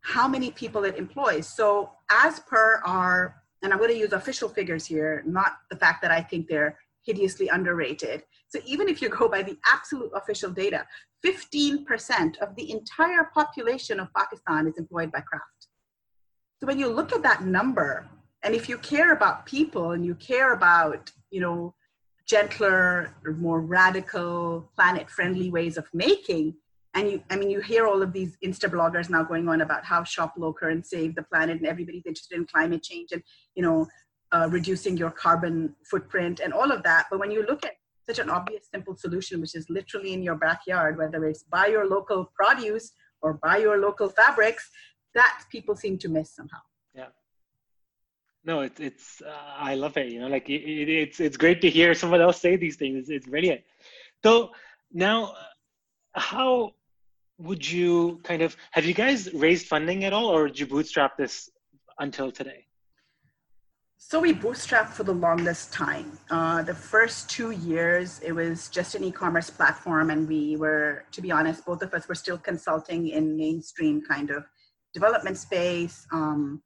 how 0.00 0.28
many 0.28 0.50
people 0.50 0.84
it 0.84 0.96
employs. 0.96 1.48
So, 1.48 1.90
as 2.10 2.40
per 2.40 2.82
our, 2.84 3.42
and 3.62 3.72
I'm 3.72 3.78
going 3.78 3.90
to 3.90 3.96
use 3.98 4.12
official 4.12 4.48
figures 4.48 4.84
here, 4.84 5.22
not 5.26 5.58
the 5.70 5.76
fact 5.76 6.02
that 6.02 6.10
I 6.10 6.20
think 6.20 6.48
they're 6.48 6.78
hideously 7.04 7.48
underrated. 7.48 8.24
So, 8.48 8.58
even 8.66 8.88
if 8.88 9.00
you 9.00 9.08
go 9.08 9.28
by 9.28 9.42
the 9.42 9.56
absolute 9.72 10.10
official 10.14 10.50
data, 10.50 10.86
15% 11.24 12.38
of 12.38 12.56
the 12.56 12.70
entire 12.72 13.30
population 13.32 14.00
of 14.00 14.12
Pakistan 14.14 14.66
is 14.66 14.76
employed 14.76 15.12
by 15.12 15.20
craft. 15.20 15.68
So 16.62 16.66
when 16.66 16.78
you 16.78 16.88
look 16.88 17.12
at 17.12 17.22
that 17.22 17.44
number, 17.44 18.08
and 18.42 18.54
if 18.54 18.68
you 18.68 18.78
care 18.78 19.12
about 19.12 19.46
people 19.46 19.92
and 19.92 20.04
you 20.04 20.14
care 20.14 20.52
about, 20.52 21.10
you 21.30 21.40
know, 21.40 21.74
gentler, 22.26 23.14
more 23.38 23.60
radical, 23.60 24.70
planet-friendly 24.76 25.50
ways 25.50 25.76
of 25.76 25.86
making, 25.92 26.54
and 26.94 27.10
you, 27.10 27.22
I 27.30 27.36
mean, 27.36 27.50
you 27.50 27.60
hear 27.60 27.86
all 27.86 28.02
of 28.02 28.12
these 28.12 28.36
Insta 28.44 28.70
bloggers 28.70 29.08
now 29.08 29.22
going 29.22 29.48
on 29.48 29.60
about 29.62 29.84
how 29.84 30.04
shop 30.04 30.34
local 30.36 30.68
and 30.68 30.84
save 30.84 31.14
the 31.14 31.22
planet, 31.22 31.58
and 31.58 31.66
everybody's 31.66 32.06
interested 32.06 32.36
in 32.36 32.46
climate 32.46 32.82
change 32.82 33.12
and, 33.12 33.22
you 33.54 33.62
know, 33.62 33.86
uh, 34.32 34.48
reducing 34.50 34.96
your 34.96 35.10
carbon 35.10 35.74
footprint 35.84 36.40
and 36.40 36.52
all 36.52 36.70
of 36.70 36.82
that. 36.82 37.06
But 37.10 37.20
when 37.20 37.30
you 37.30 37.44
look 37.46 37.64
at 37.64 37.72
such 38.08 38.18
an 38.18 38.30
obvious, 38.30 38.68
simple 38.70 38.96
solution, 38.96 39.40
which 39.40 39.54
is 39.54 39.66
literally 39.70 40.12
in 40.12 40.22
your 40.22 40.34
backyard, 40.34 40.98
whether 40.98 41.24
it's 41.24 41.44
buy 41.44 41.66
your 41.66 41.86
local 41.86 42.30
produce 42.34 42.92
or 43.20 43.34
buy 43.34 43.58
your 43.58 43.78
local 43.78 44.08
fabrics, 44.08 44.70
that 45.14 45.44
people 45.50 45.76
seem 45.76 45.98
to 45.98 46.08
miss 46.08 46.34
somehow. 46.34 46.58
No, 48.44 48.62
it's 48.62 48.80
it's 48.80 49.22
uh, 49.22 49.54
I 49.56 49.74
love 49.74 49.96
it. 49.96 50.10
You 50.10 50.20
know, 50.20 50.28
like 50.28 50.48
it, 50.48 50.62
it, 50.62 50.88
it's 50.88 51.20
it's 51.20 51.36
great 51.36 51.60
to 51.62 51.70
hear 51.70 51.94
someone 51.94 52.20
else 52.20 52.40
say 52.40 52.56
these 52.56 52.76
things. 52.76 52.98
It's, 52.98 53.10
it's 53.10 53.26
brilliant. 53.26 53.60
So 54.24 54.50
now, 54.92 55.34
how 56.12 56.72
would 57.38 57.68
you 57.68 58.20
kind 58.24 58.42
of 58.42 58.56
have 58.72 58.84
you 58.84 58.94
guys 58.94 59.32
raised 59.32 59.66
funding 59.66 60.04
at 60.04 60.12
all, 60.12 60.26
or 60.26 60.48
did 60.48 60.58
you 60.58 60.66
bootstrap 60.66 61.16
this 61.16 61.50
until 61.98 62.32
today? 62.32 62.66
So 63.96 64.18
we 64.18 64.34
bootstrapped 64.34 64.88
for 64.88 65.04
the 65.04 65.14
longest 65.14 65.72
time. 65.72 66.18
Uh, 66.28 66.62
the 66.62 66.74
first 66.74 67.30
two 67.30 67.52
years, 67.52 68.20
it 68.20 68.32
was 68.32 68.68
just 68.68 68.96
an 68.96 69.04
e-commerce 69.04 69.48
platform, 69.48 70.10
and 70.10 70.28
we 70.28 70.56
were, 70.56 71.04
to 71.12 71.22
be 71.22 71.30
honest, 71.30 71.64
both 71.64 71.82
of 71.82 71.94
us 71.94 72.08
were 72.08 72.16
still 72.16 72.36
consulting 72.36 73.08
in 73.08 73.36
mainstream 73.36 74.02
kind 74.02 74.30
of 74.30 74.44
development 74.92 75.38
space. 75.38 76.04
Um, 76.12 76.62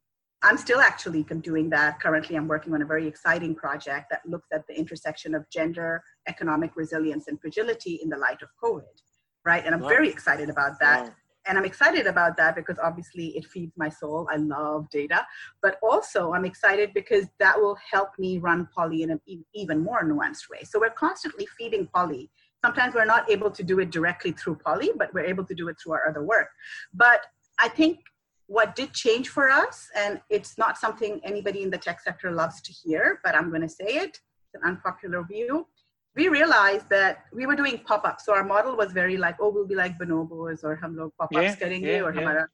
I'm 0.46 0.56
still 0.56 0.80
actually 0.80 1.24
doing 1.24 1.68
that. 1.70 1.98
Currently, 1.98 2.37
I'm 2.37 2.46
working 2.46 2.72
on 2.72 2.80
a 2.80 2.87
very 2.87 3.09
exciting 3.09 3.52
project 3.56 4.06
that 4.11 4.20
looks 4.24 4.46
at 4.52 4.64
the 4.68 4.78
intersection 4.78 5.35
of 5.35 5.44
gender, 5.50 6.04
economic 6.28 6.76
resilience, 6.76 7.26
and 7.26 7.40
fragility 7.40 7.98
in 8.00 8.09
the 8.09 8.16
light 8.16 8.40
of 8.42 8.48
COVID, 8.62 8.96
right? 9.44 9.64
And 9.66 9.74
I'm 9.74 9.80
wow. 9.80 9.88
very 9.88 10.09
excited 10.09 10.48
about 10.48 10.78
that. 10.78 11.06
Wow. 11.06 11.14
And 11.48 11.59
I'm 11.59 11.64
excited 11.64 12.06
about 12.06 12.37
that 12.37 12.54
because 12.54 12.78
obviously 12.78 13.37
it 13.37 13.44
feeds 13.44 13.72
my 13.76 13.88
soul. 13.88 14.28
I 14.32 14.37
love 14.37 14.88
data. 14.90 15.26
But 15.62 15.78
also, 15.82 16.32
I'm 16.32 16.44
excited 16.44 16.94
because 16.94 17.26
that 17.40 17.61
will 17.61 17.76
help 17.92 18.11
me 18.16 18.38
run 18.38 18.68
Polly 18.72 19.02
in 19.02 19.11
an 19.11 19.20
even 19.52 19.82
more 19.82 20.04
nuanced 20.04 20.48
way. 20.48 20.62
So 20.62 20.78
we're 20.78 20.90
constantly 20.90 21.48
feeding 21.59 21.88
Polly. 21.92 22.30
Sometimes 22.64 22.94
we're 22.94 23.04
not 23.04 23.28
able 23.28 23.50
to 23.50 23.64
do 23.64 23.80
it 23.80 23.90
directly 23.90 24.30
through 24.30 24.56
Polly, 24.64 24.90
but 24.96 25.12
we're 25.12 25.26
able 25.26 25.44
to 25.44 25.54
do 25.54 25.66
it 25.68 25.76
through 25.82 25.94
our 25.94 26.09
other 26.09 26.22
work. 26.22 26.48
But 26.94 27.26
I 27.59 27.68
think 27.68 27.98
what 28.46 28.76
did 28.76 28.92
change 28.92 29.28
for 29.28 29.50
us, 29.50 29.88
and 29.96 30.20
it's 30.30 30.56
not 30.56 30.78
something 30.78 31.20
anybody 31.24 31.62
in 31.62 31.70
the 31.70 31.78
tech 31.78 32.00
sector 32.00 32.30
loves 32.30 32.61
to 32.62 32.72
hear, 32.72 33.20
but 33.24 33.35
I'm 33.35 33.48
going 33.48 33.62
to 33.62 33.68
say 33.68 33.87
it, 33.87 34.20
it's 34.20 34.54
an 34.54 34.62
unpopular 34.64 35.24
view. 35.24 35.66
We 36.14 36.28
realized 36.28 36.88
that 36.88 37.24
we 37.32 37.44
were 37.44 37.56
doing 37.56 37.78
pop-ups. 37.78 38.24
So 38.24 38.32
our 38.32 38.44
model 38.44 38.76
was 38.76 38.92
very 38.92 39.16
like, 39.16 39.37
oh, 39.40 39.50
we'll 39.50 39.66
be 39.66 39.74
like 39.74 39.98
bonobos 39.98 40.64
or 40.64 40.76
hum 40.76 40.96
log 40.96 41.12
pop-ups 41.18 41.42
yeah, 41.42 41.54
getting 41.56 41.85
yeah, 41.85 42.00
or 42.00 42.14
yeah. 42.14 42.44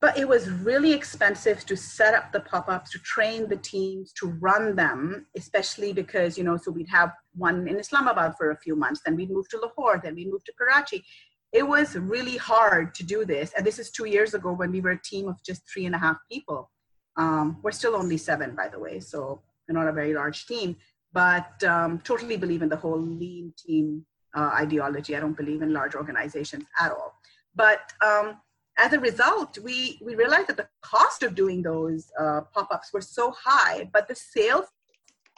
But 0.00 0.16
it 0.16 0.28
was 0.28 0.48
really 0.48 0.92
expensive 0.92 1.66
to 1.66 1.76
set 1.76 2.14
up 2.14 2.32
the 2.32 2.40
pop-ups, 2.40 2.92
to 2.92 2.98
train 3.00 3.48
the 3.48 3.56
teams, 3.56 4.12
to 4.14 4.28
run 4.40 4.76
them, 4.76 5.26
especially 5.36 5.92
because, 5.92 6.38
you 6.38 6.44
know, 6.44 6.56
so 6.56 6.70
we'd 6.70 6.88
have 6.88 7.12
one 7.34 7.66
in 7.66 7.78
Islamabad 7.78 8.34
for 8.38 8.52
a 8.52 8.58
few 8.58 8.76
months, 8.76 9.00
then 9.04 9.16
we'd 9.16 9.30
move 9.30 9.48
to 9.48 9.58
Lahore, 9.58 10.00
then 10.02 10.14
we'd 10.14 10.30
move 10.30 10.44
to 10.44 10.52
Karachi 10.56 11.04
it 11.52 11.66
was 11.66 11.96
really 11.96 12.36
hard 12.36 12.94
to 12.94 13.04
do 13.04 13.24
this. 13.24 13.52
And 13.56 13.64
this 13.64 13.78
is 13.78 13.90
two 13.90 14.04
years 14.06 14.34
ago 14.34 14.52
when 14.52 14.70
we 14.70 14.80
were 14.80 14.92
a 14.92 15.02
team 15.02 15.28
of 15.28 15.42
just 15.42 15.62
three 15.70 15.86
and 15.86 15.94
a 15.94 15.98
half 15.98 16.16
people. 16.30 16.70
Um, 17.16 17.58
we're 17.62 17.72
still 17.72 17.96
only 17.96 18.16
seven, 18.16 18.54
by 18.54 18.68
the 18.68 18.78
way, 18.78 19.00
so 19.00 19.42
we're 19.66 19.78
not 19.78 19.88
a 19.88 19.92
very 19.92 20.14
large 20.14 20.46
team, 20.46 20.76
but 21.12 21.62
um, 21.64 22.00
totally 22.00 22.36
believe 22.36 22.62
in 22.62 22.68
the 22.68 22.76
whole 22.76 23.00
lean 23.00 23.52
team 23.58 24.04
uh, 24.36 24.50
ideology. 24.54 25.16
I 25.16 25.20
don't 25.20 25.36
believe 25.36 25.62
in 25.62 25.72
large 25.72 25.94
organizations 25.94 26.64
at 26.78 26.92
all. 26.92 27.14
But 27.54 27.92
um, 28.04 28.36
as 28.76 28.92
a 28.92 29.00
result, 29.00 29.58
we, 29.58 29.98
we 30.04 30.14
realized 30.14 30.48
that 30.48 30.58
the 30.58 30.68
cost 30.82 31.22
of 31.22 31.34
doing 31.34 31.62
those 31.62 32.12
uh, 32.20 32.42
pop 32.54 32.68
ups 32.70 32.92
were 32.92 33.00
so 33.00 33.32
high, 33.32 33.90
but 33.92 34.06
the 34.06 34.14
sales 34.14 34.66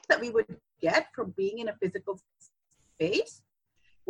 that 0.08 0.20
we 0.20 0.30
would 0.30 0.46
get 0.82 1.06
from 1.14 1.32
being 1.36 1.60
in 1.60 1.68
a 1.68 1.76
physical 1.80 2.20
space 2.94 3.42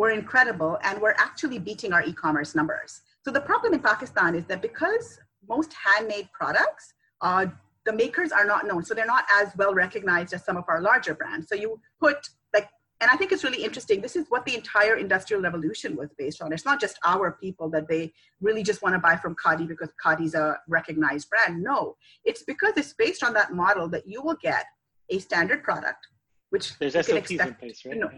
were 0.01 0.11
incredible 0.23 0.79
and 0.83 0.99
we're 1.03 1.19
actually 1.19 1.59
beating 1.59 1.93
our 1.93 2.03
e-commerce 2.03 2.55
numbers. 2.55 3.03
So 3.23 3.31
the 3.31 3.45
problem 3.51 3.75
in 3.75 3.81
Pakistan 3.81 4.35
is 4.35 4.47
that 4.47 4.63
because 4.63 5.21
most 5.47 5.75
handmade 5.85 6.29
products, 6.33 6.95
uh, 7.21 7.47
the 7.85 7.93
makers 7.93 8.33
are 8.33 8.47
not 8.47 8.67
known, 8.67 8.83
so 8.83 8.95
they're 8.95 9.13
not 9.17 9.27
as 9.41 9.49
well 9.59 9.75
recognized 9.75 10.33
as 10.33 10.43
some 10.43 10.57
of 10.57 10.65
our 10.69 10.81
larger 10.81 11.15
brands. 11.15 11.49
So 11.51 11.55
you 11.55 11.79
put 12.01 12.17
like, 12.55 12.69
and 13.03 13.11
I 13.13 13.17
think 13.19 13.31
it's 13.31 13.45
really 13.45 13.63
interesting. 13.63 14.01
This 14.01 14.17
is 14.17 14.25
what 14.31 14.47
the 14.47 14.55
entire 14.55 14.97
industrial 14.97 15.43
revolution 15.43 15.97
was 15.97 16.09
based 16.17 16.41
on. 16.41 16.51
It's 16.55 16.65
not 16.65 16.81
just 16.81 16.99
our 17.05 17.33
people 17.33 17.69
that 17.75 17.87
they 17.87 18.11
really 18.41 18.63
just 18.63 18.81
want 18.81 18.95
to 18.95 18.99
buy 18.99 19.17
from 19.17 19.37
Khaadi 19.43 19.69
because 19.69 19.91
Khaadi's 20.03 20.35
a 20.35 20.59
recognized 20.67 21.29
brand. 21.29 21.63
No, 21.63 21.97
it's 22.25 22.43
because 22.43 22.73
it's 22.79 22.95
based 22.95 23.23
on 23.23 23.35
that 23.35 23.53
model 23.53 23.87
that 23.91 24.05
you 24.07 24.23
will 24.23 24.39
get 24.43 24.65
a 25.11 25.19
standard 25.19 25.63
product, 25.63 26.09
which 26.49 26.79
there's 26.79 26.95
SOPs 26.95 27.11
expect, 27.11 27.51
in 27.51 27.55
place, 27.57 27.85
right? 27.85 27.97
You 27.97 28.01
know, 28.01 28.11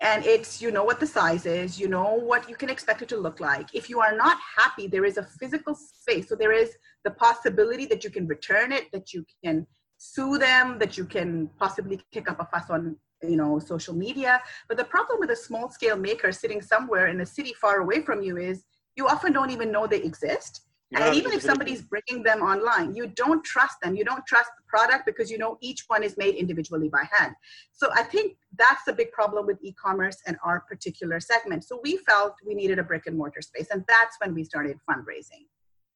and 0.00 0.24
it's 0.24 0.62
you 0.62 0.70
know 0.70 0.84
what 0.84 0.98
the 0.98 1.06
size 1.06 1.44
is 1.46 1.78
you 1.78 1.88
know 1.88 2.14
what 2.14 2.48
you 2.48 2.56
can 2.56 2.70
expect 2.70 3.02
it 3.02 3.08
to 3.08 3.16
look 3.16 3.40
like. 3.40 3.74
If 3.74 3.90
you 3.90 4.00
are 4.00 4.16
not 4.16 4.38
happy 4.56 4.86
there 4.86 5.04
is 5.04 5.18
a 5.18 5.22
physical 5.22 5.74
space. 5.74 6.28
So 6.28 6.34
there 6.34 6.52
is 6.52 6.70
the 7.04 7.10
possibility 7.10 7.86
that 7.86 8.04
you 8.04 8.10
can 8.10 8.26
return 8.26 8.72
it 8.72 8.90
that 8.92 9.12
you 9.12 9.24
can 9.44 9.66
sue 9.98 10.38
them 10.38 10.78
that 10.78 10.96
you 10.96 11.04
can 11.04 11.50
possibly 11.58 12.00
kick 12.10 12.30
up 12.30 12.40
a 12.40 12.46
fuss 12.46 12.70
on 12.70 12.96
you 13.22 13.36
know 13.36 13.58
social 13.58 13.94
media. 13.94 14.40
But 14.68 14.78
the 14.78 14.84
problem 14.84 15.20
with 15.20 15.30
a 15.30 15.36
small 15.36 15.70
scale 15.70 15.96
maker 15.96 16.32
sitting 16.32 16.62
somewhere 16.62 17.08
in 17.08 17.20
a 17.20 17.26
city 17.26 17.52
far 17.60 17.80
away 17.80 18.00
from 18.02 18.22
you 18.22 18.38
is 18.38 18.64
you 18.96 19.06
often 19.06 19.32
don't 19.32 19.50
even 19.50 19.70
know 19.70 19.86
they 19.86 20.02
exist 20.02 20.62
and 20.92 21.14
even 21.14 21.32
if 21.32 21.42
somebody's 21.42 21.82
bringing 21.82 22.22
them 22.24 22.42
online, 22.42 22.96
you 22.96 23.06
don't 23.06 23.44
trust 23.44 23.76
them. 23.80 23.94
You 23.94 24.04
don't 24.04 24.26
trust 24.26 24.50
the 24.56 24.64
product 24.66 25.06
because 25.06 25.30
you 25.30 25.38
know 25.38 25.56
each 25.60 25.84
one 25.86 26.02
is 26.02 26.16
made 26.16 26.34
individually 26.34 26.88
by 26.88 27.04
hand. 27.12 27.34
So 27.72 27.90
I 27.94 28.02
think 28.02 28.36
that's 28.58 28.88
a 28.88 28.92
big 28.92 29.12
problem 29.12 29.46
with 29.46 29.58
e-commerce 29.62 30.18
and 30.26 30.36
our 30.44 30.60
particular 30.60 31.20
segment. 31.20 31.64
So 31.64 31.80
we 31.82 31.98
felt 31.98 32.34
we 32.44 32.54
needed 32.54 32.78
a 32.80 32.82
brick 32.82 33.06
and 33.06 33.16
mortar 33.16 33.40
space, 33.40 33.68
and 33.70 33.84
that's 33.86 34.16
when 34.20 34.34
we 34.34 34.42
started 34.42 34.78
fundraising, 34.88 35.46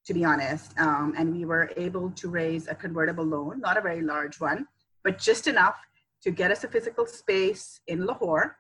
to 0.06 0.14
be 0.14 0.24
honest. 0.24 0.78
Um, 0.78 1.14
and 1.18 1.34
we 1.34 1.44
were 1.44 1.72
able 1.76 2.10
to 2.10 2.28
raise 2.28 2.68
a 2.68 2.74
convertible 2.74 3.24
loan, 3.24 3.60
not 3.60 3.76
a 3.76 3.80
very 3.80 4.02
large 4.02 4.40
one, 4.40 4.66
but 5.02 5.18
just 5.18 5.48
enough 5.48 5.76
to 6.22 6.30
get 6.30 6.52
us 6.52 6.62
a 6.62 6.68
physical 6.68 7.04
space 7.04 7.80
in 7.88 8.06
Lahore, 8.06 8.58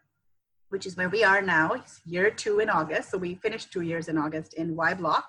which 0.70 0.84
is 0.84 0.96
where 0.96 1.08
we 1.08 1.22
are 1.22 1.40
now. 1.40 1.70
It's 1.72 2.00
year 2.04 2.28
two 2.28 2.58
in 2.58 2.68
August, 2.68 3.12
so 3.12 3.18
we 3.18 3.36
finished 3.36 3.72
two 3.72 3.82
years 3.82 4.08
in 4.08 4.18
August 4.18 4.54
in 4.54 4.74
Y 4.74 4.94
Block 4.94 5.28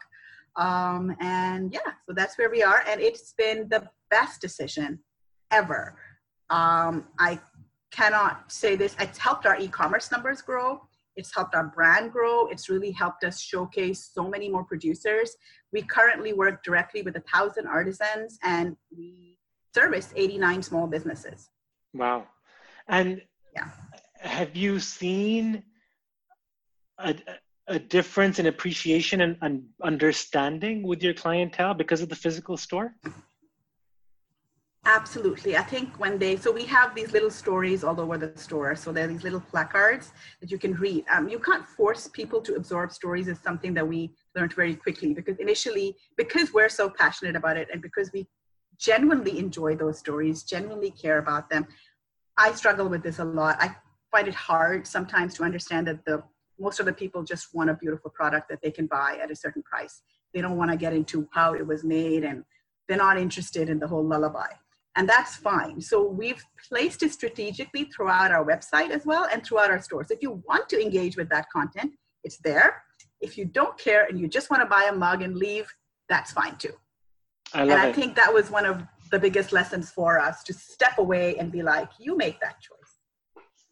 um, 0.58 1.16
and 1.20 1.74
yeah, 1.74 1.94
so 2.08 2.14
that's 2.14 2.38
where 2.38 2.50
we 2.50 2.64
are. 2.64 2.84
And 2.88 3.02
it's 3.02 3.34
been 3.38 3.68
the 3.70 3.90
best 4.10 4.42
decision 4.42 5.00
ever. 5.52 5.98
Um, 6.50 7.06
I 7.20 7.40
cannot 7.92 8.52
say 8.52 8.76
this. 8.76 8.96
It's 9.00 9.18
helped 9.18 9.46
our 9.46 9.60
e 9.60 9.68
commerce 9.68 10.12
numbers 10.12 10.42
grow. 10.42 10.82
It's 11.16 11.34
helped 11.34 11.56
our 11.56 11.68
brand 11.68 12.12
grow. 12.12 12.48
It's 12.48 12.70
really 12.70 12.92
helped 12.92 13.24
us 13.24 13.40
showcase 13.40 14.12
so 14.14 14.28
many 14.28 14.50
more 14.50 14.64
producers. 14.64 15.36
We 15.72 15.82
currently 15.82 16.34
work 16.34 16.64
directly 16.64 17.02
with 17.02 17.16
a 17.16 17.22
thousand 17.22 17.68
artisans 17.68 18.38
and 18.44 18.76
we 18.96 19.38
service 19.74 20.14
89 20.16 20.62
small 20.62 20.88
businesses. 20.88 21.50
Wow. 21.94 22.28
And 22.88 23.22
yeah. 23.54 23.70
have 24.20 24.56
you 24.56 24.80
seen 24.80 25.64
a, 26.98 27.16
a 27.68 27.80
difference 27.80 28.40
in 28.40 28.46
appreciation 28.46 29.22
and, 29.22 29.38
and 29.42 29.64
understanding 29.84 30.84
with 30.84 31.02
your 31.02 31.14
clientele 31.14 31.74
because 31.74 32.02
of 32.02 32.10
the 32.10 32.16
physical 32.16 32.58
store? 32.58 32.96
Absolutely. 34.88 35.58
I 35.58 35.64
think 35.64 36.00
when 36.00 36.20
they, 36.20 36.36
so 36.36 36.52
we 36.52 36.64
have 36.66 36.94
these 36.94 37.12
little 37.12 37.32
stories 37.32 37.84
all 37.84 38.00
over 38.00 38.20
the 38.20 38.38
store. 38.38 38.76
So 38.76 38.92
there 38.92 39.06
are 39.06 39.08
these 39.08 39.24
little 39.24 39.40
placards 39.40 40.12
that 40.42 40.52
you 40.52 40.60
can 40.60 40.76
read. 40.76 41.06
Um, 41.12 41.28
you 41.28 41.40
can't 41.40 41.66
force 41.66 42.08
people 42.08 42.40
to 42.42 42.54
absorb 42.54 42.92
stories 42.92 43.28
is 43.28 43.40
something 43.40 43.74
that 43.74 43.88
we 43.88 44.14
learned 44.36 44.54
very 44.54 44.76
quickly 44.76 45.16
because 45.16 45.38
initially, 45.40 45.96
because 46.18 46.54
we're 46.54 46.70
so 46.70 46.88
passionate 46.88 47.36
about 47.36 47.58
it 47.58 47.68
and 47.74 47.82
because 47.82 48.12
we 48.14 48.28
genuinely 48.78 49.40
enjoy 49.40 49.76
those 49.76 49.98
stories, 49.98 50.44
genuinely 50.44 50.92
care 50.92 51.18
about 51.18 51.50
them, 51.50 51.66
I 52.38 52.52
struggle 52.52 52.88
with 52.88 53.02
this 53.02 53.18
a 53.18 53.26
lot. 53.26 53.58
I 53.60 53.76
find 54.12 54.28
it 54.28 54.36
hard 54.36 54.86
sometimes 54.86 55.34
to 55.36 55.44
understand 55.44 55.88
that 55.88 56.06
the 56.06 56.22
most 56.60 56.80
of 56.80 56.86
the 56.86 56.94
people 56.94 57.24
just 57.24 57.54
want 57.54 57.70
a 57.70 57.74
beautiful 57.74 58.12
product 58.12 58.50
that 58.50 58.62
they 58.62 58.72
can 58.72 58.88
buy 58.88 59.18
at 59.22 59.32
a 59.32 59.36
certain 59.36 59.64
price. 59.64 60.02
They 60.34 60.42
don't 60.42 60.58
want 60.58 60.72
to 60.72 60.78
get 60.78 60.94
into 60.94 61.28
how 61.32 61.54
it 61.54 61.66
was 61.66 61.84
made 61.84 62.24
and 62.24 62.44
they're 62.88 62.98
not 62.98 63.18
interested 63.18 63.70
in 63.70 63.80
the 63.80 63.88
whole 63.88 64.06
lullaby. 64.06 64.48
And 64.98 65.10
that's 65.10 65.36
fine. 65.36 65.82
So 65.82 66.04
we've 66.04 66.42
placed 66.70 67.04
it 67.04 67.12
strategically 67.12 67.86
throughout 67.86 68.32
our 68.32 68.46
website 68.46 68.92
as 68.92 69.06
well 69.06 69.28
and 69.32 69.46
throughout 69.46 69.70
our 69.70 69.82
stores. 69.82 70.10
If 70.10 70.22
you 70.22 70.42
want 70.48 70.70
to 70.70 70.82
engage 70.82 71.18
with 71.18 71.30
that 71.30 71.50
content, 71.52 71.94
it's 72.24 72.38
there. 72.38 72.82
If 73.20 73.38
you 73.38 73.46
don't 73.46 73.78
care 73.78 74.06
and 74.06 74.20
you 74.20 74.28
just 74.28 74.50
want 74.50 74.62
to 74.62 74.68
buy 74.68 74.90
a 74.90 74.96
mug 74.96 75.22
and 75.22 75.36
leave, 75.36 75.68
that's 76.08 76.32
fine 76.32 76.58
too. 76.58 76.74
I 77.54 77.64
and 77.64 77.74
I 77.74 77.88
it. 77.88 77.96
think 77.96 78.16
that 78.16 78.34
was 78.34 78.50
one 78.50 78.66
of 78.66 78.84
the 79.12 79.20
biggest 79.20 79.52
lessons 79.52 79.92
for 79.92 80.20
us 80.20 80.44
to 80.44 80.54
step 80.54 80.98
away 80.98 81.36
and 81.38 81.52
be 81.52 81.62
like, 81.62 81.90
you 82.00 82.16
make 82.16 82.40
that 82.40 82.62
choice 82.62 82.85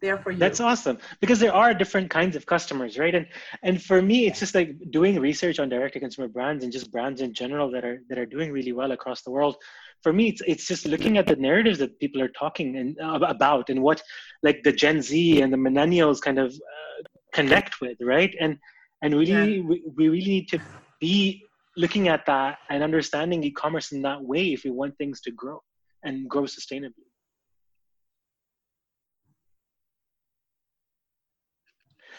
there 0.03 0.17
for 0.17 0.31
you. 0.31 0.37
That's 0.37 0.59
awesome 0.59 0.97
because 1.21 1.39
there 1.39 1.55
are 1.55 1.73
different 1.73 2.09
kinds 2.11 2.35
of 2.35 2.45
customers, 2.45 2.99
right? 2.99 3.15
And 3.15 3.25
and 3.63 3.81
for 3.81 4.01
me, 4.01 4.27
it's 4.27 4.39
just 4.39 4.53
like 4.53 4.69
doing 4.91 5.19
research 5.19 5.57
on 5.59 5.69
direct 5.69 5.93
to 5.93 5.99
consumer 5.99 6.27
brands 6.27 6.63
and 6.63 6.71
just 6.71 6.91
brands 6.91 7.21
in 7.21 7.33
general 7.33 7.71
that 7.71 7.83
are 7.89 7.99
that 8.09 8.17
are 8.19 8.29
doing 8.35 8.51
really 8.51 8.73
well 8.73 8.91
across 8.91 9.23
the 9.23 9.31
world. 9.31 9.55
For 10.03 10.13
me, 10.13 10.27
it's 10.27 10.41
it's 10.45 10.67
just 10.67 10.85
looking 10.85 11.17
at 11.17 11.25
the 11.25 11.37
narratives 11.37 11.79
that 11.79 11.99
people 11.99 12.21
are 12.21 12.33
talking 12.43 12.77
and 12.77 12.99
uh, 12.99 13.19
about 13.37 13.69
and 13.71 13.81
what 13.81 14.03
like 14.43 14.61
the 14.63 14.73
Gen 14.83 15.01
Z 15.01 15.41
and 15.41 15.51
the 15.51 15.61
millennials 15.67 16.21
kind 16.21 16.39
of 16.45 16.49
uh, 16.51 16.99
connect 17.33 17.81
with, 17.81 17.97
right? 18.01 18.33
And 18.39 18.57
and 19.01 19.15
really, 19.15 19.55
yeah. 19.55 19.69
we, 19.69 19.83
we 19.97 20.09
really 20.09 20.33
need 20.37 20.49
to 20.49 20.59
be 20.99 21.43
looking 21.75 22.07
at 22.07 22.25
that 22.27 22.57
and 22.69 22.83
understanding 22.83 23.43
e-commerce 23.43 23.91
in 23.91 24.01
that 24.03 24.21
way 24.21 24.53
if 24.53 24.63
we 24.63 24.69
want 24.69 24.95
things 24.97 25.19
to 25.21 25.31
grow 25.31 25.59
and 26.03 26.29
grow 26.29 26.43
sustainably. 26.43 27.07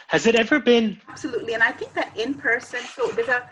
Has 0.09 0.27
it 0.27 0.35
ever 0.35 0.61
been? 0.61 1.01
Absolutely. 1.09 1.55
And 1.55 1.63
I 1.63 1.73
think 1.73 1.95
that 1.95 2.17
in 2.17 2.35
person, 2.35 2.81
so 2.95 3.09
there's 3.09 3.29
a, 3.29 3.49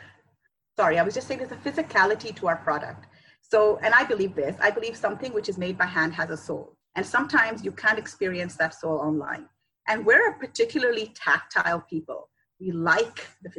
sorry, 0.78 0.98
I 0.98 1.02
was 1.02 1.14
just 1.14 1.26
saying 1.26 1.40
there's 1.40 1.52
a 1.52 1.56
physicality 1.56 2.34
to 2.36 2.48
our 2.48 2.56
product. 2.56 3.06
So, 3.40 3.78
and 3.82 3.94
I 3.94 4.04
believe 4.04 4.34
this, 4.34 4.56
I 4.60 4.70
believe 4.70 4.96
something 4.96 5.32
which 5.32 5.48
is 5.48 5.58
made 5.58 5.76
by 5.76 5.86
hand 5.86 6.14
has 6.14 6.30
a 6.30 6.36
soul. 6.36 6.76
And 6.94 7.04
sometimes 7.04 7.64
you 7.64 7.72
can't 7.72 7.98
experience 7.98 8.56
that 8.56 8.74
soul 8.74 8.98
online. 8.98 9.46
And 9.88 10.06
we're 10.06 10.30
a 10.30 10.38
particularly 10.38 11.12
tactile 11.14 11.80
people. 11.80 12.28
We 12.60 12.70
like 12.70 13.26
the 13.42 13.50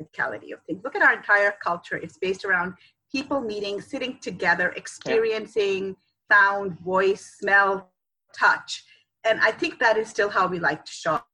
physicality 0.00 0.52
of 0.52 0.60
things. 0.66 0.82
Look 0.84 0.94
at 0.94 1.02
our 1.02 1.14
entire 1.14 1.54
culture. 1.62 1.96
It's 1.96 2.18
based 2.18 2.44
around 2.44 2.74
people 3.10 3.40
meeting, 3.40 3.80
sitting 3.80 4.18
together, 4.22 4.70
experiencing 4.76 5.96
yeah. 6.30 6.36
sound, 6.36 6.78
voice, 6.80 7.36
smell, 7.38 7.90
touch. 8.38 8.84
And 9.24 9.40
I 9.40 9.50
think 9.50 9.78
that 9.80 9.96
is 9.96 10.08
still 10.08 10.28
how 10.28 10.46
we 10.46 10.58
like 10.58 10.84
to 10.84 10.92
shop 10.92 11.26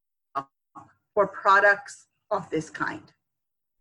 for 1.19 1.27
products 1.27 2.07
of 2.31 2.49
this 2.49 2.71
kind. 2.71 3.03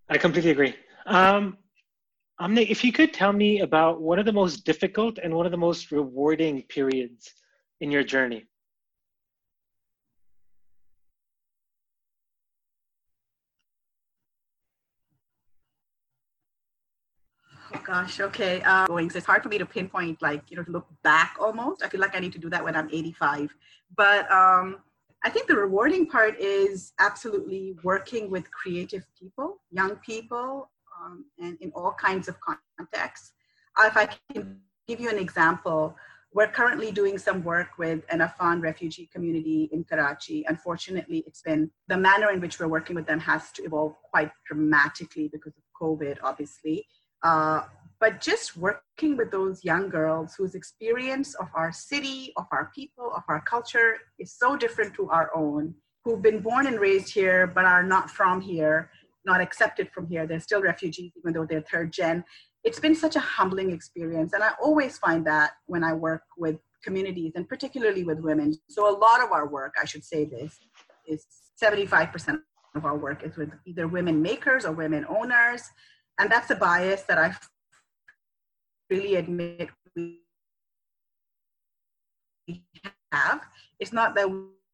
I 0.10 0.17
completely 0.17 0.50
agree. 0.50 0.73
Um, 1.06 1.60
Amneh, 2.41 2.67
if 2.67 2.84
you 2.84 2.91
could 2.91 3.13
tell 3.13 3.32
me 3.32 3.60
about 3.60 4.02
one 4.02 4.17
of 4.17 4.26
the 4.26 4.34
most 4.34 4.65
difficult 4.65 5.19
and 5.21 5.32
one 5.36 5.45
of 5.45 5.52
the 5.52 5.58
most 5.69 5.91
rewarding 5.91 6.63
periods 6.63 7.32
in 7.80 7.91
your 7.91 8.04
journey. 8.04 8.47
Oh 17.76 17.82
gosh, 17.86 18.19
okay. 18.19 18.63
Uh, 18.63 18.88
going, 18.88 19.12
so 19.12 19.17
it's 19.19 19.28
hard 19.28 19.43
for 19.43 19.50
me 19.50 19.60
to 19.60 19.65
pinpoint, 19.67 20.23
like 20.23 20.50
you 20.50 20.58
know, 20.58 20.63
to 20.63 20.71
look 20.71 20.88
back 21.04 21.36
almost. 21.39 21.84
I 21.84 21.89
feel 21.89 22.02
like 22.02 22.15
I 22.15 22.19
need 22.19 22.34
to 22.34 22.39
do 22.39 22.50
that 22.50 22.63
when 22.63 22.76
I'm 22.76 22.89
85. 22.91 23.56
But 23.95 24.32
um, 24.32 24.80
I 25.24 25.30
think 25.30 25.48
the 25.48 25.56
rewarding 25.56 26.08
part 26.08 26.40
is 26.40 26.94
absolutely 27.00 27.76
working 27.84 28.30
with 28.30 28.50
creative 28.52 29.06
people, 29.20 29.62
young 29.72 29.96
people, 29.98 30.70
um, 31.02 31.26
and 31.40 31.58
in 31.62 31.72
all 31.76 31.94
kinds 31.94 32.28
of 32.28 32.38
contexts. 32.40 33.34
Uh, 33.78 33.88
if 33.88 33.98
I 33.98 34.08
can 34.34 34.60
give 34.88 35.00
you 35.00 35.10
an 35.10 35.18
example, 35.18 35.96
we're 36.34 36.48
currently 36.48 36.92
doing 36.92 37.18
some 37.18 37.44
work 37.44 37.78
with 37.78 38.04
an 38.10 38.22
Afghan 38.22 38.62
refugee 38.62 39.10
community 39.12 39.70
in 39.72 39.84
Karachi. 39.84 40.46
Unfortunately, 40.48 41.24
it's 41.26 41.42
been 41.42 41.72
the 41.88 41.98
manner 41.98 42.32
in 42.32 42.40
which 42.40 42.60
we're 42.60 42.68
working 42.68 42.96
with 42.96 43.08
them 43.08 43.20
has 43.20 43.52
to 43.54 43.64
evolve 43.64 43.96
quite 44.04 44.32
dramatically 44.46 45.30
because 45.32 45.54
of 45.58 45.64
COVID, 45.82 46.18
obviously. 46.24 46.86
Uh, 47.24 47.62
but 48.00 48.22
just 48.22 48.56
working 48.56 49.18
with 49.18 49.32
those 49.32 49.64
young 49.64 49.90
girls 49.90 50.36
whose 50.36 50.56
experience 50.56 51.34
of 51.36 51.48
our 51.56 51.72
city, 51.72 52.32
of 52.38 52.46
our 52.52 52.72
people, 52.76 53.12
of 53.16 53.24
our 53.28 53.42
culture 53.42 53.98
is 54.20 54.34
so 54.34 54.56
different 54.56 54.94
to 54.96 55.10
our 55.10 55.32
own, 55.36 55.74
who've 56.04 56.22
been 56.22 56.40
born 56.40 56.68
and 56.68 56.80
raised 56.80 57.14
here 57.14 57.48
but 57.48 57.66
are 57.66 57.84
not 57.84 58.10
from 58.10 58.40
here, 58.40 58.92
not 59.26 59.42
accepted 59.42 59.90
from 59.92 60.08
here. 60.08 60.28
They're 60.28 60.40
still 60.40 60.62
refugees, 60.62 61.12
even 61.18 61.34
though 61.34 61.46
they're 61.46 61.62
third 61.62 61.92
gen. 61.92 62.24
It's 62.64 62.80
been 62.80 62.96
such 62.96 63.16
a 63.16 63.20
humbling 63.20 63.72
experience. 63.72 64.34
And 64.34 64.44
I 64.44 64.52
always 64.62 64.98
find 64.98 65.26
that 65.26 65.52
when 65.66 65.84
I 65.84 65.94
work 65.94 66.24
with 66.38 66.58
communities 66.84 67.34
and 67.36 67.48
particularly 67.48 68.04
with 68.04 68.20
women. 68.20 68.54
So 68.70 68.90
a 68.90 68.96
lot 68.96 69.24
of 69.24 69.32
our 69.32 69.48
work, 69.48 69.74
I 69.82 69.86
should 69.86 70.04
say 70.04 70.26
this, 70.26 70.58
is 71.08 71.26
75% 71.62 72.40
of 72.76 72.86
our 72.86 72.98
work 72.98 73.24
is 73.24 73.36
with 73.36 73.50
either 73.66 73.88
women 73.88 74.22
makers 74.22 74.66
or 74.66 74.72
women 74.72 75.06
owners. 75.10 75.64
And 76.20 76.32
that's 76.32 76.50
a 76.52 76.56
bias 76.56 77.04
that 77.04 77.18
I 77.18 77.36
really 78.89 79.15
admit 79.15 79.69
we 79.95 80.19
have. 83.12 83.41
It's 83.80 83.93
not 83.93 84.15
that 84.15 84.30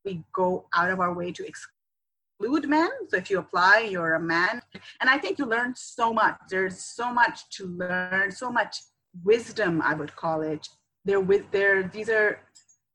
we 0.05 0.23
go 0.33 0.67
out 0.75 0.89
of 0.89 0.99
our 0.99 1.13
way 1.13 1.31
to 1.31 1.45
exclude 1.45 2.69
men. 2.69 2.89
So 3.09 3.17
if 3.17 3.29
you 3.29 3.39
apply, 3.39 3.87
you're 3.89 4.15
a 4.15 4.19
man. 4.19 4.61
And 5.01 5.09
I 5.09 5.17
think 5.17 5.39
you 5.39 5.45
learn 5.45 5.73
so 5.75 6.13
much. 6.13 6.35
There's 6.49 6.83
so 6.83 7.11
much 7.11 7.49
to 7.57 7.67
learn, 7.67 8.31
so 8.31 8.51
much 8.51 8.77
wisdom, 9.23 9.81
I 9.81 9.93
would 9.93 10.15
call 10.15 10.41
it. 10.41 10.67
They're 11.05 11.19
with 11.19 11.49
there, 11.51 11.83
these 11.83 12.09
are 12.09 12.39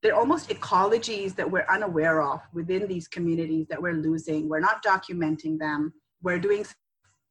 they're 0.01 0.15
almost 0.15 0.49
ecologies 0.49 1.35
that 1.35 1.49
we're 1.49 1.65
unaware 1.69 2.21
of 2.21 2.39
within 2.53 2.87
these 2.87 3.07
communities 3.07 3.67
that 3.69 3.81
we're 3.81 3.93
losing. 3.93 4.47
We're 4.47 4.61
not 4.61 4.83
documenting 4.83 5.59
them. 5.59 5.93
We're 6.21 6.39
doing 6.39 6.65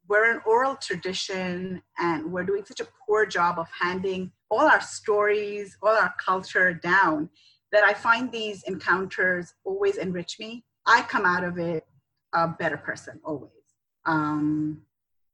we're 0.09 0.33
an 0.33 0.41
oral 0.47 0.77
tradition 0.77 1.83
and 1.99 2.33
we're 2.33 2.45
doing 2.45 2.65
such 2.65 2.81
a 2.81 2.89
poor 3.07 3.27
job 3.27 3.59
of 3.59 3.69
handing 3.71 4.33
all 4.51 4.67
our 4.67 4.81
stories, 4.81 5.77
all 5.83 5.95
our 5.95 6.15
culture 6.25 6.73
down 6.73 7.29
that 7.73 7.85
I 7.85 7.93
find 7.93 8.33
these 8.33 8.63
encounters 8.63 9.55
always 9.65 9.99
enrich 9.99 10.39
me. 10.41 10.65
I 10.87 11.03
come 11.03 11.27
out 11.27 11.45
of 11.45 11.59
it 11.59 11.87
a 12.33 12.49
better 12.49 12.79
person 12.79 13.21
always. 13.23 13.51
Um, 14.07 14.83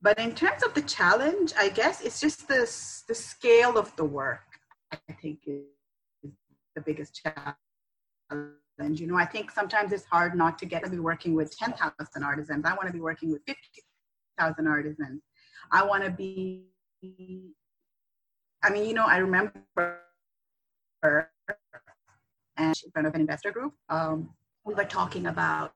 but 0.03 0.19
in 0.19 0.35
terms 0.35 0.65
of 0.65 0.75
the 0.75 0.83
challenge, 0.83 1.53
I 1.57 1.69
guess 1.69 2.01
it's 2.01 2.21
just 2.21 2.49
the, 2.49 2.69
the 3.09 3.15
scale 3.15 3.79
of 3.79 3.95
the 3.97 4.05
work, 4.05 4.59
I 4.93 5.13
think 5.23 5.39
is 5.47 6.33
the 6.75 6.81
biggest 6.81 7.21
challenge. 7.23 9.01
You 9.01 9.07
know, 9.07 9.17
I 9.17 9.25
think 9.25 9.53
sometimes 9.53 9.93
it's 9.93 10.05
hard 10.05 10.35
not 10.35 10.59
to 10.59 10.67
get 10.67 10.83
to 10.83 10.91
be 10.91 10.99
working 10.99 11.35
with 11.35 11.57
10,000 11.57 12.25
artisans. 12.25 12.65
I 12.65 12.75
want 12.75 12.89
to 12.89 12.93
be 12.93 13.01
working 13.01 13.31
with 13.31 13.43
50 13.47 13.61
thousand 14.39 14.67
artisans. 14.67 15.23
I 15.71 15.85
want 15.85 16.05
to 16.05 16.11
be. 16.11 16.67
I 18.63 18.71
mean, 18.71 18.87
you 18.87 18.95
know, 18.95 19.07
I 19.07 19.19
remember 19.19 19.53
and 22.57 22.77
in 22.85 22.91
front 22.93 23.07
of 23.07 23.15
an 23.15 23.21
investor 23.21 23.51
group, 23.51 23.75
um, 23.89 24.31
we 24.65 24.75
were 24.75 24.85
talking 24.85 25.27
about 25.27 25.75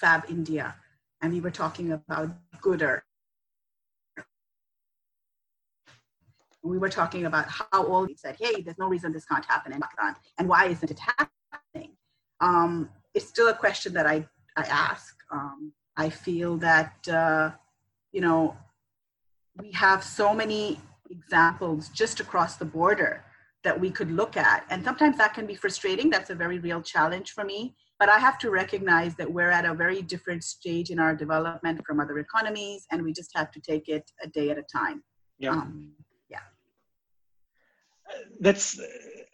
Fabindia, 0.00 0.74
and 1.22 1.32
we 1.32 1.40
were 1.40 1.50
talking 1.50 1.92
about 1.92 2.30
Gooder. 2.60 3.02
We 6.62 6.78
were 6.78 6.90
talking 6.90 7.24
about 7.24 7.46
how 7.48 7.84
all 7.86 8.04
he 8.04 8.14
said, 8.14 8.36
"Hey, 8.38 8.60
there's 8.60 8.78
no 8.78 8.88
reason 8.88 9.12
this 9.12 9.24
can't 9.24 9.44
happen 9.44 9.72
in 9.72 9.80
Pakistan, 9.80 10.16
and 10.38 10.48
why 10.48 10.66
isn't 10.66 10.90
it 10.90 10.98
happening?" 10.98 11.96
Um, 12.40 12.90
it's 13.14 13.26
still 13.26 13.48
a 13.48 13.54
question 13.54 13.94
that 13.94 14.06
I 14.06 14.28
I 14.56 14.62
ask. 14.62 15.16
I 16.04 16.08
feel 16.08 16.56
that, 16.68 16.94
uh, 17.22 17.50
you 18.10 18.22
know, 18.26 18.56
we 19.62 19.70
have 19.72 20.02
so 20.02 20.34
many 20.42 20.80
examples 21.10 21.90
just 21.90 22.20
across 22.20 22.56
the 22.56 22.64
border 22.64 23.12
that 23.64 23.78
we 23.78 23.90
could 23.90 24.10
look 24.10 24.34
at. 24.50 24.64
And 24.70 24.82
sometimes 24.82 25.18
that 25.18 25.34
can 25.34 25.46
be 25.52 25.56
frustrating. 25.64 26.08
That's 26.08 26.30
a 26.30 26.34
very 26.44 26.58
real 26.58 26.80
challenge 26.94 27.32
for 27.32 27.44
me. 27.44 27.74
But 27.98 28.08
I 28.08 28.18
have 28.18 28.38
to 28.38 28.48
recognize 28.50 29.14
that 29.16 29.30
we're 29.30 29.50
at 29.50 29.66
a 29.66 29.74
very 29.74 30.00
different 30.00 30.42
stage 30.42 30.88
in 30.94 30.98
our 30.98 31.14
development 31.14 31.76
from 31.86 32.00
other 32.00 32.18
economies, 32.18 32.86
and 32.90 33.02
we 33.02 33.12
just 33.12 33.32
have 33.36 33.50
to 33.56 33.60
take 33.60 33.86
it 33.96 34.10
a 34.26 34.28
day 34.38 34.48
at 34.48 34.56
a 34.56 34.66
time. 34.78 35.02
Yeah. 35.38 35.50
Um, 35.50 35.92
yeah. 35.98 35.99
That's 38.40 38.80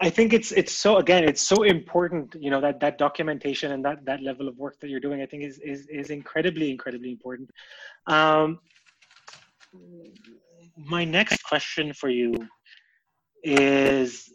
I 0.00 0.10
think 0.10 0.32
it's 0.32 0.52
it's 0.52 0.72
so 0.72 0.98
again 0.98 1.24
it's 1.24 1.40
so 1.40 1.62
important 1.62 2.36
you 2.38 2.50
know 2.50 2.60
that 2.60 2.80
that 2.80 2.98
documentation 2.98 3.72
and 3.72 3.84
that 3.84 4.04
that 4.04 4.22
level 4.22 4.48
of 4.48 4.58
work 4.58 4.78
that 4.80 4.90
you're 4.90 5.00
doing 5.00 5.22
I 5.22 5.26
think 5.26 5.42
is 5.42 5.58
is 5.58 5.86
is 5.88 6.10
incredibly 6.10 6.70
incredibly 6.70 7.10
important. 7.10 7.50
Um, 8.06 8.58
my 10.76 11.04
next 11.04 11.42
question 11.44 11.92
for 11.94 12.10
you 12.10 12.34
is 13.42 14.32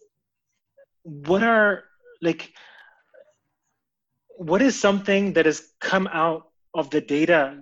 what 1.03 1.43
are 1.43 1.83
like 2.21 2.51
what 4.37 4.61
is 4.61 4.79
something 4.79 5.33
that 5.33 5.45
has 5.45 5.71
come 5.79 6.07
out 6.07 6.49
of 6.73 6.89
the 6.89 7.01
data 7.01 7.61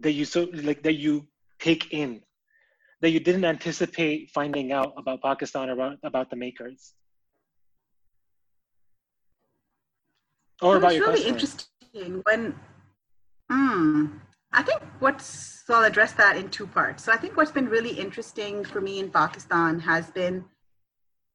that 0.00 0.12
you 0.12 0.24
so 0.24 0.48
like 0.52 0.82
that 0.82 0.94
you 0.94 1.26
take 1.60 1.92
in 1.92 2.20
that 3.00 3.10
you 3.10 3.20
didn't 3.20 3.44
anticipate 3.44 4.30
finding 4.30 4.72
out 4.72 4.92
about 4.96 5.22
Pakistan 5.22 5.70
or 5.70 5.72
about, 5.72 5.98
about 6.02 6.30
the 6.30 6.36
makers? 6.36 6.94
or 10.62 10.76
about 10.76 10.94
your 10.94 11.08
really 11.08 11.26
interesting 11.26 12.22
when 12.24 12.54
mm, 13.50 14.10
i 14.52 14.62
think 14.62 14.80
what's 14.98 15.62
so 15.66 15.74
i'll 15.74 15.84
address 15.84 16.12
that 16.12 16.36
in 16.36 16.48
two 16.48 16.66
parts. 16.66 17.04
So 17.04 17.12
i 17.12 17.16
think 17.16 17.36
what's 17.36 17.52
been 17.52 17.68
really 17.68 17.90
interesting 17.90 18.64
for 18.64 18.80
me 18.80 18.98
in 18.98 19.10
pakistan 19.10 19.80
has 19.80 20.10
been 20.10 20.44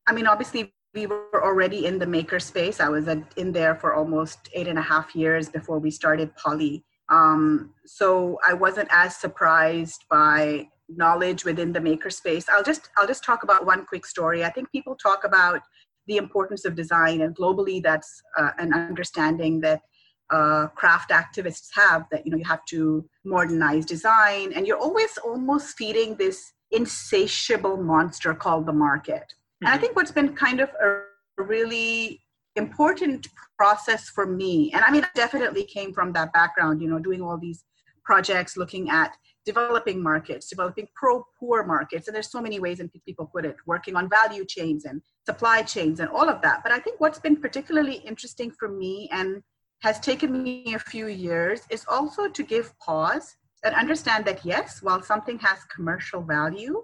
i 0.07 0.13
mean 0.13 0.27
obviously 0.27 0.73
we 0.93 1.07
were 1.07 1.43
already 1.43 1.87
in 1.87 1.97
the 1.97 2.05
maker 2.05 2.39
space. 2.39 2.79
I 2.79 2.87
was 2.87 3.07
in 3.35 3.51
there 3.51 3.73
for 3.73 3.95
almost 3.95 4.47
eight 4.53 4.67
and 4.67 4.77
a 4.77 4.81
half 4.83 5.15
years 5.15 5.49
before 5.49 5.79
we 5.79 5.89
started 5.89 6.35
Polly 6.35 6.83
um, 7.09 7.73
so 7.85 8.39
i 8.47 8.53
wasn't 8.53 8.89
as 8.91 9.15
surprised 9.15 10.05
by 10.09 10.67
knowledge 10.97 11.45
within 11.45 11.71
the 11.71 11.79
maker 11.79 12.09
space 12.09 12.45
i'll 12.49 12.63
just 12.63 12.89
i'll 12.97 13.07
just 13.07 13.23
talk 13.23 13.43
about 13.43 13.65
one 13.65 13.85
quick 13.85 14.05
story 14.05 14.43
i 14.43 14.49
think 14.49 14.71
people 14.71 14.95
talk 14.95 15.23
about 15.23 15.61
the 16.07 16.17
importance 16.17 16.65
of 16.65 16.75
design 16.75 17.21
and 17.21 17.35
globally 17.35 17.81
that's 17.81 18.21
uh, 18.37 18.51
an 18.57 18.73
understanding 18.73 19.59
that 19.61 19.81
uh, 20.29 20.67
craft 20.67 21.11
activists 21.11 21.67
have 21.73 22.05
that 22.11 22.25
you 22.25 22.31
know 22.31 22.37
you 22.37 22.45
have 22.45 22.65
to 22.65 23.07
modernize 23.25 23.85
design 23.85 24.51
and 24.53 24.65
you're 24.65 24.77
always 24.77 25.17
almost 25.17 25.75
feeding 25.77 26.15
this 26.15 26.53
insatiable 26.71 27.77
monster 27.77 28.33
called 28.33 28.65
the 28.65 28.73
market 28.73 29.21
mm-hmm. 29.23 29.65
and 29.65 29.69
i 29.69 29.71
mm-hmm. 29.73 29.81
think 29.81 29.95
what's 29.95 30.11
been 30.11 30.33
kind 30.35 30.59
of 30.59 30.69
a 30.81 31.01
really 31.37 32.19
important 32.55 33.27
process 33.57 34.09
for 34.09 34.25
me 34.25 34.71
and 34.73 34.83
i 34.83 34.91
mean 34.91 35.03
i 35.03 35.09
definitely 35.15 35.65
came 35.65 35.93
from 35.93 36.13
that 36.13 36.31
background 36.33 36.81
you 36.81 36.87
know 36.87 36.99
doing 36.99 37.21
all 37.21 37.37
these 37.37 37.63
projects 38.03 38.57
looking 38.57 38.89
at 38.89 39.15
developing 39.45 40.01
markets 40.01 40.47
developing 40.47 40.87
pro 40.95 41.23
poor 41.39 41.65
markets 41.65 42.07
and 42.07 42.15
there's 42.15 42.31
so 42.31 42.41
many 42.41 42.59
ways 42.59 42.79
in 42.79 42.89
people 43.05 43.25
put 43.25 43.45
it 43.45 43.55
working 43.65 43.95
on 43.95 44.09
value 44.09 44.45
chains 44.45 44.85
and 44.85 45.01
supply 45.25 45.61
chains 45.61 45.99
and 45.99 46.09
all 46.09 46.29
of 46.29 46.41
that 46.41 46.61
but 46.63 46.71
i 46.71 46.79
think 46.79 46.99
what's 46.99 47.19
been 47.19 47.35
particularly 47.35 47.95
interesting 47.95 48.51
for 48.51 48.69
me 48.69 49.09
and 49.11 49.41
has 49.81 49.99
taken 49.99 50.41
me 50.41 50.73
a 50.73 50.79
few 50.79 51.07
years 51.07 51.61
is 51.69 51.85
also 51.89 52.29
to 52.29 52.41
give 52.41 52.77
pause 52.79 53.35
and 53.65 53.75
understand 53.75 54.25
that 54.25 54.45
yes, 54.45 54.81
while 54.81 55.01
something 55.01 55.39
has 55.39 55.59
commercial 55.73 56.21
value, 56.21 56.83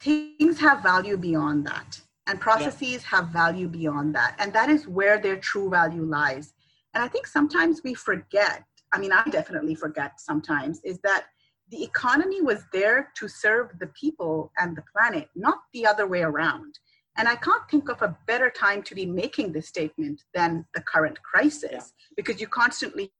things 0.00 0.58
have 0.60 0.82
value 0.82 1.16
beyond 1.16 1.66
that 1.66 2.00
and 2.26 2.40
processes 2.40 2.92
yeah. 2.92 2.98
have 3.04 3.28
value 3.28 3.68
beyond 3.68 4.14
that 4.14 4.34
and 4.38 4.52
that 4.52 4.68
is 4.68 4.88
where 4.88 5.18
their 5.18 5.36
true 5.36 5.70
value 5.70 6.02
lies 6.02 6.52
and 6.92 7.02
i 7.02 7.08
think 7.08 7.26
sometimes 7.26 7.82
we 7.84 7.94
forget 7.94 8.64
i 8.94 8.98
mean 8.98 9.12
i 9.12 9.22
definitely 9.30 9.74
forget 9.74 10.20
sometimes 10.20 10.80
is 10.84 10.98
that 11.00 11.26
the 11.70 11.82
economy 11.82 12.42
was 12.42 12.64
there 12.72 13.10
to 13.16 13.26
serve 13.26 13.70
the 13.80 13.86
people 13.88 14.52
and 14.58 14.76
the 14.76 14.84
planet 14.92 15.28
not 15.34 15.58
the 15.72 15.84
other 15.86 16.06
way 16.06 16.22
around 16.22 16.78
and 17.16 17.28
I 17.28 17.36
can't 17.36 17.62
think 17.70 17.88
of 17.88 18.02
a 18.02 18.16
better 18.26 18.50
time 18.50 18.82
to 18.84 18.94
be 18.94 19.06
making 19.06 19.52
this 19.52 19.68
statement 19.68 20.22
than 20.34 20.64
the 20.74 20.80
current 20.80 21.22
crisis, 21.22 21.70
yeah. 21.72 21.80
because 22.16 22.40
you 22.40 22.48
constantly 22.48 23.12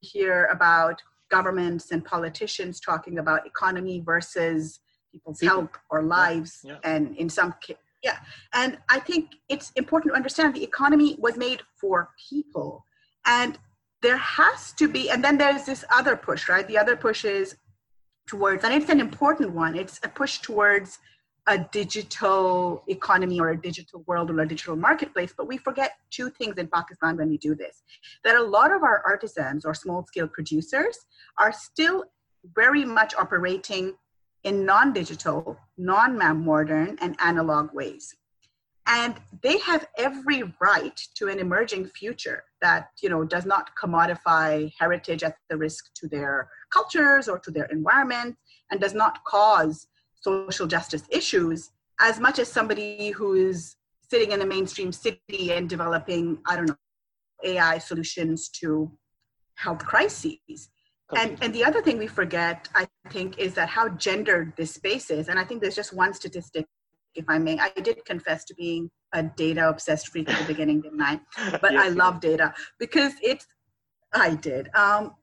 hear 0.00 0.46
about 0.46 1.00
governments 1.30 1.90
and 1.90 2.04
politicians 2.04 2.80
talking 2.80 3.18
about 3.18 3.46
economy 3.46 4.02
versus 4.04 4.80
people's 5.12 5.38
People. 5.38 5.60
health 5.60 5.70
or 5.90 6.02
lives, 6.02 6.60
yeah. 6.62 6.72
Yeah. 6.72 6.90
and 6.90 7.16
in 7.16 7.28
some 7.28 7.54
cases, 7.60 7.82
yeah. 8.02 8.18
And 8.52 8.78
I 8.90 9.00
think 9.00 9.30
it's 9.48 9.72
important 9.76 10.12
to 10.12 10.16
understand 10.16 10.54
the 10.54 10.62
economy 10.62 11.16
was 11.18 11.36
made 11.36 11.62
for 11.80 12.10
people, 12.30 12.84
and 13.26 13.58
there 14.02 14.16
has 14.16 14.72
to 14.72 14.88
be. 14.88 15.10
And 15.10 15.22
then 15.22 15.38
there's 15.38 15.64
this 15.64 15.84
other 15.90 16.16
push, 16.16 16.48
right? 16.48 16.66
The 16.66 16.78
other 16.78 16.96
push 16.96 17.24
is 17.24 17.56
towards, 18.26 18.64
and 18.64 18.74
it's 18.74 18.90
an 18.90 19.00
important 19.00 19.52
one. 19.52 19.76
It's 19.76 19.98
a 20.04 20.08
push 20.08 20.38
towards 20.38 20.98
a 21.48 21.58
digital 21.72 22.84
economy 22.88 23.40
or 23.40 23.50
a 23.50 23.56
digital 23.56 24.04
world 24.06 24.30
or 24.30 24.38
a 24.40 24.46
digital 24.46 24.76
marketplace, 24.76 25.32
but 25.34 25.48
we 25.48 25.56
forget 25.56 25.92
two 26.10 26.28
things 26.28 26.58
in 26.58 26.68
Pakistan 26.68 27.16
when 27.16 27.30
we 27.30 27.38
do 27.38 27.54
this 27.54 27.82
that 28.22 28.36
a 28.36 28.42
lot 28.42 28.70
of 28.70 28.82
our 28.82 29.02
artisans 29.06 29.64
or 29.64 29.72
small 29.72 30.04
scale 30.04 30.28
producers 30.28 30.98
are 31.38 31.52
still 31.52 32.04
very 32.54 32.84
much 32.84 33.14
operating 33.14 33.94
in 34.44 34.66
non 34.66 34.92
digital, 34.92 35.58
non 35.78 36.18
modern, 36.44 36.98
and 37.00 37.16
analog 37.18 37.72
ways. 37.72 38.14
And 38.88 39.16
they 39.42 39.58
have 39.58 39.86
every 39.98 40.42
right 40.60 40.98
to 41.16 41.28
an 41.28 41.38
emerging 41.38 41.88
future 41.88 42.44
that 42.62 42.88
you 43.02 43.10
know 43.10 43.22
does 43.22 43.44
not 43.44 43.70
commodify 43.80 44.72
heritage 44.78 45.22
at 45.22 45.36
the 45.50 45.56
risk 45.56 45.92
to 45.96 46.08
their 46.08 46.48
cultures 46.72 47.28
or 47.28 47.38
to 47.40 47.50
their 47.50 47.66
environment 47.66 48.36
and 48.70 48.80
does 48.80 48.94
not 48.94 49.22
cause 49.24 49.86
social 50.20 50.66
justice 50.66 51.02
issues 51.10 51.70
as 52.00 52.18
much 52.18 52.38
as 52.38 52.48
somebody 52.48 53.10
who 53.10 53.34
is 53.34 53.76
sitting 54.10 54.32
in 54.32 54.38
the 54.38 54.46
mainstream 54.46 54.92
city 54.92 55.52
and 55.52 55.68
developing, 55.68 56.38
I 56.46 56.56
don't 56.56 56.66
know, 56.66 56.76
AI 57.44 57.78
solutions 57.78 58.48
to 58.60 58.90
health 59.54 59.84
crises. 59.84 60.70
And, 61.16 61.38
and 61.42 61.54
the 61.54 61.64
other 61.64 61.80
thing 61.80 61.98
we 61.98 62.06
forget, 62.06 62.68
I 62.74 62.86
think, 63.10 63.38
is 63.38 63.54
that 63.54 63.68
how 63.68 63.88
gendered 63.90 64.52
this 64.56 64.74
space 64.74 65.10
is. 65.10 65.28
And 65.28 65.38
I 65.38 65.44
think 65.44 65.60
there's 65.62 65.76
just 65.76 65.92
one 65.92 66.12
statistic, 66.12 66.66
if 67.18 67.24
I 67.28 67.38
may. 67.38 67.58
I 67.58 67.70
did 67.70 68.04
confess 68.04 68.44
to 68.46 68.54
being 68.54 68.90
a 69.12 69.22
data 69.22 69.68
obsessed 69.68 70.08
freak 70.08 70.28
at 70.30 70.38
the 70.38 70.44
beginning, 70.44 70.80
didn't 70.80 71.02
I? 71.02 71.20
But 71.60 71.72
yes, 71.72 71.86
I 71.86 71.88
love 71.90 72.20
data 72.20 72.54
because 72.78 73.12
it's, 73.22 73.46
I 74.12 74.34
did. 74.34 74.68
Um, 74.74 75.14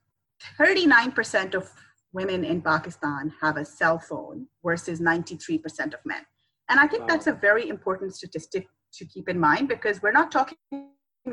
39% 0.59 1.55
of 1.55 1.71
women 2.13 2.43
in 2.43 2.61
Pakistan 2.61 3.33
have 3.41 3.57
a 3.57 3.65
cell 3.65 3.99
phone 3.99 4.47
versus 4.63 4.99
93% 4.99 5.93
of 5.93 5.99
men. 6.05 6.25
And 6.69 6.79
I 6.79 6.87
think 6.87 7.01
wow. 7.01 7.07
that's 7.09 7.27
a 7.27 7.33
very 7.33 7.69
important 7.69 8.15
statistic 8.15 8.67
to 8.93 9.05
keep 9.05 9.29
in 9.29 9.39
mind 9.39 9.67
because 9.67 10.01
we're 10.01 10.11
not 10.11 10.31
talking 10.31 10.57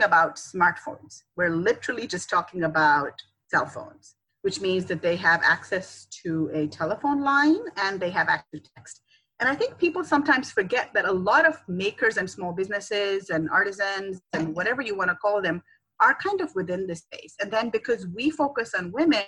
about 0.03 0.37
smartphones. 0.37 1.22
We're 1.37 1.55
literally 1.55 2.07
just 2.07 2.29
talking 2.29 2.64
about 2.64 3.12
cell 3.51 3.66
phones, 3.66 4.16
which 4.42 4.61
means 4.61 4.85
that 4.87 5.03
they 5.03 5.16
have 5.16 5.40
access 5.44 6.07
to 6.22 6.51
a 6.53 6.66
telephone 6.66 7.22
line 7.22 7.61
and 7.77 8.01
they 8.01 8.11
have 8.11 8.29
access 8.29 8.61
to 8.61 8.70
text. 8.77 9.03
And 9.42 9.48
I 9.48 9.57
think 9.57 9.76
people 9.76 10.05
sometimes 10.05 10.52
forget 10.52 10.90
that 10.94 11.05
a 11.05 11.11
lot 11.11 11.48
of 11.48 11.57
makers 11.66 12.16
and 12.16 12.31
small 12.31 12.52
businesses 12.52 13.31
and 13.31 13.50
artisans 13.50 14.20
and 14.35 14.55
whatever 14.55 14.83
you 14.83 14.96
want 14.96 15.11
to 15.11 15.16
call 15.16 15.42
them 15.42 15.64
are 15.98 16.14
kind 16.14 16.40
of 16.40 16.55
within 16.55 16.87
this 16.87 17.00
space. 17.00 17.35
And 17.40 17.50
then 17.50 17.68
because 17.68 18.07
we 18.14 18.31
focus 18.31 18.72
on 18.72 18.92
women, 18.92 19.24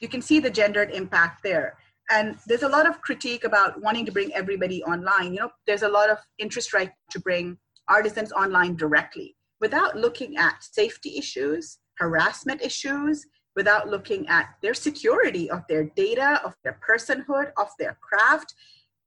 you 0.00 0.06
can 0.06 0.22
see 0.22 0.38
the 0.38 0.48
gendered 0.48 0.92
impact 0.92 1.42
there. 1.42 1.76
And 2.08 2.36
there's 2.46 2.62
a 2.62 2.68
lot 2.68 2.88
of 2.88 3.00
critique 3.00 3.42
about 3.42 3.82
wanting 3.82 4.06
to 4.06 4.12
bring 4.12 4.32
everybody 4.32 4.80
online. 4.84 5.34
You 5.34 5.40
know 5.40 5.50
there's 5.66 5.82
a 5.82 5.88
lot 5.88 6.08
of 6.08 6.18
interest 6.38 6.72
right 6.72 6.92
to 7.10 7.18
bring 7.18 7.58
artisans 7.88 8.30
online 8.30 8.76
directly 8.76 9.34
without 9.60 9.96
looking 9.96 10.36
at 10.36 10.62
safety 10.62 11.18
issues 11.18 11.78
harassment 11.98 12.62
issues 12.62 13.26
without 13.56 13.88
looking 13.88 14.28
at 14.28 14.50
their 14.62 14.74
security 14.74 15.50
of 15.50 15.62
their 15.68 15.82
data 15.96 16.40
of 16.44 16.54
their 16.62 16.78
personhood 16.88 17.50
of 17.56 17.68
their 17.76 17.98
craft 18.00 18.54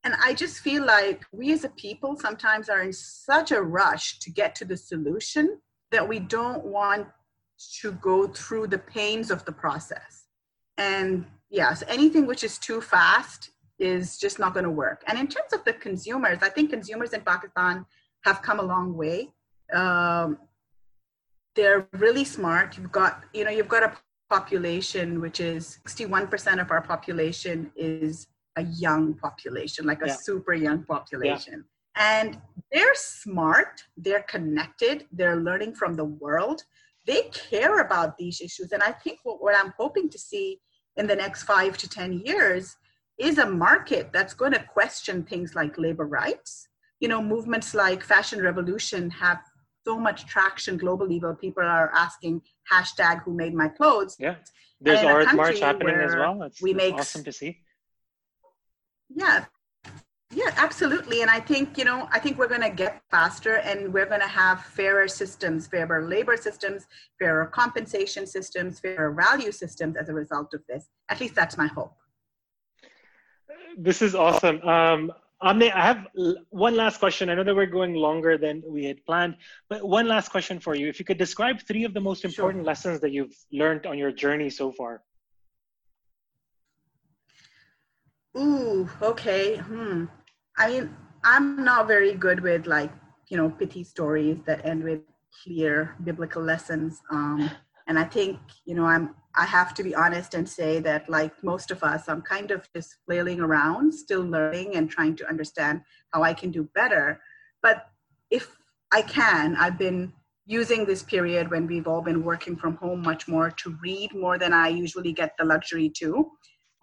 and 0.03 0.15
i 0.23 0.33
just 0.33 0.59
feel 0.59 0.85
like 0.85 1.25
we 1.31 1.51
as 1.51 1.63
a 1.63 1.69
people 1.69 2.15
sometimes 2.15 2.69
are 2.69 2.81
in 2.81 2.93
such 2.93 3.51
a 3.51 3.61
rush 3.61 4.19
to 4.19 4.29
get 4.31 4.55
to 4.55 4.65
the 4.65 4.77
solution 4.77 5.59
that 5.91 6.07
we 6.07 6.19
don't 6.19 6.63
want 6.63 7.07
to 7.79 7.91
go 7.93 8.27
through 8.27 8.65
the 8.67 8.77
pains 8.77 9.29
of 9.29 9.43
the 9.45 9.51
process 9.51 10.25
and 10.77 11.25
yes, 11.51 11.83
anything 11.87 12.25
which 12.25 12.43
is 12.43 12.57
too 12.57 12.81
fast 12.81 13.51
is 13.77 14.17
just 14.17 14.39
not 14.39 14.53
going 14.53 14.63
to 14.63 14.71
work. 14.71 15.03
And 15.07 15.19
in 15.19 15.27
terms 15.27 15.53
of 15.53 15.63
the 15.63 15.73
consumers, 15.73 16.39
I 16.41 16.49
think 16.49 16.71
consumers 16.71 17.13
in 17.13 17.21
Pakistan 17.21 17.85
have 18.23 18.41
come 18.41 18.59
a 18.59 18.63
long 18.63 18.95
way. 18.95 19.31
Um, 19.73 20.37
they're 21.55 21.87
really 21.93 22.23
smart. 22.23 22.77
You've 22.77 22.91
got, 22.91 23.23
you 23.33 23.43
know, 23.43 23.51
you've 23.51 23.67
got 23.67 23.83
a 23.83 23.93
population 24.29 25.19
which 25.19 25.39
is 25.39 25.79
61% 25.87 26.61
of 26.61 26.71
our 26.71 26.81
population 26.81 27.71
is 27.75 28.27
a 28.57 28.63
young 28.63 29.13
population, 29.15 29.85
like 29.85 30.01
a 30.03 30.07
yeah. 30.07 30.15
super 30.15 30.53
young 30.53 30.83
population. 30.83 31.65
Yeah. 31.97 32.21
And 32.21 32.41
they're 32.71 32.95
smart, 32.95 33.83
they're 33.97 34.23
connected, 34.23 35.05
they're 35.11 35.37
learning 35.37 35.75
from 35.75 35.95
the 35.95 36.05
world 36.05 36.63
they 37.05 37.23
care 37.33 37.79
about 37.79 38.17
these 38.17 38.41
issues. 38.41 38.71
And 38.71 38.83
I 38.83 38.91
think 38.91 39.19
what, 39.23 39.41
what 39.41 39.55
I'm 39.55 39.73
hoping 39.77 40.09
to 40.09 40.19
see 40.19 40.59
in 40.97 41.07
the 41.07 41.15
next 41.15 41.43
five 41.43 41.77
to 41.77 41.89
10 41.89 42.21
years 42.25 42.75
is 43.17 43.37
a 43.37 43.49
market 43.49 44.11
that's 44.13 44.33
going 44.33 44.51
to 44.53 44.63
question 44.63 45.23
things 45.23 45.55
like 45.55 45.77
labor 45.77 46.05
rights. 46.05 46.67
You 46.99 47.07
know, 47.07 47.21
movements 47.21 47.73
like 47.73 48.03
Fashion 48.03 48.41
Revolution 48.41 49.09
have 49.11 49.39
so 49.85 49.99
much 49.99 50.27
traction 50.27 50.77
globally 50.77 51.21
where 51.21 51.33
people 51.33 51.63
are 51.63 51.91
asking 51.95 52.41
hashtag 52.71 53.23
who 53.23 53.33
made 53.33 53.53
my 53.53 53.67
clothes. 53.67 54.15
Yeah. 54.19 54.35
There's 54.79 55.03
Aurat 55.03 55.35
March 55.35 55.59
happening 55.59 55.95
as 55.95 56.15
well. 56.15 56.43
It's, 56.43 56.61
we 56.61 56.73
make, 56.73 56.95
awesome 56.95 57.23
to 57.23 57.31
see. 57.31 57.59
Yeah, 59.13 59.45
yeah, 60.33 60.53
absolutely. 60.55 61.21
And 61.21 61.29
I 61.29 61.39
think, 61.39 61.77
you 61.77 61.83
know, 61.83 62.07
I 62.11 62.19
think 62.19 62.37
we're 62.37 62.47
going 62.47 62.61
to 62.61 62.69
get 62.69 63.01
faster 63.11 63.55
and 63.57 63.93
we're 63.93 64.05
going 64.05 64.21
to 64.21 64.27
have 64.27 64.63
fairer 64.63 65.07
systems, 65.07 65.67
fairer 65.67 66.07
labor 66.07 66.37
systems, 66.37 66.87
fairer 67.19 67.47
compensation 67.47 68.25
systems, 68.25 68.79
fairer 68.79 69.11
value 69.11 69.51
systems 69.51 69.97
as 69.97 70.07
a 70.07 70.13
result 70.13 70.53
of 70.53 70.61
this. 70.69 70.87
At 71.09 71.19
least 71.19 71.35
that's 71.35 71.57
my 71.57 71.67
hope. 71.67 71.95
This 73.77 74.01
is 74.01 74.15
awesome. 74.15 74.61
Um, 74.61 75.11
Amneh, 75.43 75.73
I 75.73 75.81
have 75.81 76.07
one 76.49 76.75
last 76.75 76.99
question. 76.99 77.29
I 77.29 77.35
know 77.35 77.43
that 77.43 77.55
we're 77.55 77.65
going 77.65 77.95
longer 77.95 78.37
than 78.37 78.63
we 78.65 78.85
had 78.85 79.03
planned, 79.05 79.35
but 79.69 79.83
one 79.83 80.07
last 80.07 80.29
question 80.29 80.59
for 80.59 80.75
you. 80.75 80.87
If 80.87 80.99
you 80.99 81.05
could 81.05 81.17
describe 81.17 81.61
three 81.61 81.83
of 81.83 81.93
the 81.93 81.99
most 81.99 82.23
important 82.23 82.61
sure. 82.61 82.67
lessons 82.67 83.01
that 83.01 83.11
you've 83.11 83.35
learned 83.51 83.85
on 83.85 83.97
your 83.97 84.11
journey 84.11 84.49
so 84.49 84.71
far. 84.71 85.01
Ooh, 88.37 88.89
okay. 89.01 89.57
Hmm. 89.57 90.05
I 90.57 90.69
mean, 90.69 90.95
I'm 91.23 91.63
not 91.63 91.87
very 91.87 92.13
good 92.13 92.41
with 92.41 92.65
like, 92.65 92.91
you 93.29 93.37
know, 93.37 93.49
pity 93.49 93.83
stories 93.83 94.37
that 94.45 94.65
end 94.65 94.83
with 94.83 95.01
clear 95.43 95.95
biblical 96.03 96.41
lessons. 96.41 97.01
Um, 97.11 97.49
and 97.87 97.97
I 97.99 98.03
think, 98.03 98.39
you 98.65 98.75
know, 98.75 98.85
I'm, 98.85 99.15
I 99.35 99.45
have 99.45 99.73
to 99.75 99.83
be 99.83 99.95
honest 99.95 100.33
and 100.33 100.47
say 100.47 100.79
that 100.79 101.09
like 101.09 101.43
most 101.43 101.71
of 101.71 101.83
us, 101.83 102.07
I'm 102.07 102.21
kind 102.21 102.51
of 102.51 102.67
just 102.75 102.97
flailing 103.05 103.39
around, 103.39 103.93
still 103.93 104.21
learning 104.21 104.75
and 104.75 104.89
trying 104.89 105.15
to 105.17 105.27
understand 105.27 105.81
how 106.13 106.23
I 106.23 106.33
can 106.33 106.51
do 106.51 106.69
better. 106.75 107.21
But 107.61 107.87
if 108.29 108.57
I 108.91 109.01
can, 109.01 109.55
I've 109.57 109.77
been 109.77 110.13
using 110.45 110.85
this 110.85 111.03
period 111.03 111.49
when 111.49 111.67
we've 111.67 111.87
all 111.87 112.01
been 112.01 112.23
working 112.23 112.55
from 112.55 112.75
home 112.75 113.01
much 113.01 113.27
more 113.27 113.51
to 113.51 113.77
read 113.81 114.13
more 114.13 114.37
than 114.37 114.53
I 114.53 114.67
usually 114.67 115.13
get 115.13 115.35
the 115.37 115.45
luxury 115.45 115.89
to. 115.97 116.31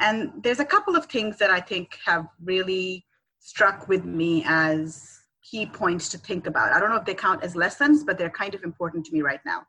And 0.00 0.32
there's 0.42 0.60
a 0.60 0.64
couple 0.64 0.96
of 0.96 1.06
things 1.06 1.38
that 1.38 1.50
I 1.50 1.60
think 1.60 1.98
have 2.04 2.26
really 2.42 3.04
struck 3.40 3.88
with 3.88 4.04
me 4.04 4.44
as 4.46 5.20
key 5.42 5.66
points 5.66 6.08
to 6.10 6.18
think 6.18 6.46
about. 6.46 6.72
I 6.72 6.80
don't 6.80 6.90
know 6.90 6.96
if 6.96 7.04
they 7.04 7.14
count 7.14 7.42
as 7.42 7.56
lessons, 7.56 8.04
but 8.04 8.18
they're 8.18 8.30
kind 8.30 8.54
of 8.54 8.62
important 8.62 9.06
to 9.06 9.12
me 9.12 9.22
right 9.22 9.40
now. 9.44 9.62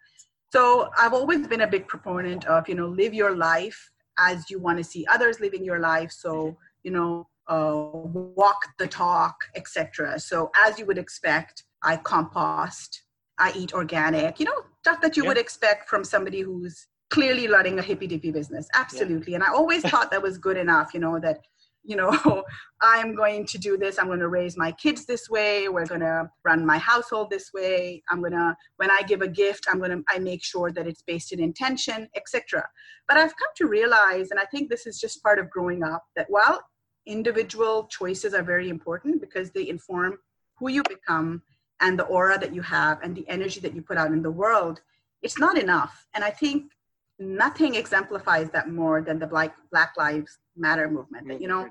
So 0.51 0.89
I've 0.97 1.13
always 1.13 1.47
been 1.47 1.61
a 1.61 1.67
big 1.67 1.87
proponent 1.87 2.45
of, 2.45 2.67
you 2.67 2.75
know, 2.75 2.87
live 2.87 3.13
your 3.13 3.35
life 3.35 3.91
as 4.17 4.49
you 4.49 4.59
want 4.59 4.77
to 4.79 4.83
see 4.83 5.05
others 5.09 5.39
living 5.39 5.63
your 5.63 5.79
life. 5.79 6.11
So, 6.11 6.57
you 6.83 6.91
know, 6.91 7.27
uh, 7.47 7.73
walk 7.73 8.61
the 8.77 8.87
talk, 8.87 9.35
etc. 9.55 10.19
So 10.19 10.51
as 10.65 10.77
you 10.77 10.85
would 10.85 10.97
expect, 10.97 11.63
I 11.83 11.97
compost, 11.97 13.03
I 13.37 13.53
eat 13.55 13.73
organic, 13.73 14.39
you 14.39 14.45
know, 14.45 14.61
stuff 14.81 15.01
that 15.01 15.15
you 15.15 15.25
would 15.25 15.37
expect 15.37 15.89
from 15.89 16.03
somebody 16.03 16.41
who's 16.41 16.87
clearly 17.09 17.47
running 17.47 17.79
a 17.79 17.81
hippy 17.81 18.07
dippy 18.07 18.31
business. 18.31 18.67
Absolutely. 18.73 19.31
Yeah. 19.31 19.37
And 19.37 19.43
I 19.43 19.49
always 19.49 19.83
thought 19.83 20.11
that 20.11 20.21
was 20.21 20.37
good 20.37 20.57
enough, 20.57 20.93
you 20.93 20.99
know, 20.99 21.19
that, 21.19 21.39
you 21.83 21.95
know, 21.95 22.43
I'm 22.81 23.15
going 23.15 23.45
to 23.47 23.57
do 23.57 23.77
this. 23.77 23.97
I'm 23.97 24.07
going 24.07 24.19
to 24.19 24.27
raise 24.27 24.57
my 24.57 24.71
kids 24.73 25.05
this 25.05 25.29
way. 25.29 25.69
We're 25.69 25.85
going 25.85 26.01
to 26.01 26.29
run 26.43 26.65
my 26.65 26.77
household 26.77 27.29
this 27.29 27.51
way. 27.53 28.03
I'm 28.09 28.19
going 28.19 28.33
to, 28.33 28.55
when 28.77 28.91
I 28.91 29.01
give 29.07 29.21
a 29.21 29.27
gift, 29.27 29.65
I'm 29.69 29.79
going 29.79 29.91
to, 29.91 30.03
I 30.07 30.19
make 30.19 30.43
sure 30.43 30.71
that 30.71 30.87
it's 30.87 31.01
based 31.01 31.31
in 31.31 31.39
intention, 31.39 32.07
etc. 32.15 32.67
But 33.07 33.17
I've 33.17 33.35
come 33.35 33.49
to 33.57 33.67
realize, 33.67 34.29
and 34.31 34.39
I 34.39 34.45
think 34.45 34.69
this 34.69 34.85
is 34.85 34.99
just 34.99 35.23
part 35.23 35.39
of 35.39 35.49
growing 35.49 35.83
up, 35.83 36.03
that 36.15 36.27
while 36.29 36.61
individual 37.07 37.87
choices 37.87 38.33
are 38.33 38.43
very 38.43 38.69
important 38.69 39.19
because 39.19 39.49
they 39.51 39.67
inform 39.67 40.17
who 40.59 40.69
you 40.69 40.83
become 40.83 41.41
and 41.81 41.97
the 41.97 42.03
aura 42.03 42.37
that 42.37 42.53
you 42.53 42.61
have 42.61 43.01
and 43.01 43.15
the 43.15 43.27
energy 43.29 43.59
that 43.61 43.73
you 43.73 43.81
put 43.81 43.97
out 43.97 44.11
in 44.11 44.21
the 44.21 44.31
world, 44.31 44.81
it's 45.21 45.39
not 45.39 45.57
enough. 45.57 46.05
And 46.13 46.23
I 46.23 46.29
think 46.29 46.71
nothing 47.19 47.75
exemplifies 47.75 48.49
that 48.51 48.69
more 48.69 49.01
than 49.01 49.19
the 49.19 49.27
Black, 49.27 49.55
Black 49.71 49.93
Lives 49.97 50.37
Matter 50.55 50.89
movement. 50.89 51.39
you 51.41 51.47
know, 51.47 51.67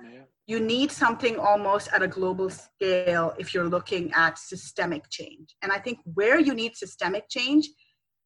you 0.47 0.61
need 0.61 0.91
something 0.91 1.39
almost 1.39 1.89
at 1.93 2.03
a 2.03 2.09
global 2.09 2.49
scale 2.49 3.35
if 3.39 3.53
you're 3.53 3.69
looking 3.69 4.11
at 4.13 4.39
systemic 4.39 5.09
change. 5.11 5.55
And 5.63 5.71
I 5.71 5.79
think 5.79 5.99
where 6.15 6.41
you 6.41 6.55
need 6.55 6.75
systemic 6.75 7.29
change, 7.29 7.69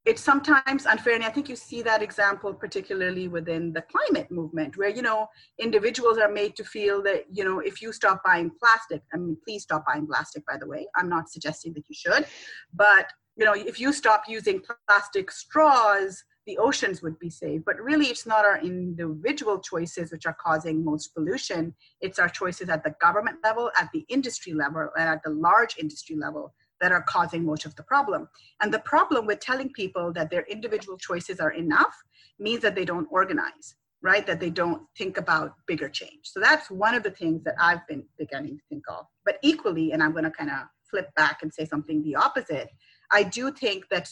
it's 0.04 0.22
sometimes 0.22 0.86
unfair. 0.86 1.14
And 1.14 1.24
I 1.24 1.30
think 1.30 1.48
you 1.48 1.56
see 1.56 1.82
that 1.82 2.02
example 2.02 2.52
particularly 2.54 3.28
within 3.28 3.72
the 3.72 3.82
climate 3.82 4.30
movement, 4.30 4.76
where, 4.76 4.88
you 4.88 5.02
know, 5.02 5.28
individuals 5.58 6.18
are 6.18 6.30
made 6.30 6.56
to 6.56 6.64
feel 6.64 7.02
that, 7.02 7.24
you 7.30 7.44
know, 7.44 7.60
if 7.60 7.80
you 7.82 7.92
stop 7.92 8.22
buying 8.24 8.50
plastic, 8.58 9.02
I 9.12 9.16
mean, 9.16 9.36
please 9.44 9.62
stop 9.62 9.84
buying 9.86 10.06
plastic, 10.06 10.44
by 10.46 10.56
the 10.56 10.66
way. 10.66 10.86
I'm 10.96 11.08
not 11.08 11.28
suggesting 11.28 11.72
that 11.74 11.84
you 11.88 11.94
should, 11.94 12.26
but 12.72 13.12
you 13.36 13.44
know, 13.44 13.54
if 13.54 13.80
you 13.80 13.92
stop 13.92 14.24
using 14.28 14.62
plastic 14.88 15.30
straws, 15.30 16.22
the 16.46 16.58
oceans 16.58 17.02
would 17.02 17.18
be 17.18 17.30
saved. 17.30 17.64
But 17.64 17.80
really, 17.80 18.06
it's 18.06 18.26
not 18.26 18.44
our 18.44 18.58
individual 18.58 19.60
choices 19.60 20.10
which 20.10 20.26
are 20.26 20.36
causing 20.40 20.84
most 20.84 21.14
pollution. 21.14 21.74
It's 22.00 22.18
our 22.18 22.28
choices 22.28 22.68
at 22.68 22.84
the 22.84 22.94
government 23.00 23.38
level, 23.44 23.70
at 23.78 23.90
the 23.92 24.04
industry 24.08 24.52
level, 24.52 24.88
and 24.98 25.08
at 25.08 25.22
the 25.22 25.30
large 25.30 25.76
industry 25.78 26.16
level 26.16 26.54
that 26.80 26.92
are 26.92 27.02
causing 27.02 27.46
most 27.46 27.64
of 27.64 27.76
the 27.76 27.82
problem. 27.84 28.28
And 28.60 28.74
the 28.74 28.80
problem 28.80 29.24
with 29.24 29.38
telling 29.38 29.72
people 29.72 30.12
that 30.14 30.30
their 30.30 30.42
individual 30.42 30.98
choices 30.98 31.38
are 31.38 31.52
enough 31.52 31.94
means 32.40 32.62
that 32.62 32.74
they 32.74 32.84
don't 32.84 33.06
organize, 33.10 33.76
right? 34.02 34.26
That 34.26 34.40
they 34.40 34.50
don't 34.50 34.82
think 34.98 35.16
about 35.16 35.54
bigger 35.68 35.88
change. 35.88 36.24
So 36.24 36.40
that's 36.40 36.70
one 36.70 36.94
of 36.94 37.04
the 37.04 37.12
things 37.12 37.44
that 37.44 37.54
I've 37.60 37.86
been 37.86 38.04
beginning 38.18 38.56
to 38.56 38.62
think 38.68 38.82
of. 38.88 39.06
But 39.24 39.38
equally, 39.42 39.92
and 39.92 40.02
I'm 40.02 40.10
going 40.10 40.24
to 40.24 40.30
kind 40.30 40.50
of 40.50 40.66
flip 40.90 41.08
back 41.14 41.42
and 41.42 41.54
say 41.54 41.64
something 41.64 42.02
the 42.02 42.16
opposite, 42.16 42.68
I 43.12 43.22
do 43.22 43.52
think 43.52 43.88
that 43.90 44.08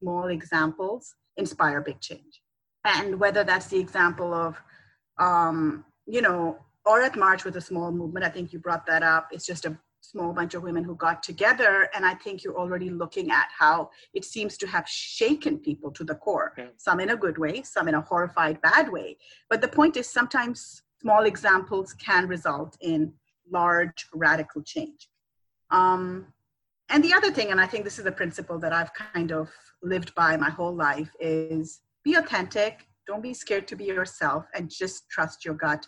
small 0.00 0.26
examples 0.26 1.14
inspire 1.38 1.80
big 1.80 2.00
change. 2.00 2.42
And 2.84 3.18
whether 3.18 3.42
that's 3.44 3.68
the 3.68 3.78
example 3.78 4.34
of, 4.34 4.60
um, 5.18 5.84
you 6.06 6.20
know, 6.20 6.58
Aurat 6.88 7.16
March 7.16 7.44
with 7.44 7.56
a 7.56 7.60
small 7.60 7.92
movement. 7.92 8.24
I 8.24 8.30
think 8.30 8.52
you 8.52 8.58
brought 8.58 8.86
that 8.86 9.02
up. 9.02 9.28
It's 9.30 9.44
just 9.44 9.66
a 9.66 9.76
small 10.00 10.32
bunch 10.32 10.54
of 10.54 10.62
women 10.62 10.84
who 10.84 10.94
got 10.94 11.22
together. 11.22 11.90
And 11.94 12.04
I 12.04 12.14
think 12.14 12.42
you're 12.42 12.58
already 12.58 12.88
looking 12.88 13.30
at 13.30 13.48
how 13.56 13.90
it 14.14 14.24
seems 14.24 14.56
to 14.58 14.66
have 14.66 14.88
shaken 14.88 15.58
people 15.58 15.90
to 15.92 16.04
the 16.04 16.14
core, 16.14 16.54
yeah. 16.56 16.68
some 16.78 17.00
in 17.00 17.10
a 17.10 17.16
good 17.16 17.36
way, 17.36 17.62
some 17.62 17.88
in 17.88 17.94
a 17.94 18.00
horrified 18.00 18.60
bad 18.62 18.90
way. 18.90 19.18
But 19.50 19.60
the 19.60 19.68
point 19.68 19.98
is 19.98 20.08
sometimes 20.08 20.82
small 21.02 21.24
examples 21.24 21.92
can 21.92 22.26
result 22.26 22.78
in 22.80 23.12
large 23.50 24.06
radical 24.14 24.62
change. 24.62 25.10
Um, 25.70 26.32
and 26.88 27.04
the 27.04 27.12
other 27.12 27.30
thing, 27.30 27.50
and 27.50 27.60
I 27.60 27.66
think 27.66 27.84
this 27.84 27.98
is 27.98 28.06
a 28.06 28.12
principle 28.12 28.58
that 28.60 28.72
I've 28.72 28.92
kind 28.94 29.32
of 29.32 29.50
lived 29.82 30.14
by 30.14 30.36
my 30.36 30.50
whole 30.50 30.74
life, 30.74 31.10
is 31.20 31.80
be 32.04 32.14
authentic. 32.14 32.86
Don't 33.06 33.22
be 33.22 33.34
scared 33.34 33.66
to 33.68 33.76
be 33.76 33.84
yourself 33.84 34.46
and 34.54 34.70
just 34.70 35.08
trust 35.10 35.44
your 35.44 35.54
gut. 35.54 35.86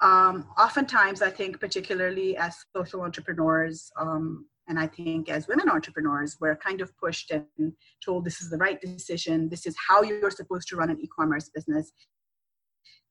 Um, 0.00 0.46
oftentimes, 0.56 1.22
I 1.22 1.30
think, 1.30 1.60
particularly 1.60 2.36
as 2.36 2.56
social 2.76 3.02
entrepreneurs, 3.02 3.90
um, 3.98 4.46
and 4.68 4.78
I 4.78 4.86
think 4.86 5.28
as 5.28 5.48
women 5.48 5.68
entrepreneurs, 5.68 6.36
we're 6.40 6.56
kind 6.56 6.80
of 6.80 6.96
pushed 6.98 7.32
and 7.32 7.72
told 8.04 8.24
this 8.24 8.40
is 8.40 8.50
the 8.50 8.58
right 8.58 8.80
decision. 8.80 9.48
This 9.48 9.66
is 9.66 9.74
how 9.88 10.02
you're 10.02 10.30
supposed 10.30 10.68
to 10.68 10.76
run 10.76 10.90
an 10.90 11.00
e 11.00 11.08
commerce 11.18 11.48
business. 11.52 11.92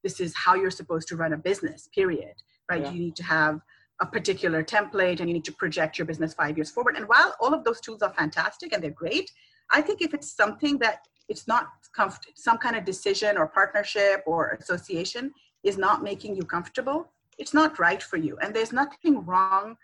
This 0.04 0.20
is 0.20 0.34
how 0.36 0.54
you're 0.56 0.72
supposed 0.72 1.08
to 1.10 1.16
run 1.18 1.34
a 1.34 1.38
business, 1.38 1.90
period. 1.94 2.36
Right? 2.70 2.84
Yeah. 2.84 2.92
You 2.92 3.00
need 3.00 3.16
to 3.18 3.24
have 3.24 3.60
a 4.00 4.06
particular 4.06 4.64
template 4.64 5.20
and 5.20 5.30
you 5.30 5.34
need 5.34 5.46
to 5.46 5.52
project 5.52 5.98
your 5.98 6.06
business 6.06 6.34
five 6.34 6.58
years 6.58 6.70
forward. 6.70 6.96
And 6.96 7.08
while 7.08 7.36
all 7.40 7.54
of 7.54 7.64
those 7.64 7.82
tools 7.82 8.02
are 8.02 8.14
fantastic 8.14 8.74
and 8.74 8.84
they're 8.84 8.92
great, 8.92 9.32
I 9.72 9.82
think 9.82 10.02
if 10.02 10.14
it's 10.14 10.32
something 10.32 10.78
that 10.80 11.00
it's 11.30 11.48
not 11.48 11.68
comf- 11.98 12.20
some 12.36 12.58
kind 12.58 12.76
of 12.76 12.86
decision 12.86 13.38
or 13.38 13.48
partnership 13.48 14.24
or 14.26 14.58
association 14.62 15.34
is 15.64 15.78
not 15.78 16.04
making 16.04 16.36
you 16.36 16.44
comfortable, 16.44 17.12
it's 17.38 17.54
not 17.54 17.80
right 17.80 18.02
for 18.02 18.18
you. 18.18 18.38
And 18.42 18.56
there's 18.56 18.72
nothing 18.72 19.26
wrong 19.26 19.78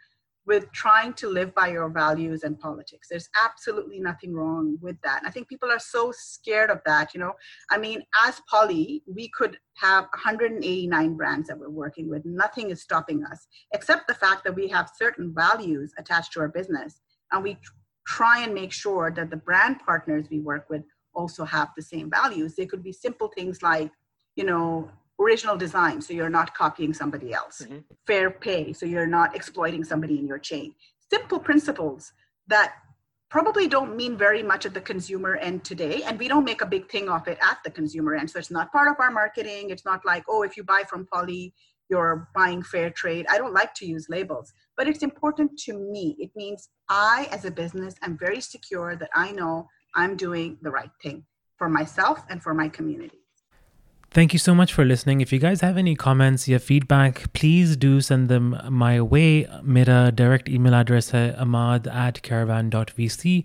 with 0.46 0.72
trying 0.74 1.14
to 1.14 1.30
live 1.30 1.56
by 1.56 1.68
your 1.68 1.90
values 1.90 2.44
and 2.44 2.60
politics. 2.60 3.08
There's 3.10 3.30
absolutely 3.44 4.00
nothing 4.00 4.34
wrong 4.34 4.78
with 4.82 4.98
that. 5.04 5.20
And 5.20 5.28
I 5.28 5.32
think 5.32 5.48
people 5.48 5.72
are 5.72 5.80
so 5.80 6.12
scared 6.16 6.70
of 6.70 6.82
that. 6.86 7.14
You 7.14 7.22
know, 7.22 7.34
I 7.72 7.78
mean, 7.78 8.04
as 8.26 8.42
Polly, 8.50 9.04
we 9.08 9.30
could 9.30 9.58
have 9.78 10.04
189 10.06 11.16
brands 11.16 11.48
that 11.48 11.58
we're 11.58 11.70
working 11.70 12.10
with. 12.10 12.26
Nothing 12.26 12.72
is 12.72 12.82
stopping 12.82 13.24
us 13.26 13.48
except 13.74 14.08
the 14.08 14.14
fact 14.14 14.44
that 14.44 14.56
we 14.56 14.68
have 14.68 14.92
certain 14.98 15.34
values 15.34 15.94
attached 15.98 16.34
to 16.34 16.42
our 16.42 16.50
business. 16.50 17.00
And 17.32 17.42
we 17.42 17.58
try 18.06 18.44
and 18.44 18.54
make 18.54 18.74
sure 18.74 19.12
that 19.12 19.30
the 19.30 19.38
brand 19.38 19.80
partners 19.86 20.28
we 20.30 20.40
work 20.40 20.70
with 20.70 20.84
also 21.14 21.46
have 21.46 21.70
the 21.76 21.82
same 21.82 22.10
values. 22.10 22.56
They 22.56 22.66
could 22.66 22.84
be 22.84 22.92
simple 22.92 23.30
things 23.30 23.62
like, 23.62 23.92
you 24.36 24.44
know, 24.44 24.90
original 25.24 25.58
design 25.58 26.02
so 26.02 26.14
you're 26.14 26.30
not 26.30 26.54
copying 26.56 26.94
somebody 26.94 27.34
else. 27.34 27.62
Mm-hmm. 27.64 27.80
fair 28.08 28.30
pay 28.32 28.74
so 28.74 28.86
you're 28.86 29.14
not 29.20 29.36
exploiting 29.36 29.84
somebody 29.84 30.20
in 30.20 30.28
your 30.28 30.40
chain. 30.40 30.74
Simple 31.10 31.40
principles 31.40 32.12
that 32.48 32.76
probably 33.30 33.68
don't 33.68 33.96
mean 33.96 34.16
very 34.18 34.44
much 34.44 34.66
at 34.66 34.74
the 34.74 34.82
consumer 34.82 35.36
end 35.38 35.64
today 35.64 36.04
and 36.04 36.20
we 36.20 36.28
don't 36.28 36.44
make 36.44 36.62
a 36.62 36.66
big 36.76 36.90
thing 36.90 37.10
of 37.10 37.28
it 37.28 37.38
at 37.42 37.58
the 37.66 37.72
consumer 37.72 38.16
end. 38.16 38.30
So 38.30 38.40
it's 38.40 38.52
not 38.52 38.72
part 38.72 38.88
of 38.88 38.96
our 39.00 39.12
marketing. 39.12 39.70
It's 39.70 39.86
not 39.86 40.06
like 40.06 40.24
oh 40.28 40.44
if 40.44 40.58
you 40.58 40.64
buy 40.64 40.84
from 40.90 41.06
Polly 41.08 41.54
you're 41.90 42.30
buying 42.34 42.64
fair 42.64 42.90
trade. 42.90 43.26
I 43.30 43.38
don't 43.38 43.54
like 43.54 43.74
to 43.76 43.86
use 43.86 44.08
labels 44.10 44.54
but 44.78 44.88
it's 44.88 45.04
important 45.04 45.58
to 45.66 45.74
me. 45.78 46.16
It 46.20 46.32
means 46.36 46.70
i 46.90 47.28
as 47.32 47.46
a 47.46 47.52
business 47.52 47.96
am 48.02 48.18
very 48.18 48.42
secure 48.42 48.96
that 48.96 49.10
i 49.16 49.32
know 49.32 49.68
i'm 49.96 50.16
doing 50.16 50.58
the 50.62 50.72
right 50.72 50.92
thing 51.02 51.26
for 51.58 51.70
myself 51.70 52.24
and 52.30 52.42
for 52.42 52.54
my 52.54 52.68
community 52.68 53.23
Thank 54.14 54.32
you 54.32 54.38
so 54.38 54.54
much 54.54 54.72
for 54.74 54.86
listening. 54.86 55.22
If 55.22 55.34
you 55.34 55.40
guys 55.40 55.62
have 55.62 55.76
any 55.76 55.96
comments, 55.96 56.48
your 56.48 56.60
feedback, 56.60 57.34
please 57.34 57.76
do 57.76 58.00
send 58.00 58.30
them 58.30 58.56
my 58.70 59.02
way. 59.02 59.48
My 59.64 59.84
direct 60.12 60.48
email 60.48 60.76
address 60.76 61.10
Amad 61.12 61.88
at 61.88 62.22
karavan.vc. 62.22 63.44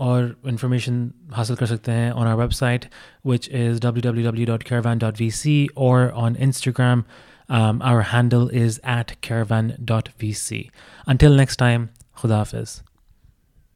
और 0.00 0.34
information 0.46 0.98
हासिल 1.34 1.56
कर 1.56 1.66
सकते 1.66 1.92
हैं 1.92 2.10
on 2.10 2.26
our 2.26 2.34
website 2.36 2.84
which 3.26 3.48
on 3.48 3.80
W 3.82 4.02
W 4.02 4.24
W 4.26 4.46
is 4.46 4.62
Caravan 4.64 4.98
dot 4.98 5.18
V 5.20 5.30
C 5.30 5.54
और 5.86 6.10
on 6.24 6.36
Instagram 6.46 7.02
our 7.50 8.02
handle 8.12 8.48
is 8.62 8.78
at 8.90 9.10
Caravan 9.28 9.72
dot 9.90 10.08
V 10.20 10.32
C 10.42 10.68
until 11.08 11.36
next 11.36 11.58
time 11.60 11.88
खुदा 12.20 12.36
हाफिज़ 12.36 12.80